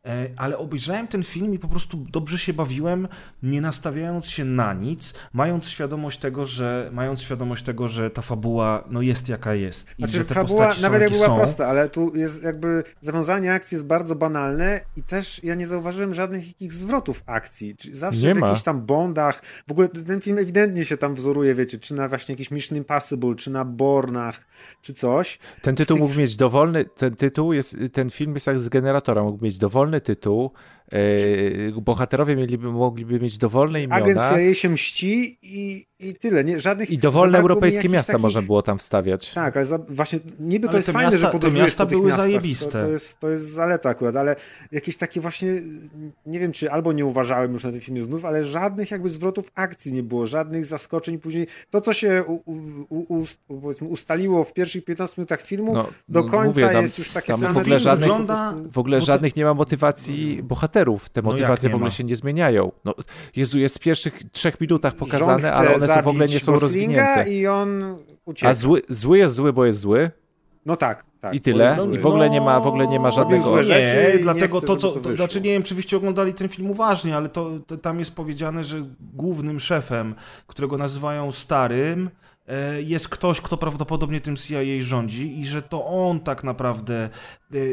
[0.07, 3.09] E, Ale obejrzałem ten film i po prostu dobrze się bawiłem,
[3.43, 8.85] nie nastawiając się na nic, mając świadomość tego, że mając świadomość tego, że ta fabuła
[8.91, 9.91] no jest jaka jest.
[9.91, 11.37] I Znaczy, że te fabuła postaci są nawet jak była są.
[11.37, 16.15] prosta, ale tu jest jakby zawiązanie akcji jest bardzo banalne i też ja nie zauważyłem
[16.15, 17.77] żadnych jakichś zwrotów akcji.
[17.93, 19.43] Zawsze Nie w jakichś tam bondach.
[19.69, 23.35] W ogóle ten film ewidentnie się tam wzoruje, wiecie, czy na właśnie jakiś Mission Impossible,
[23.35, 24.47] czy na Bornach,
[24.83, 25.39] czy coś.
[25.63, 29.23] Ten tytuł tych- mógł mieć dowolny, ten tytuł jest, ten film jest jak z generatora,
[29.23, 30.51] mógł mieć dowolny tytuł,
[30.93, 36.45] e, bohaterowie mieliby, mogliby mieć dowolne imiona Agencja jej się mści i, i tyle.
[36.45, 39.31] Nie, żadnych, i dowolne europejskie miasta takich- można było tam wstawiać.
[39.33, 41.85] Tak, ale za, właśnie niby to Ale jest te fajne, miasta- że te podróżujesz miasta
[41.87, 42.25] po były miastach.
[42.27, 42.67] zajebiste.
[42.67, 44.37] To, to, jest, to jest zaleta akurat, ale
[44.73, 45.63] jakieś takie właśnie,
[46.27, 49.51] nie wiem czy albo nie uważałem już na tym filmie znów, ale żadnych jakby zwrotów
[49.55, 51.47] akcji nie było, żadnych zaskoczeń później.
[51.71, 52.57] To, co się u, u,
[52.89, 53.25] u, u,
[53.61, 57.29] powiedzmy ustaliło w pierwszych 15 minutach filmu, No, do końca mówię, tam- jest już takie
[57.33, 57.55] tam same...
[57.55, 60.82] w ogóle żadnych- Wygląda- W ogóle to- żadnych nie ma motywacji bohaterów.
[61.13, 61.91] Te No motywacje nie w ogóle ma?
[61.91, 62.73] się nie zmieniają.
[62.85, 62.95] No,
[63.37, 67.25] Jezu, jest w pierwszych trzech minutach pokazane, ale one są w ogóle nie są rozwinięte.
[67.31, 68.51] i on ucieka.
[68.51, 70.11] A zły, zły jest zły, bo jest zły
[70.67, 71.35] No tak, tak.
[71.35, 71.77] i tyle.
[71.93, 73.43] I w ogóle nie ma, w ogóle nie ma No, żadnego...
[73.45, 74.93] złe rzeczy i Nie, nie dlatego chcę, to, co.
[74.93, 77.99] to To, znaczy, nie wiem, czy wyście oglądali ten film uważnie, ale to, to tam
[77.99, 78.85] jest powiedziane, że
[79.15, 80.15] głównym szefem,
[80.47, 82.11] którego nazywają starym,
[82.49, 87.09] e, jest ktoś, kto prawdopodobnie tym CIA rządzi i że to on tak naprawdę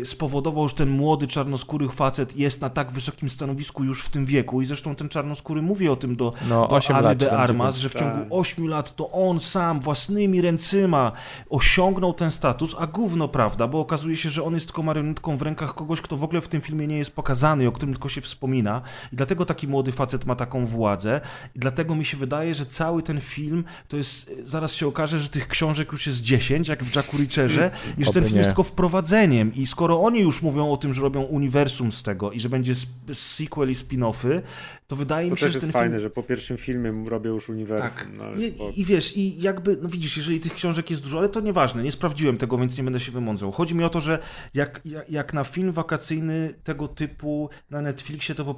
[0.04, 4.62] spowodował, że ten młody czarnoskóry facet jest na tak wysokim stanowisku już w tym wieku.
[4.62, 7.78] I zresztą ten czarnoskóry mówi o tym do, No, do 8 Anny lat, de Armas,
[7.78, 8.28] że w ciągu Tak.
[8.30, 11.12] 8 lat to on sam własnymi ręcyma
[11.50, 15.42] osiągnął ten status, a gówno prawda, bo okazuje się, że on jest tylko marionetką w
[15.42, 18.22] rękach kogoś, kto w ogóle w tym filmie nie jest pokazany, o którym tylko się
[18.22, 18.82] wspomina.
[19.14, 21.22] I dlatego taki młody facet ma taką władzę.
[21.56, 25.30] I dlatego mi się wydaje, że cały ten film to jest, zaraz się okaże, że
[25.30, 28.38] tych książek już jest 10, jak w Jacku Richerze i że ten film nie.
[28.40, 29.56] jest tylko wprowadzeniem.
[29.56, 32.74] I skoro oni już mówią o tym, że robią uniwersum z tego i że będzie
[33.14, 34.42] sequel i spin-offy,
[34.88, 37.10] to wydaje To mi się, też że jest ten fajne, film że po pierwszym filmie
[37.10, 37.90] robią już uniwersum.
[37.90, 38.08] tak.
[38.18, 38.80] No, I.
[38.82, 41.92] I wiesz, i jakby, no widzisz, jeżeli tych książek jest dużo, ale to nieważne, nie
[41.92, 43.52] sprawdziłem tego, więc nie będę się wymądzał.
[43.52, 44.20] Chodzi mi o to, że
[44.54, 48.56] jak, jak, na film wakacyjny tego typu na Netflixie, to,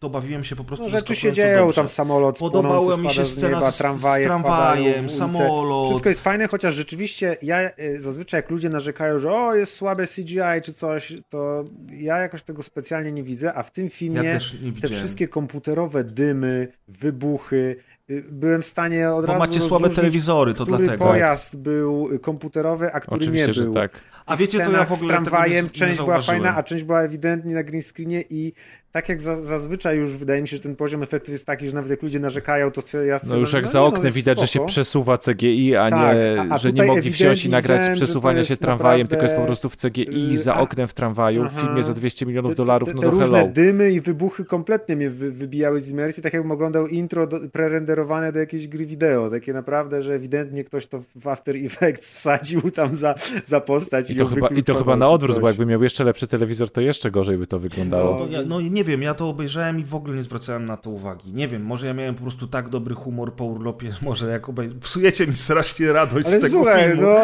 [0.00, 1.74] to bawiłem się po prostu No, rzeczy się dzieją, dobrze.
[1.74, 5.16] tam samolot Podobała mi się z scena nieba, z- z tramwaje tramwajem, w ulicę.
[5.16, 5.88] samolot.
[5.88, 10.06] Wszystko jest fajne, chociaż rzeczywiście ja y, zazwyczaj jak ludzie narzekają, że o, jest słabe
[10.06, 14.40] CGI czy coś, to ja jakoś tego specjalnie nie widzę, a w tym filmie Ja
[14.80, 17.76] te wszystkie komputerowe dymy, wybuchy,
[18.10, 21.04] y, byłem w stanie od Bo razu macie słabe telewizory, to który dlatego.
[21.04, 23.74] pojazd był komputerowy, a który Oczywiście, nie że był.
[23.74, 24.00] tak.
[24.32, 26.40] A tych wiecie, to ja w ogóle z tramwajem nie- nie część była zauważyłem.
[26.42, 28.52] fajna, a część była ewidentnie na green screenie i
[28.92, 31.74] tak jak za, zazwyczaj już wydaje mi się, że ten poziom efektów jest taki, że
[31.74, 34.40] nawet jak ludzie narzekają, to ja No już jak no za nie, oknem no, widać,
[34.40, 34.66] że się spoko.
[34.68, 38.56] przesuwa CGI, a Tak, nie, a- a że nie mogli wziąć i nagrać przesuwania się
[38.56, 41.60] tramwajem, tylko jest po naprawdę, prostu w CGI za oknem w tramwaju w Aha.
[41.60, 43.52] filmie za 200 milionów Te- dolarów, te, no te to różne hello.
[43.52, 48.32] dymy i wybuchy kompletnie mnie wy, wybijały z imersji, tak jakbym oglądał intro do, prerenderowane
[48.32, 52.96] do jakiejś gry wideo, takie naprawdę, że ewidentnie ktoś to w After Effects wsadził tam
[52.96, 53.14] za,
[53.46, 56.04] za postać i, I to, chyba, I to chyba na odwrót, bo jakby miał jeszcze
[56.04, 58.18] lepszy telewizor, to jeszcze gorzej by to wyglądało.
[58.18, 60.90] No, ja, no nie wiem, ja to obejrzałem i w ogóle nie zwracałem na to
[60.90, 61.32] uwagi.
[61.32, 64.70] Nie wiem, może ja miałem po prostu tak dobry humor po urlopie, może jak obej...
[64.80, 67.02] Psujecie mi strasznie radość Ale z tego słuchaj, filmu.
[67.02, 67.14] no,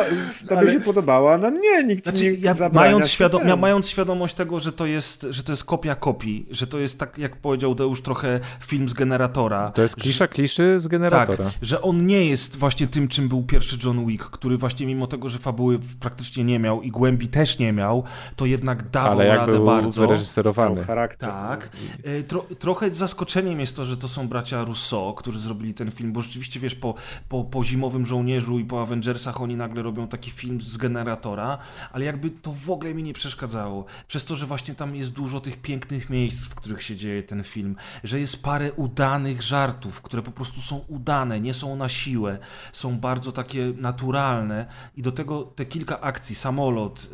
[0.48, 2.90] tobie Ale- się podobało, a na mnie nikt ci Znaczy, nie ja, zabrania.
[2.90, 6.66] mając, świadom, ja, mając świadomość tego, że to, jest, że to jest kopia kopii, że
[6.66, 9.70] to jest tak, jak powiedział Deusz, trochę film z generatora.
[9.74, 11.50] To jest klisza kliszy z Tak, generatora.
[11.62, 15.28] że on nie jest właśnie tym, czym był pierwszy John Wick, który właśnie mimo tego,
[15.28, 18.04] że fabuły praktycznie nie miał i głębi też nie miał,
[18.36, 20.00] to jednak dawał Ale jak radę był bardzo.
[20.00, 20.76] wyreżyserowany.
[20.76, 21.30] Miał charakter.
[21.30, 21.70] Tak.
[22.04, 26.12] E, Tro, trochę zaskoczeniem jest to, że to są bracia Russo, którzy zrobili ten film,
[26.12, 26.94] bo rzeczywiście wiesz, po,
[27.28, 31.58] po, po Zimowym Żołnierzu i po Avengersach oni nagle robią taki film z generatora,
[31.92, 33.84] ale jakby to w ogóle mi nie przeszkadzało.
[34.08, 37.44] Przez to, że właśnie tam jest dużo tych pięknych miejsc, w których się dzieje ten
[37.44, 42.38] film, że jest parę udanych żartów, które po prostu są udane, nie są na siłę,
[42.72, 46.36] są bardzo takie naturalne i do tego te kilka akcji,
[46.68, 47.10] samolot,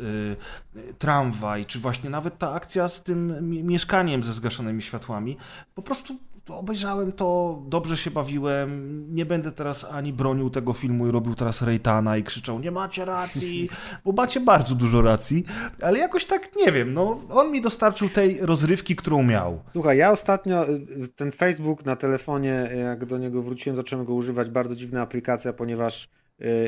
[0.75, 5.37] y, tramwaj, czy właśnie nawet ta akcja z tym mi- mieszkaniem ze zgaszonymi światłami,
[5.75, 6.15] po prostu
[6.49, 11.61] obejrzałem to, dobrze się bawiłem, nie będę teraz ani bronił tego filmu i robił teraz
[11.61, 13.69] rejtana i krzyczał nie macie racji,
[14.05, 15.45] bo macie bardzo dużo racji,
[15.81, 19.59] ale jakoś tak nie wiem, no on mi dostarczył tej rozrywki, którą miał.
[19.73, 24.49] Słuchaj, ja ostatnio y, ten Facebook na telefonie, jak do niego wróciłem, zacząłem go używać.
[24.49, 26.09] Bardzo dziwna aplikacja, ponieważ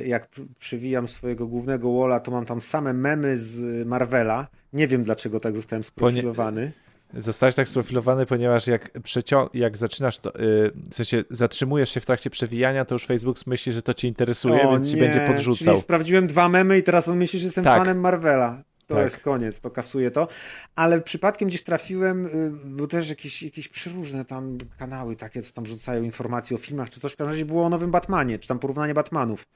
[0.06, 4.48] jak pr- przywijam swojego głównego walla, to mam tam same memy z Marvela.
[4.74, 6.72] Nie wiem dlaczego tak zostałem sprofilowany.
[7.14, 12.06] Zostałeś tak sprofilowany, ponieważ jak, przecią- jak zaczynasz to, yy, w sensie zatrzymujesz się w
[12.06, 15.20] trakcie przewijania, to już Facebook myśli, że to ci interesuje, O więc ci nie, będzie
[15.28, 15.74] podrzucał.
[15.74, 17.78] Czyli sprawdziłem dwa memy i teraz on myśli, że jestem Tak.
[17.78, 18.64] fanem Marvela.
[18.88, 19.04] To Tak.
[19.04, 20.28] jest koniec, to kasuje to.
[20.76, 25.66] Ale przypadkiem gdzieś trafiłem, y, bo też jakieś, jakieś przeróżne tam kanały takie, co tam
[25.66, 27.14] rzucają informacje o filmach czy coś.
[27.14, 29.48] W każdym razie było o nowym Batmanie, czy tam porównanie Batmanów.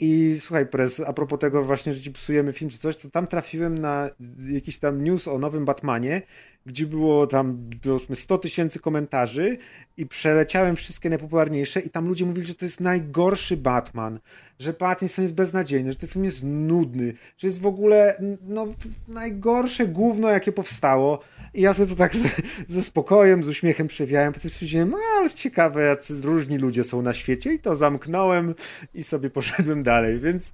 [0.00, 3.26] I słuchaj, Prez, a propos tego właśnie, że ci psujemy film czy coś, to tam
[3.26, 4.10] trafiłem na
[4.48, 6.22] jakiś tam news o nowym Batmanie,
[6.66, 9.58] gdzie było tam powiedzmy 100 tysięcy komentarzy
[9.96, 14.18] i przeleciałem wszystkie najpopularniejsze i tam ludzie mówili, że to jest najgorszy Batman,
[14.58, 18.66] że Pattinson jest beznadziejny, że ten film jest nudny, że jest w ogóle no,
[19.08, 21.20] najgorsze gówno, jakie powstało.
[21.54, 22.28] I ja sobie to tak ze,
[22.68, 27.14] ze spokojem, z uśmiechem przewijałem, potem stwierdziłem, no ale ciekawe, jacy różni ludzie są na
[27.14, 28.54] świecie i to zamknąłem
[28.94, 30.52] i sobie poszedłem dalej, więc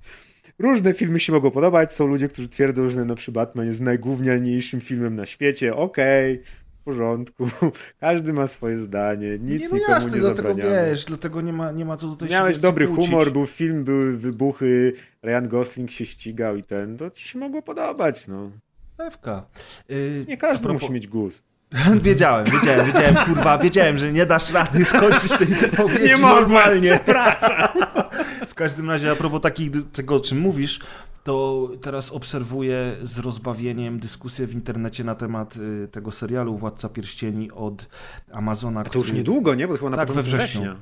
[0.63, 5.17] różne filmy się mogą podobać, są ludzie, którzy twierdzą, że najnowszy Batman jest najgównianiejszym filmem
[5.17, 6.43] na świecie, okej,
[6.81, 7.49] w porządku,
[8.01, 10.91] każdy ma swoje zdanie, nic nie, no nikomu jasne, nie dlatego zabraniamy.
[10.91, 13.07] wiesz, dlatego nie ma, nie ma co tutaj Miałeś dobry kłócić.
[13.07, 17.63] humor, był film, były wybuchy, Ryan Gosling się ścigał i ten, to ci się mogło
[17.63, 18.51] podobać, no.
[18.97, 19.47] Pewka.
[19.89, 21.45] Yy, Nie każdy propos- musi mieć gust.
[22.03, 26.99] Wiedziałem, wiedziałem, wiedziałem, kurwa, wiedziałem, że nie dasz rady skończyć tej wypowiedzi Nie mogłem, normalnie.
[26.99, 30.81] W każdym razie, a propos takich, tego, o czym mówisz,
[31.25, 37.51] to teraz obserwuję z rozbawieniem dyskusję w internecie na temat y, tego serialu Władca Pierścieni
[37.51, 37.87] od
[38.33, 38.81] Amazona.
[38.81, 39.69] A to już który- niedługo, nie?
[39.69, 40.75] Bo chyba na Tak, we wrześniu.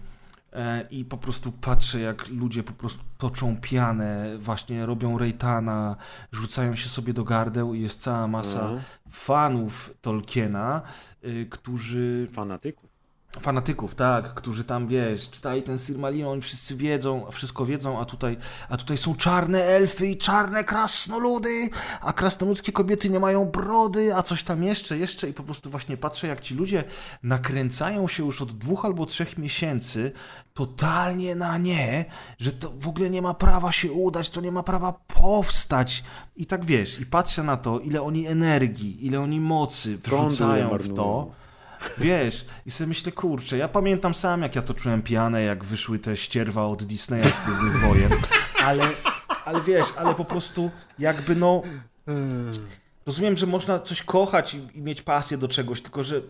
[0.52, 5.97] E, I po prostu patrzę, jak ludzie po prostu toczą pianę, właśnie robią rejtana,
[6.32, 8.81] rzucają się sobie do gardeł i jest cała masa No.
[9.11, 10.82] fanów Tolkiena,
[11.24, 12.89] y, którzy Fanatyków.
[13.31, 18.36] Fanatyków, tak, którzy tam, wiesz, czytali ten Silmarillion, wszyscy wiedzą, wszystko wiedzą, a tutaj,
[18.69, 21.70] a tutaj są czarne elfy i czarne krasnoludy,
[22.01, 25.97] a krasnoludzkie kobiety nie mają brody, a coś tam jeszcze, jeszcze i po prostu właśnie
[25.97, 26.85] patrzę, jak ci ludzie
[27.23, 30.12] nakręcają się już od dwóch albo trzech miesięcy
[30.55, 32.05] totalnie na nie,
[32.39, 36.05] że to w ogóle nie ma prawa się udać, to nie ma prawa powstać.
[36.36, 40.94] I tak, wiesz, i patrzę na to, ile oni energii, ile oni mocy wrzucają w
[40.94, 41.40] to,
[41.98, 45.98] Wiesz, i sobie myślę, kurczę, ja pamiętam sam, jak ja to czułem pijane, jak wyszły
[45.98, 48.12] te ścierwa od Disneya z Gwiezdnych Wojen,
[48.65, 48.89] ale,
[49.44, 51.62] ale wiesz, ale po prostu jakby no...
[53.07, 56.20] Rozumiem, że można coś kochać i, i mieć pasję do czegoś, tylko że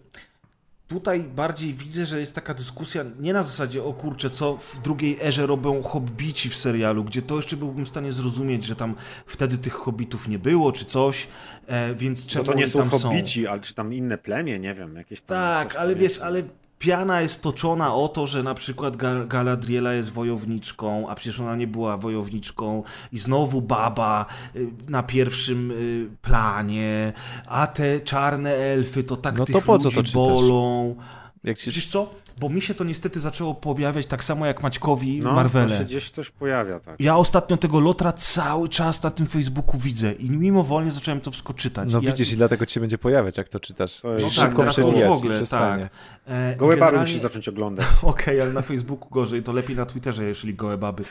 [0.91, 5.19] tutaj bardziej widzę, że jest taka dyskusja nie na zasadzie, o kurczę, co w drugiej
[5.21, 8.95] erze robią hobbici w serialu, gdzie to jeszcze byłbym w stanie zrozumieć, że tam
[9.27, 11.29] wtedy tych hobbitów nie było, czy coś,
[11.67, 12.99] e, więc czemu to nie są tam są.
[12.99, 15.39] hobbici, ale czy tam inne plemię, nie wiem, jakieś tam...
[15.39, 16.43] Tak, ale wiesz, ale
[16.81, 21.57] piana jest toczona o to, że na przykład Gal Galadriela jest wojowniczką, a przecież ona
[21.57, 22.83] nie była wojowniczką
[23.13, 24.27] i znowu baba
[24.57, 27.13] y, na pierwszym y, planie,
[27.47, 30.13] a te czarne elfy to tak No to po co to czytasz?
[30.13, 30.97] bolą.
[31.45, 31.71] Jak ci...
[31.71, 32.15] Przecież co?
[32.41, 35.79] Bo mi się to niestety zaczęło pojawiać tak samo jak Maćkowi No, to Marvele.
[35.79, 37.01] się gdzieś coś pojawia, tak.
[37.01, 41.55] Ja ostatnio tego Lotra cały czas na tym Facebooku widzę i mimowolnie zacząłem to wszystko
[41.55, 41.93] czytać.
[41.93, 42.11] No ja...
[42.11, 44.01] widzisz i dlatego ci się będzie pojawiać, jak to czytasz.
[44.01, 45.81] To No jest- tak, Szybko teraz to już w ogóle, tak.
[46.27, 47.87] E, Gołe baby generalnie- musisz zacząć oglądać.
[48.03, 51.05] Okej, ale na Facebooku gorzej, to lepiej na Twitterze, jeżeli gołe baby.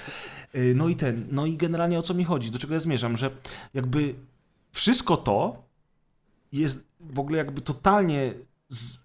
[0.55, 3.17] Y, No i ten, no i generalnie o co mi chodzi, do czego ja zmierzam,
[3.17, 3.31] że
[3.73, 4.15] jakby
[4.71, 5.63] wszystko to
[6.51, 8.33] jest w ogóle jakby totalnie
[8.69, 8.97] z...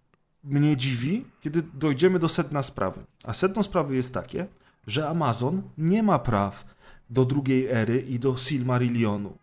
[0.45, 3.01] mnie dziwi, kiedy dojdziemy do sedna sprawy.
[3.25, 4.47] A sedno sprawy jest takie,
[4.87, 6.65] że Amazon nie ma praw
[7.11, 9.39] do drugiej ery i do Silmarillionu.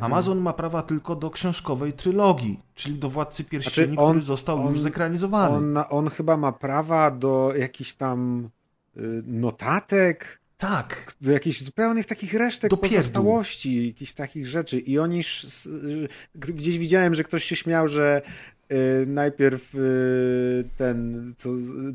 [0.00, 4.62] Amazon ma prawa tylko do książkowej trylogii, czyli do Władcy Pierścieni, Znaczy, on- który został
[4.66, 5.56] on- już zekranizowany.
[5.56, 8.48] On, on chyba ma prawa do jakichś tam
[8.96, 14.78] y, notatek, Tak, do jakichś zupełnych takich resztek Do pozostałości, jakichś takich rzeczy.
[14.80, 15.20] I oni
[15.66, 18.22] y, gdzieś widziałem, że ktoś się śmiał, że
[19.06, 21.50] najpierw y, ten co,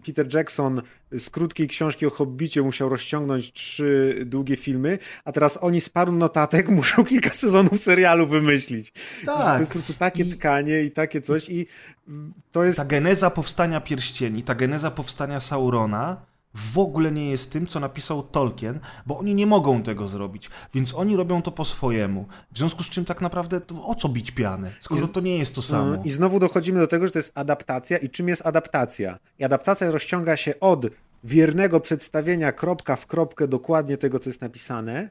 [0.05, 0.81] Peter Jackson
[1.11, 6.11] z krótkiej książki o Hobbicie musiał rozciągnąć trzy długie filmy, a teraz oni z paru
[6.11, 8.93] notatek muszą kilka sezonów serialu wymyślić.
[9.25, 9.53] Tak.
[9.53, 11.67] To jest po prostu takie I- tkanie i takie coś i
[12.07, 17.51] mm, to jest ta geneza powstania pierścieni, ta geneza powstania Saurona w ogóle nie jest
[17.51, 21.65] tym, co napisał Tolkien, bo oni nie mogą tego zrobić, więc oni robią to po
[21.65, 22.25] swojemu.
[22.51, 25.55] W związku z czym tak naprawdę to o co bić pianę, skoro to nie jest
[25.55, 25.87] to samo.
[25.87, 27.97] Mm, I znowu dochodzimy do tego, że to jest adaptacja.
[27.97, 29.19] I czym jest adaptacja?
[29.39, 30.85] I adaptacja rozciąga się od
[31.23, 35.09] wiernego przedstawienia kropka w kropkę dokładnie tego, co jest napisane,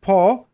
[0.00, 0.46] po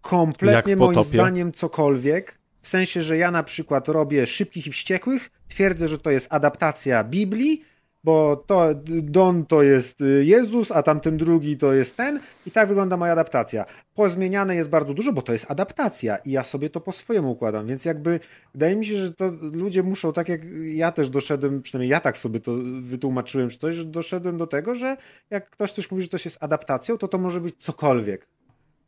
[0.00, 2.38] kompletnie moim zdaniem cokolwiek.
[2.62, 7.04] W sensie, że ja na przykład robię Szybkich i Wściekłych, twierdzę, że to jest adaptacja
[7.04, 7.64] Biblii,
[8.06, 8.68] bo to
[9.02, 13.12] Don to jest y, Jezus, a tamten drugi to jest ten i tak wygląda moja
[13.12, 13.64] adaptacja.
[13.94, 17.66] Pozmieniane jest bardzo dużo, bo to jest adaptacja i ja sobie to po swojemu układam,
[17.66, 18.20] więc jakby
[18.54, 22.16] wydaje mi się, że to ludzie muszą, tak jak ja też doszedłem, przynajmniej ja tak
[22.16, 24.96] sobie to wytłumaczyłem czy coś, że doszedłem do tego, że
[25.30, 28.28] jak ktoś coś mówi, że coś jest adaptacją, to to może być cokolwiek.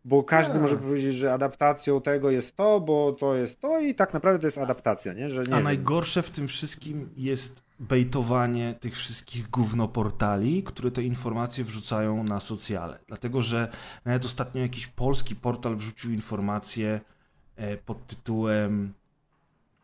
[0.04, 0.62] Bo każdy Tak.
[0.62, 4.46] może powiedzieć, że adaptacją tego jest to, bo to jest to i tak naprawdę to
[4.46, 5.30] jest adaptacja, nie?
[5.30, 5.64] Że nie A wiem.
[5.64, 12.98] najgorsze w tym wszystkim jest bejtowanie tych wszystkich gównoportali, które te informacje wrzucają na socjale.
[13.06, 13.68] Dlatego, że
[14.04, 17.00] nawet ostatnio jakiś polski portal wrzucił informację
[17.56, 18.92] e, pod tytułem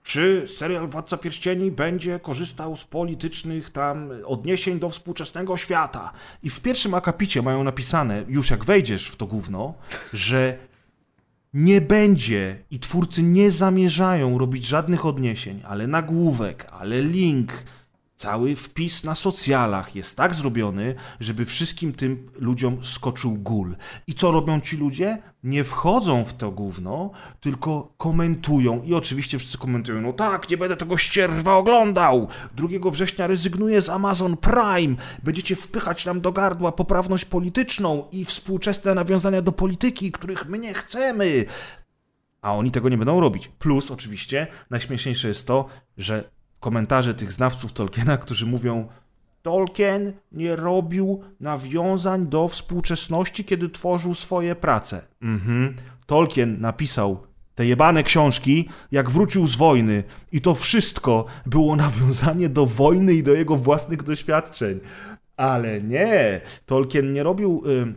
[0.05, 6.13] czy serial Władca Pierścieni będzie korzystał z politycznych tam odniesień do współczesnego świata?
[6.43, 9.75] I w pierwszym akapicie mają napisane, już jak wejdziesz w to gówno,
[10.13, 10.59] że
[11.55, 17.53] nie będzie i twórcy nie zamierzają robić żadnych odniesień, ale nagłówek, ale link,
[18.17, 23.77] cały wpis na socjalach jest tak zrobiony, żeby wszystkim tym ludziom skoczył gól.
[24.07, 25.23] I co robią ci ludzie?
[25.43, 27.11] Nie wchodzą w to gówno,
[27.41, 28.83] tylko komentują.
[28.83, 32.29] I oczywiście wszyscy komentują, no tak, nie będę tego ścierwa oglądał.
[32.55, 34.97] 2 września rezygnuję z Amazon Prime.
[35.23, 40.75] Będziecie wpychać nam do gardła poprawność polityczną i współczesne nawiązania do polityki, których my nie
[40.75, 41.45] chcemy.
[42.43, 43.49] A oni tego nie będą robić.
[43.49, 45.67] Plus, oczywiście, najśmieszniejsze jest to,
[45.97, 46.34] że
[46.65, 48.89] komentarze tych znawców Tolkiena, którzy mówią:
[49.43, 55.03] Tolkien nie robił nawiązań do współczesności, kiedy tworzył swoje prace.
[55.23, 55.77] Mhm.
[56.07, 57.19] Tolkien napisał
[57.55, 63.23] te jebane książki, jak wrócił z wojny, i to wszystko było nawiązanie do wojny i
[63.23, 64.81] do jego własnych doświadczeń.
[65.37, 67.63] Ale nie, Tolkien nie robił.
[67.67, 67.95] Y,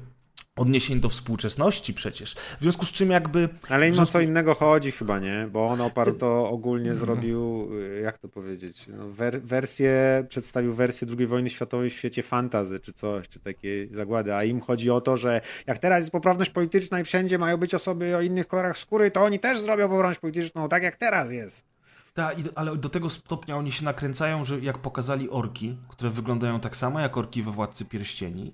[0.57, 2.33] Odniesień do współczesności przecież.
[2.33, 3.49] W związku z czym jakby.
[3.69, 5.47] Ale im w o związku- co innego chodzi chyba, nie?
[5.51, 11.07] Bo on oparł to ogólnie zrobił, y, jak to powiedzieć, no, wer wersję, przedstawił wersję
[11.17, 15.01] II wojny światowej w świecie fantazy, czy coś, czy takiej zagłady, a im chodzi o
[15.01, 18.77] to, że jak teraz jest poprawność polityczna i wszędzie mają być osoby o innych kolorach
[18.77, 21.65] skóry, to oni też zrobią poprawność polityczną, tak jak teraz jest.
[22.13, 26.75] Tak, ale do tego stopnia oni się nakręcają, że jak pokazali orki, które wyglądają tak
[26.75, 28.53] samo jak orki we Władcy Pierścieni,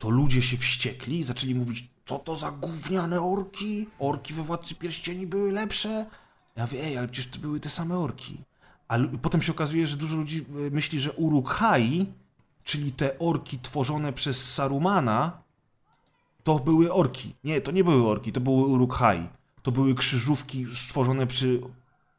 [0.00, 3.86] to ludzie się wściekli i zaczęli mówić, co to za gówniane orki?
[3.98, 6.06] Orki we Władcy Pierścieni były lepsze?
[6.56, 8.38] Ja mówię, ej, ale przecież to były te same orki.
[8.88, 12.06] A potem się okazuje, że dużo ludzi y, myśli, że Uruk-hai,
[12.64, 15.42] czyli te orki tworzone przez Sarumana,
[16.44, 17.34] to były orki.
[17.44, 19.28] Nie, to nie były orki, to były Uruk-hai.
[19.62, 21.60] To były krzyżówki stworzone przy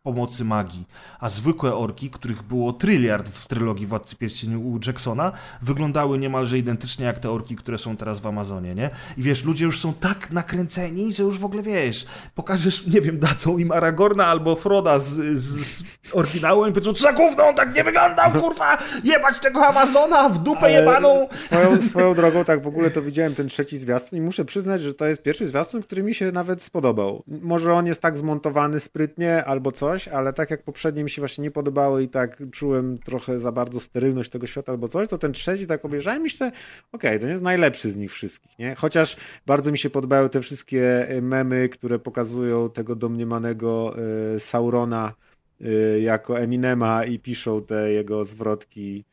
[0.04, 0.88] pomocy magii.
[1.20, 7.06] A zwykłe orki, których było tryliard w trylogii Władcy Pierścieni u Jacksona, wyglądały niemalże identycznie
[7.06, 8.90] jak te orki, które są teraz w Amazonie, nie?
[9.18, 12.06] I wiesz, ludzie już są tak nakręceni, że już w ogóle wiesz,
[12.36, 15.10] pokażesz, nie wiem, dadzą im Aragorna albo Froda z,
[15.40, 15.66] z,
[16.08, 20.30] z oryginału i powiedzą, co za gówno, on tak nie wyglądał, kurwa, jebać tego Amazona
[20.30, 21.28] w dupę Ale jebaną.
[21.34, 24.94] Swoją, swoją drogą, tak w ogóle to widziałem ten trzeci zwiastun i muszę przyznać, że
[24.94, 27.24] to jest pierwszy zwiastun, który mi się nawet spodobał.
[27.28, 31.42] Może on jest tak zmontowany sprytnie albo coś, ale tak jak poprzednie mi się właśnie
[31.42, 35.34] nie podobały i tak czułem trochę za bardzo sterylność tego świata albo coś, to ten
[35.34, 36.52] trzeci tak obejrzałem i myślę,
[36.92, 38.76] okej, to jest najlepszy z nich wszystkich, nie?
[38.76, 43.96] Chociaż bardzo mi się podobały te wszystkie e, memy, które pokazują tego domniemanego
[44.36, 45.14] y, Saurona
[45.62, 49.06] y, jako Eminema i piszą te jego zwrotki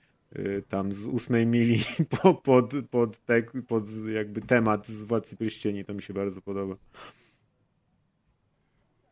[0.68, 1.80] tam z ósmej mili
[2.22, 3.84] po, pod, pod, tek, pod
[4.14, 6.74] jakby temat z Władcy Pierścieni, to mi się bardzo podoba.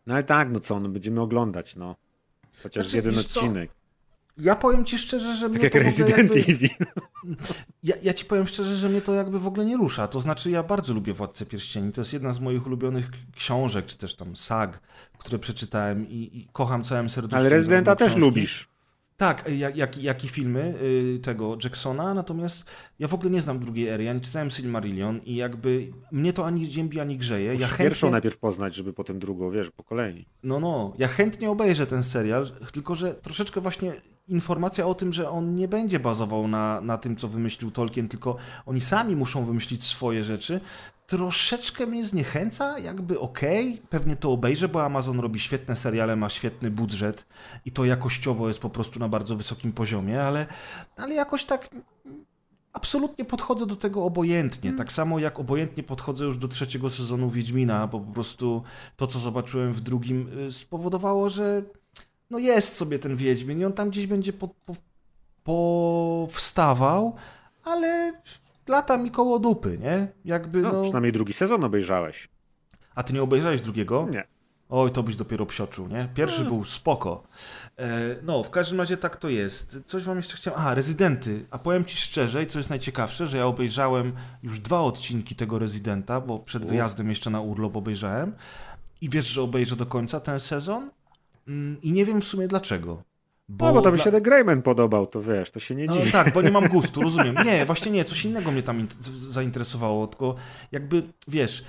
[0.06, 1.96] No ale tak, no co, no będziemy oglądać, no.
[2.62, 3.40] Chociaż Znaczy, jeden wiesz co?
[3.40, 3.70] odcinek.
[4.38, 6.38] Ja powiem ci szczerze, że Tak jak Resident jakby...
[6.38, 6.68] Evil.
[7.82, 10.08] Ja, ja ci powiem szczerze, że mnie to jakby w ogóle nie rusza.
[10.08, 11.92] To znaczy, ja bardzo lubię Władcę Pierścieni.
[11.92, 14.80] To jest jedna z moich ulubionych książek, czy też tam sag,
[15.18, 17.38] które przeczytałem i, i kocham całym serduszkiem.
[17.38, 18.68] Ale Rezydenta też lubisz.
[19.16, 22.64] Tak, jak, jak, jak i filmy y, tego Jacksona, natomiast
[22.98, 26.46] ja w ogóle nie znam drugiej ery, ja nie czytałem Silmarillion i jakby mnie to
[26.46, 27.46] ani ziębi, ani grzeje.
[27.46, 30.26] Ja Musisz chętnie, pierwszą najpierw poznać, żeby potem drugą, wiesz, po kolei.
[30.42, 33.92] no, no, ja chętnie obejrzę ten serial, tylko że troszeczkę właśnie
[34.28, 38.36] informacja o tym, że on nie będzie bazował na, na tym, co wymyślił Tolkien, tylko
[38.66, 40.60] oni sami muszą wymyślić swoje rzeczy,
[41.06, 46.70] troszeczkę mnie zniechęca, jakby okej, pewnie to obejrzę, bo Amazon robi świetne seriale, ma świetny
[46.70, 47.26] budżet
[47.64, 50.46] i to jakościowo jest po prostu na bardzo wysokim poziomie, ale,
[50.96, 51.68] ale jakoś tak
[52.72, 54.72] absolutnie podchodzę do tego obojętnie.
[54.72, 58.62] Tak samo jak obojętnie podchodzę już do trzeciego sezonu Wiedźmina, bo po prostu
[58.96, 61.62] to, co zobaczyłem w drugim, y, spowodowało, że
[62.30, 64.74] no jest sobie ten Wiedźmin i on tam gdzieś będzie po, po,
[65.44, 67.16] powstawał,
[67.64, 68.12] ale
[68.68, 70.08] lata mi koło dupy, nie?
[70.24, 70.82] Jakby No, no...
[70.82, 72.28] przynajmniej drugi sezon obejrzałeś.
[72.94, 74.08] A ty nie obejrzałeś drugiego?
[74.10, 74.24] Nie.
[74.68, 76.08] Oj, to byś dopiero psioczył, nie?
[76.14, 77.22] Pierwszy był spoko.
[77.78, 79.78] E, no, w każdym razie tak to jest.
[79.86, 80.60] Coś wam jeszcze chciałem...
[80.60, 81.46] Aha, Rezydenty.
[81.50, 84.12] A powiem ci szczerze, i co jest najciekawsze, że ja obejrzałem
[84.42, 86.68] już dwa odcinki tego Rezydenta, bo przed U.
[86.68, 88.32] wyjazdem jeszcze na urlop obejrzałem.
[89.00, 90.90] I wiesz, że obejrzę do końca ten sezon?
[91.48, 93.02] Mm, I nie wiem w sumie dlaczego.
[93.48, 96.12] No, bo to by się The Greyman podobał, to wiesz, to się nie no dziwi.
[96.12, 97.36] tak, bo nie mam gustu, rozumiem.
[97.44, 98.86] Nie, właśnie nie, coś innego mnie tam
[99.16, 100.34] zainteresowało, tylko
[100.72, 101.64] jakby, wiesz,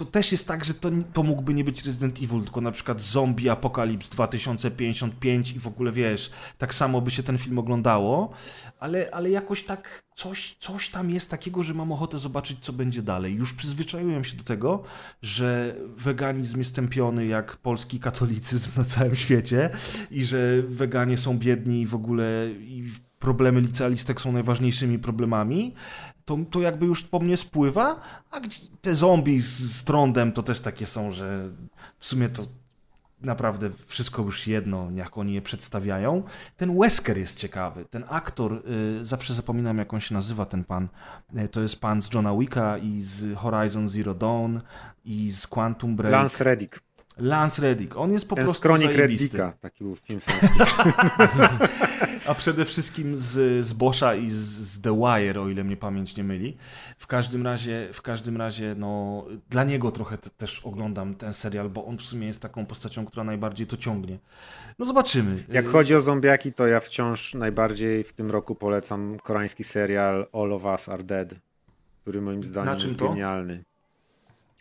[0.00, 3.02] to też jest tak, że to, to mógłby nie być Resident Evil, tylko na przykład
[3.02, 8.32] Zombie Apocalypse 2055 i w ogóle, wiesz, tak samo by się ten film oglądało,
[8.78, 13.02] ale, ale jakoś tak coś, coś tam jest takiego, że mam ochotę zobaczyć, co będzie
[13.02, 13.34] dalej.
[13.34, 14.82] Już przyzwyczaiłem się do tego,
[15.22, 19.70] że weganizm jest tępiony jak polski katolicyzm na całym świecie
[20.10, 25.74] i że weganie są biedni i w ogóle i problemy licealistek są najważniejszymi problemami,
[26.30, 28.00] to, to jakby już po mnie spływa,
[28.30, 28.40] a
[28.80, 31.48] te zombie z, z trądem to też takie są, że
[31.98, 32.42] w sumie to
[33.20, 36.22] naprawdę wszystko już jedno, jak oni je przedstawiają.
[36.56, 37.84] Ten Wesker jest ciekawy.
[37.84, 38.62] Ten aktor,
[39.00, 40.88] y, zawsze zapominam jak on się nazywa, ten pan.
[41.36, 44.58] Y, to jest pan z Johna Wicka i z Horizon Zero Dawn
[45.04, 46.12] i z Quantum Break.
[46.12, 46.80] Lance Reddick.
[47.20, 47.96] Lance Reddick.
[47.96, 49.38] On jest po Ten z prostu Kronik zajebisty.
[49.38, 49.58] Reddicka.
[49.60, 50.20] Taki był film.
[52.26, 56.16] A przede wszystkim z, z Boscha i z, z The Wire, o ile mnie pamięć
[56.16, 56.56] nie myli.
[56.98, 61.70] W każdym razie, w każdym razie, no, dla niego trochę te, też oglądam ten serial,
[61.70, 64.18] bo on w sumie jest taką postacią, która najbardziej to ciągnie.
[64.78, 65.34] No zobaczymy.
[65.48, 70.52] Jak chodzi o zombiaki, to ja wciąż najbardziej w tym roku polecam koreański serial All
[70.52, 71.34] of Us Are Dead,
[72.02, 73.08] który moim zdaniem jest to?
[73.08, 73.64] genialny.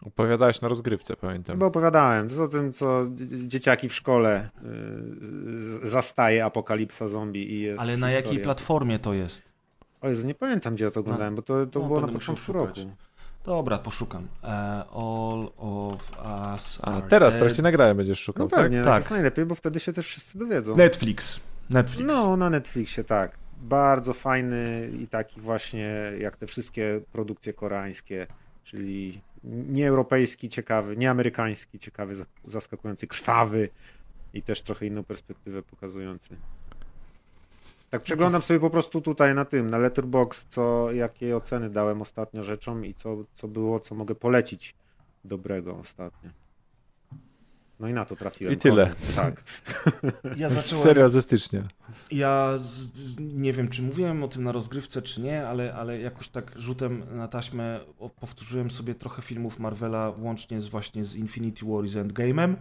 [0.05, 1.55] Opowiadałeś na rozgrywce, pamiętam.
[1.55, 2.25] Chyba opowiadałem.
[2.27, 4.49] To jest o tym, co dzie- dzieciaki w szkole
[5.83, 8.43] y, zastaje apokalipsa zombie i jest Ale na jakiej historia.
[8.43, 9.41] platformie to jest?
[10.01, 12.45] O Jezu, nie pamiętam, gdzie ja to oglądałem, bo to, to No, było na początku
[12.45, 12.77] szukać.
[12.79, 12.91] roku.
[13.45, 14.27] Dobra, poszukam.
[14.43, 14.47] E,
[14.93, 16.11] all of
[16.55, 17.39] us A are teraz dead.
[17.39, 18.59] trakcie nagrania będziesz szukał, No tak?
[18.59, 18.97] pewnie, tak Tak.
[18.97, 20.75] jest najlepiej, bo wtedy się też wszyscy dowiedzą.
[20.75, 21.39] Netflix.
[21.69, 22.07] Netflix.
[22.07, 23.31] No, na Netflixie, tak.
[23.61, 28.27] Bardzo fajny i taki właśnie jak te wszystkie produkcje koreańskie,
[28.63, 33.69] czyli nie europejski, ciekawy, nie amerykański, ciekawy, za- zaskakujący, krwawy
[34.33, 36.37] i też trochę inną perspektywę pokazujący.
[37.89, 42.43] Tak przeglądam sobie po prostu tutaj na tym, na Letterbox, co, jakie oceny dałem ostatnio
[42.43, 44.75] rzeczom i co, co było, co mogę polecić
[45.25, 46.29] dobrego ostatnio.
[47.79, 48.53] No i na to trafiłem.
[48.53, 48.83] I tyle.
[48.83, 49.43] Koniec, Tak.
[50.37, 50.83] Ja zacząłem...
[50.83, 51.67] Serial ze stycznia.
[52.11, 52.87] Ja z,
[53.19, 57.03] nie wiem, czy mówiłem o tym na rozgrywce, czy nie, ale, ale jakoś tak rzutem
[57.11, 57.79] na taśmę
[58.19, 62.55] powtórzyłem sobie trochę filmów Marvela, łącznie z właśnie z Infinity War i z Endgame'em.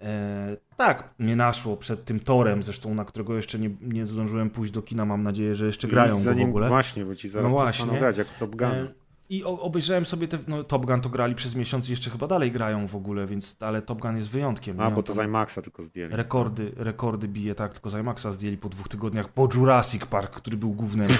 [0.00, 4.72] E, tak, mnie naszło przed tym torem, zresztą na którego jeszcze nie, nie zdążyłem pójść
[4.72, 5.04] do kina.
[5.04, 6.68] Mam nadzieję, że jeszcze grają go w ogóle.
[6.68, 7.98] Właśnie, bo ci zaraz No właśnie.
[7.98, 8.68] grać jak Top Gun.
[8.68, 10.38] E, I obejrzałem sobie te.
[10.48, 13.56] No, Top Gun to grali przez miesiąc i jeszcze chyba dalej grają w ogóle, więc.
[13.60, 14.80] Ale Top Gun jest wyjątkiem.
[14.80, 16.16] A, bo to z IMAXa tylko zdjęli.
[16.16, 20.56] Rekordy, rekordy bije, tak, tylko z IMAXa zdjęli po dwóch tygodniach, po Jurassic Park, który
[20.56, 21.08] był głównym.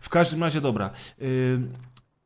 [0.00, 0.90] W każdym razie, dobra.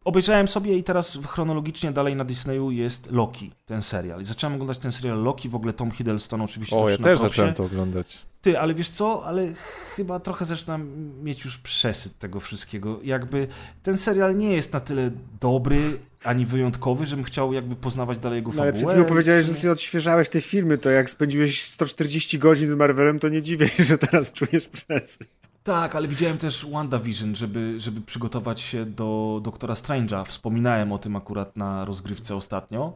[0.05, 4.20] Obejrzałem sobie i teraz chronologicznie dalej na Disneyu jest Loki, ten serial.
[4.20, 6.77] I zacząłem oglądać ten serial Loki, w ogóle Tom Hiddleston oczywiście.
[6.77, 7.23] O, ja też propsie.
[7.29, 8.19] zacząłem to oglądać.
[8.43, 9.55] Ty, ale wiesz co, ale
[9.97, 10.89] chyba trochę zaczynam
[11.23, 13.01] mieć już przesyt tego wszystkiego.
[13.03, 13.49] Jakby
[13.83, 15.11] ten serial nie jest na tyle
[15.41, 18.69] dobry ani wyjątkowy, żebym chciał jakby poznawać dalej jego No, fabułę.
[18.69, 22.74] ale przed chwilą powiedziałeś, że sobie odświeżałeś te filmy, to jak spędziłeś 140 godzin z
[22.74, 25.29] Marvelem, to nie dziwię się, że teraz czujesz przesyt.
[25.65, 30.25] Tak, ale widziałem też WandaVision, żeby, żeby przygotować się do Doktora Strange'a.
[30.25, 32.93] Wspominałem o tym akurat na rozgrywce ostatnio.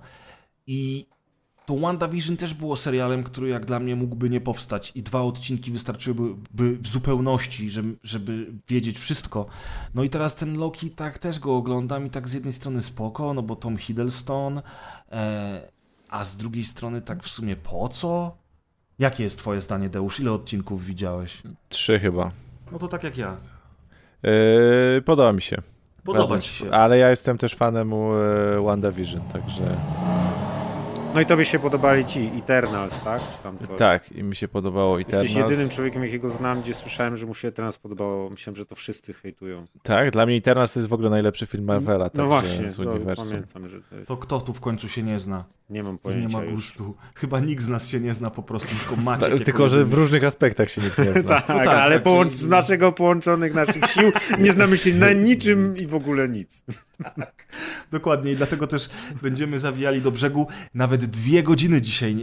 [0.67, 1.07] I
[1.67, 4.93] to WandaVision też było serialem, który jak dla mnie mógłby nie powstać.
[4.95, 9.47] I dwa odcinki wystarczyłyby by w zupełności, żeby, żeby wiedzieć wszystko.
[9.95, 13.35] No i teraz ten Loki, tak też go oglądam i tak z jednej strony spoko,
[13.35, 14.63] no bo Tom Hiddleston,
[15.13, 15.69] e,
[16.09, 18.37] a z drugiej strony tak w sumie po co?
[18.99, 20.21] Jakie jest twoje zdanie, Deusz?
[20.21, 21.43] Ile odcinków widziałeś?
[21.69, 22.46] Trzy chyba.
[22.73, 23.37] No to tak jak ja.
[24.23, 25.57] Yy, podoba mi się.
[26.05, 26.43] Podoba Bardzo.
[26.43, 26.71] ci się.
[26.71, 29.77] Ale ja jestem też fanem e, WandaVision, także
[31.17, 33.23] No i tobie się podobali ci Eternals, tak?
[33.37, 33.79] Czy tam coś?
[33.79, 35.51] tak, i mi się podobało Jesteś Eternals.
[35.51, 38.31] jedynym człowiekiem, jakiego znam, gdzie słyszałem, że mu się Eternals podobało.
[38.31, 39.67] Myślałem, że to wszyscy hejtują.
[39.83, 42.77] Tak, dla mnie Eternals to jest w ogóle najlepszy film Marvela No także właśnie, z
[42.77, 43.29] to uniwersum.
[43.29, 44.09] pamiętam, że to jest...
[44.09, 45.45] To kto tu w końcu się nie zna?
[45.71, 46.53] Nie mam I nie pojęcia ma już.
[46.55, 46.95] gustu.
[47.15, 49.39] Chyba nikt z nas się nie zna po prostu, tylko Maciek.
[49.39, 51.23] Ta, tylko, że w różnych aspektach się nikt nie zna.
[51.23, 54.95] Tak, No tak, ale tak, połącz- czyli- z naszego połączonych naszych sił nie znamy się
[54.95, 56.65] na niczym i w ogóle nic.
[57.93, 58.89] Dokładnie i dlatego też
[59.23, 60.47] będziemy zawijali do brzegu.
[60.75, 62.17] Nawet dwie godziny dzisiaj e,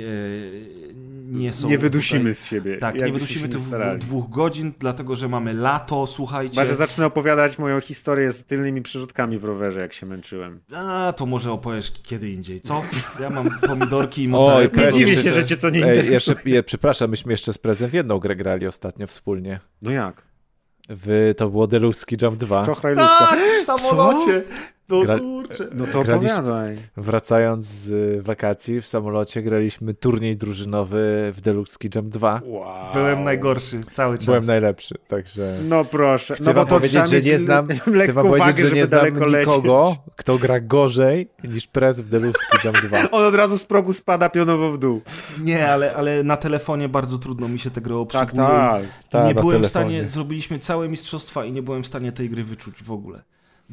[1.33, 2.35] nie są nie wydusimy tutaj.
[2.35, 2.77] z siebie.
[2.77, 3.61] Tak, nie wydusimy tych
[3.97, 6.55] dwóch godzin, dlatego że mamy lato, słuchajcie.
[6.55, 10.59] Chyba, że zacznę opowiadać moją historię z tylnymi przerzutkami w rowerze, jak się męczyłem.
[10.75, 12.81] A, to może opowiesz kiedy indziej, co?
[13.19, 14.29] Ja mam pomidorki i.
[14.73, 16.13] Presję Nie dziwię się, że cię to nie Ej, interesuje.
[16.13, 19.59] jeszcze, je, przepraszam, myśmy jeszcze z Prezem w jedną grę grali ostatnio wspólnie.
[19.81, 20.32] No jak?
[20.89, 22.64] W, to było Deluxe Ski Jump 2.
[22.65, 23.18] Czochraj ludzka.
[23.19, 24.43] Tak, w samolocie.
[24.89, 25.68] No Gra- kurczę.
[25.73, 26.77] No to Graliśmy- opowiadaj.
[26.97, 32.41] Wracając z y, wakacji w samolocie graliśmy turniej drużynowy w Deluxe Ski Jump 2.
[32.45, 32.93] Wow.
[32.93, 34.26] Byłem najgorszy cały czas.
[34.26, 35.57] Byłem najlepszy, także...
[35.69, 36.35] No proszę.
[36.35, 37.68] Chcę no bo wam to powiedzieć, że nie znam,
[38.03, 39.55] chcę wam powiedzieć, wagę, że żeby nie znam daleko lecieć.
[39.55, 42.97] nikogo, kto gra gorzej niż Prez w Deluxe Ski Jump 2.
[43.11, 45.01] On od razu z progu spada pionowo w dół.
[45.43, 48.31] Nie, ale, ale na telefonie bardzo trudno mi się tę grę obsługuje.
[48.35, 48.84] Tak, tak.
[48.84, 49.69] I Ta, nie byłem w telefonie.
[49.69, 53.23] stanie, zrobiliśmy całe mistrzostwa i nie byłem w stanie tej gry wyczuć w ogóle.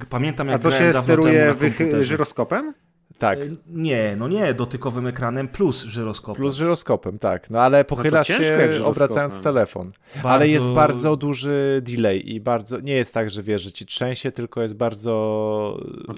[0.08, 2.04] Pamiętam A jak to grałem się steruje komputerze.
[2.04, 2.74] żyroskopem?
[3.20, 6.36] Tak, E, Nie, no nie, dotykowym ekranem plus żyroskopem.
[6.40, 7.50] plus żyroskopem, tak.
[7.50, 9.92] No ale pochyla ciężko jak się obracając telefon.
[10.14, 12.80] Bardzo- Ale jest bardzo duży delay i bardzo...
[12.80, 15.10] Nie jest tak, że wiesz, że ci trzęsie, tylko jest bardzo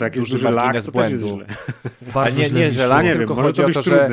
[0.00, 1.44] No jest duży lag, margines to jest błędu.
[2.14, 4.08] bardzo A nie- nie, że lag, nie tylko wiem, może chodzi o to, że-.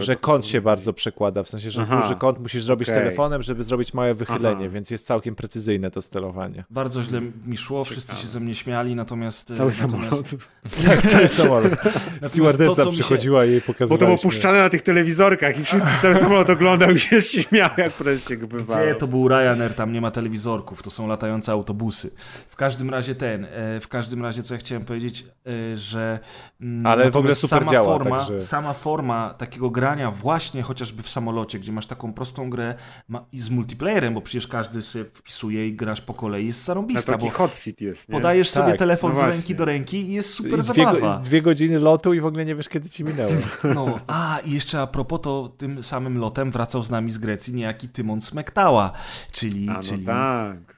[0.00, 2.00] Że kąt się bardzo przekłada, w sensie, że Aha.
[2.02, 3.00] duży kąt musisz zrobić Okej.
[3.02, 4.68] telefonem, żeby zrobić małe wychylenie, Aha.
[4.68, 6.64] więc jest całkiem precyzyjne to sterowanie.
[6.70, 8.22] Bardzo źle mi szło, wszyscy Ciekawe.
[8.22, 9.50] się ze mnie śmiali, natomiast...
[9.50, 10.26] e, Cały natomiast, samolot.
[10.86, 11.72] Tak, cały samolot.
[12.20, 13.98] to, Stewardessa co mi się- przychodziła i jej Bo to pokazywała.
[13.98, 18.36] było puszczane na tych telewizorkach i wszyscy cały samolot oglądał i się śmiał, jak wreszcie
[18.36, 18.84] go bywało.
[18.84, 22.10] Gdzie to był Ryanair, tam nie ma telewizorków, to są latające autobusy.
[22.50, 26.18] W każdym razie ten, e, w każdym razie co ja chciałem powiedzieć, e, że
[26.60, 31.02] mm, Ale w ogóle super sama działa, forma, także- sama forma takiego grania właśnie chociażby
[31.02, 32.74] w samolocie, gdzie masz taką prostą grę
[33.08, 37.12] ma, i z multiplayerem, bo przecież każdy sobie wpisuje i grasz po kolei, jest zarąbista,
[37.12, 38.12] taki bo hot seat jest, nie?
[38.12, 41.18] podajesz sobie Tak, telefon no z ręki do ręki i jest I super dwie, zabawa.
[41.18, 43.32] dwie godziny lotu i w ogóle nie wiesz, kiedy ci minęło.
[43.74, 47.54] No, a i jeszcze a propos, to tym samym lotem wracał z nami z Grecji
[47.54, 48.92] niejaki Tymon Smektała,
[49.32, 50.75] czyli, A no czyli tak.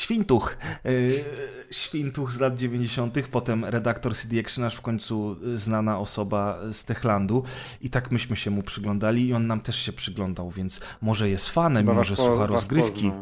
[0.00, 0.56] Świntuch.
[0.84, 1.24] Yy,
[1.70, 6.84] Świntuch z lat 90., potem redaktor CD Action, aż w końcu y, znana osoba z
[6.84, 7.44] Techlandu.
[7.80, 11.48] I tak myśmy się mu przyglądali i on nam też się przyglądał, więc może jest
[11.48, 13.12] fanem, Chyba może po- słucha rozgrywki.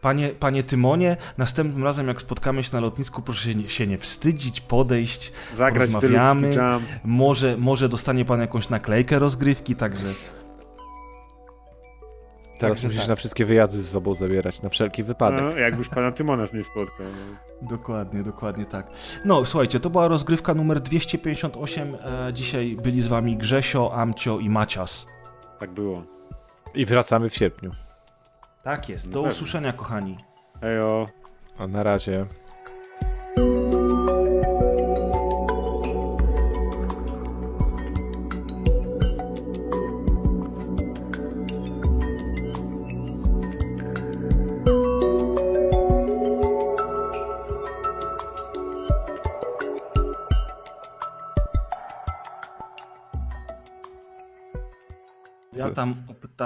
[0.00, 3.98] Panie, panie Tymonie, następnym razem jak spotkamy się na lotnisku, proszę się nie, się nie
[3.98, 6.46] wstydzić, podejść, Zagrać Jump.
[7.04, 10.06] Może, może dostanie pan jakąś naklejkę rozgrywki, także
[12.62, 13.08] Teraz Także musisz tak.
[13.08, 15.40] na wszystkie wyjazdy ze sobą zabierać, na wszelki wypadek.
[15.40, 17.06] No, jakbyś pana Tymonas nie spotkał.
[17.06, 17.68] No.
[17.68, 18.86] Dokładnie, dokładnie tak.
[19.24, 21.94] No, słuchajcie, to była rozgrywka numer 258.
[21.94, 25.06] E, dzisiaj byli z wami Grzesio, Amcio i Macias.
[25.58, 26.02] Tak było.
[26.74, 27.70] I wracamy w sierpniu.
[28.62, 29.06] Tak jest.
[29.06, 30.18] Na Do usłyszenia, kochani.
[30.60, 31.06] Ejo.
[31.58, 32.26] A na razie.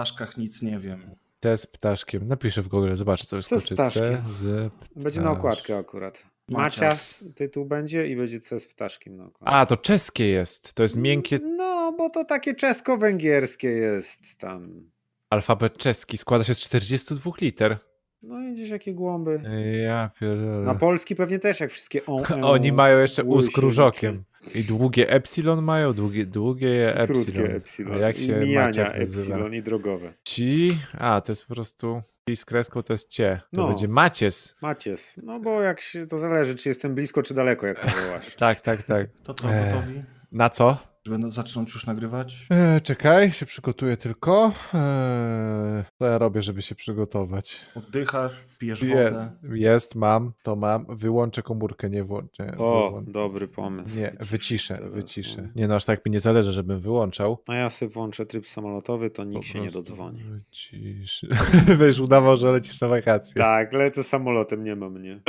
[0.07, 1.11] Ptaszkach nic nie wiem.
[1.41, 2.29] C z ptaszkiem.
[2.29, 3.75] Napiszę w Google, zobaczę co z wyskoczy.
[3.75, 4.03] ptaszkiem.
[4.05, 6.27] C z Będzie na okładkę akurat.
[6.49, 6.81] Macias.
[6.81, 9.57] Macias tytuł będzie i będzie C z ptaszkiem na okładce.
[9.57, 10.75] A, to czeskie jest.
[10.75, 11.39] To jest miękkie.
[11.43, 14.91] No, bo to takie czesko-węgierskie jest tam.
[15.31, 17.79] Alfabet czeski składa się z 42 liter.
[18.23, 19.41] No i gdzieś jakie głąby.
[19.85, 20.67] Ja pierdolę.
[20.67, 24.25] Na polski pewnie też jak wszystkie on, e, Oni mają jeszcze U z krużokiem.
[24.55, 26.69] I długie epsilon mają, długie, długie.
[26.97, 27.25] I epsilon.
[27.25, 27.95] Krótkie epsilon.
[27.95, 30.13] A jak I się mijania epsilon i drogowe.
[30.25, 33.41] Ci, a to jest po prostu ci z kreską to jest cie.
[33.51, 33.69] To No.
[33.69, 34.57] będzie Macies.
[34.63, 35.21] Macies.
[35.23, 38.35] No bo jak się, to zależy, czy jestem blisko, czy daleko, jak nawołasz.
[38.35, 39.07] Tak, tak, tak.
[39.25, 40.03] To co, gotowi?
[40.33, 40.79] Na co?
[41.07, 42.47] Żeby zacząć już nagrywać?
[42.51, 44.53] E, czekaj, się przygotuję tylko.
[44.75, 47.61] E, co ja robię, żeby się przygotować?
[47.75, 49.33] Oddychasz, pijesz Je, wodę.
[49.55, 50.87] jest, mam, to mam.
[50.89, 52.57] Wyłączę komórkę, nie włączę.
[52.59, 53.99] O, wyłą- dobry pomysł.
[53.99, 54.95] Nie, wyciszę, telefon.
[54.97, 55.49] wyciszę.
[55.57, 57.43] Nie no, aż tak mi nie zależy, żebym wyłączał.
[57.49, 60.23] A ja sobie włączę tryb samolotowy, to Po nikt się nie dodzwoni.
[60.23, 61.27] Wyciszę.
[61.81, 63.35] Wiesz, udawał, że lecisz na wakacje.
[63.43, 65.21] Tak, lecę samolotem, nie ma mnie.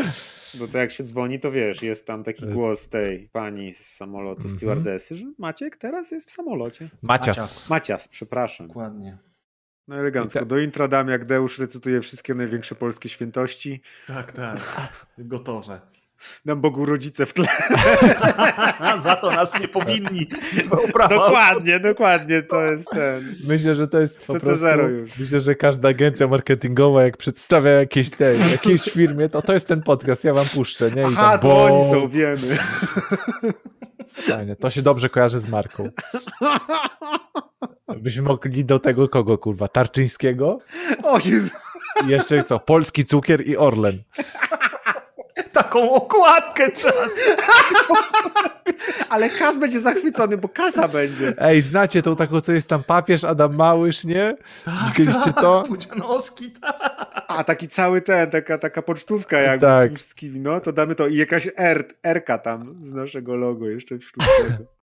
[0.60, 2.48] Bo to jak się dzwoni, to wiesz, jest tam taki E.
[2.48, 4.58] głos tej pani z samolotu, Mhm.
[4.58, 5.26] stewardessy, że
[5.68, 6.90] Maciek teraz jest w samolocie.
[7.02, 7.38] Macias.
[7.38, 7.70] Macias.
[7.70, 8.68] Macias, przepraszam.
[8.68, 9.18] Dokładnie.
[9.88, 10.46] No elegancko.
[10.46, 13.82] Do intra dam, jak Deusz recytuje wszystkie największe polskie świętości.
[14.08, 14.60] Tak, tak.
[15.18, 15.82] Gotowe.
[16.46, 17.46] Dam Bogu rodzice w tle.
[19.04, 20.28] Za to nas nie powinni.
[20.72, 21.16] Oprawa.
[21.16, 23.36] dokładnie, dokładnie, to jest ten.
[23.48, 25.18] Myślę, że to jest po CC0 prostu, już.
[25.18, 29.84] Myślę, że każda agencja marketingowa, jak przedstawia jakieś tej, jakiejś firmie, to to jest ten
[29.84, 31.02] podcast, ja wam puszczę, nie?
[31.02, 32.58] I Aha, tam, to oni są, wiemy.
[34.18, 35.90] Fajnie, to się dobrze kojarzy z marką.
[37.98, 39.68] Byśmy mogli do tego kogo, kurwa?
[39.68, 40.60] Tarczyńskiego?
[41.04, 41.52] O Jezu.
[42.06, 42.60] I jeszcze co?
[42.60, 44.04] Polski cukier i Orlen.
[45.54, 47.12] Taką okładkę czas.
[49.10, 51.34] Ale Kas będzie zachwycony, bo kasa będzie.
[51.38, 54.36] Ej, znacie tą taką, co jest tam papież Adam Małysz, nie?
[54.88, 55.64] Widzieliście to?
[55.68, 56.98] Pudzianowski, tak.
[57.28, 59.84] A, taki cały ten, taka, taka pocztówka jakby Tak.
[59.84, 63.70] z tym wszystkimi, no to damy to i jakaś R, R-ka tam z naszego logo
[63.70, 64.66] jeszcze sztucznego.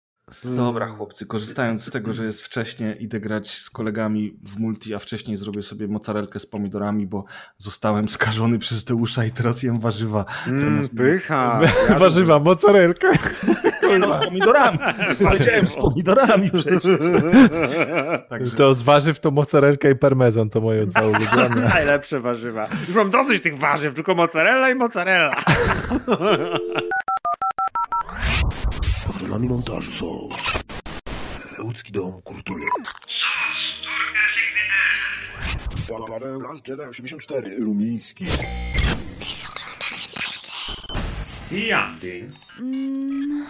[0.44, 5.00] Dobra, chłopcy, korzystając z tego, że jest wcześnie, idę grać z kolegami w multi, a
[5.00, 7.26] wcześniej zrobię sobie mozzarellkę z pomidorami, bo
[7.58, 10.26] zostałem skażony przez Deusza i teraz jem warzywa.
[10.48, 11.62] Mm, pycha.
[12.00, 13.08] Warzywa, mozzarellka.
[13.90, 14.80] Nie no, z pomidorami.
[15.24, 16.82] Powiedziałem z pomidorami przecież.
[18.30, 21.70] Także To z warzyw to mozzarellka i parmezan to moje dwa ulubione.
[21.70, 22.68] Najlepsze warzywa.
[22.88, 25.36] Już mam dosyć tych warzyw, tylko mozzarella i mozzarella
[29.22, 30.30] królami montażu są
[31.64, 32.66] Łódzki Dom Kultury.
[36.08, 38.26] Paweł Las Jedi 84 Rumiński.
[41.50, 42.34] Siam, Ding.
[42.62, 43.46] Mm.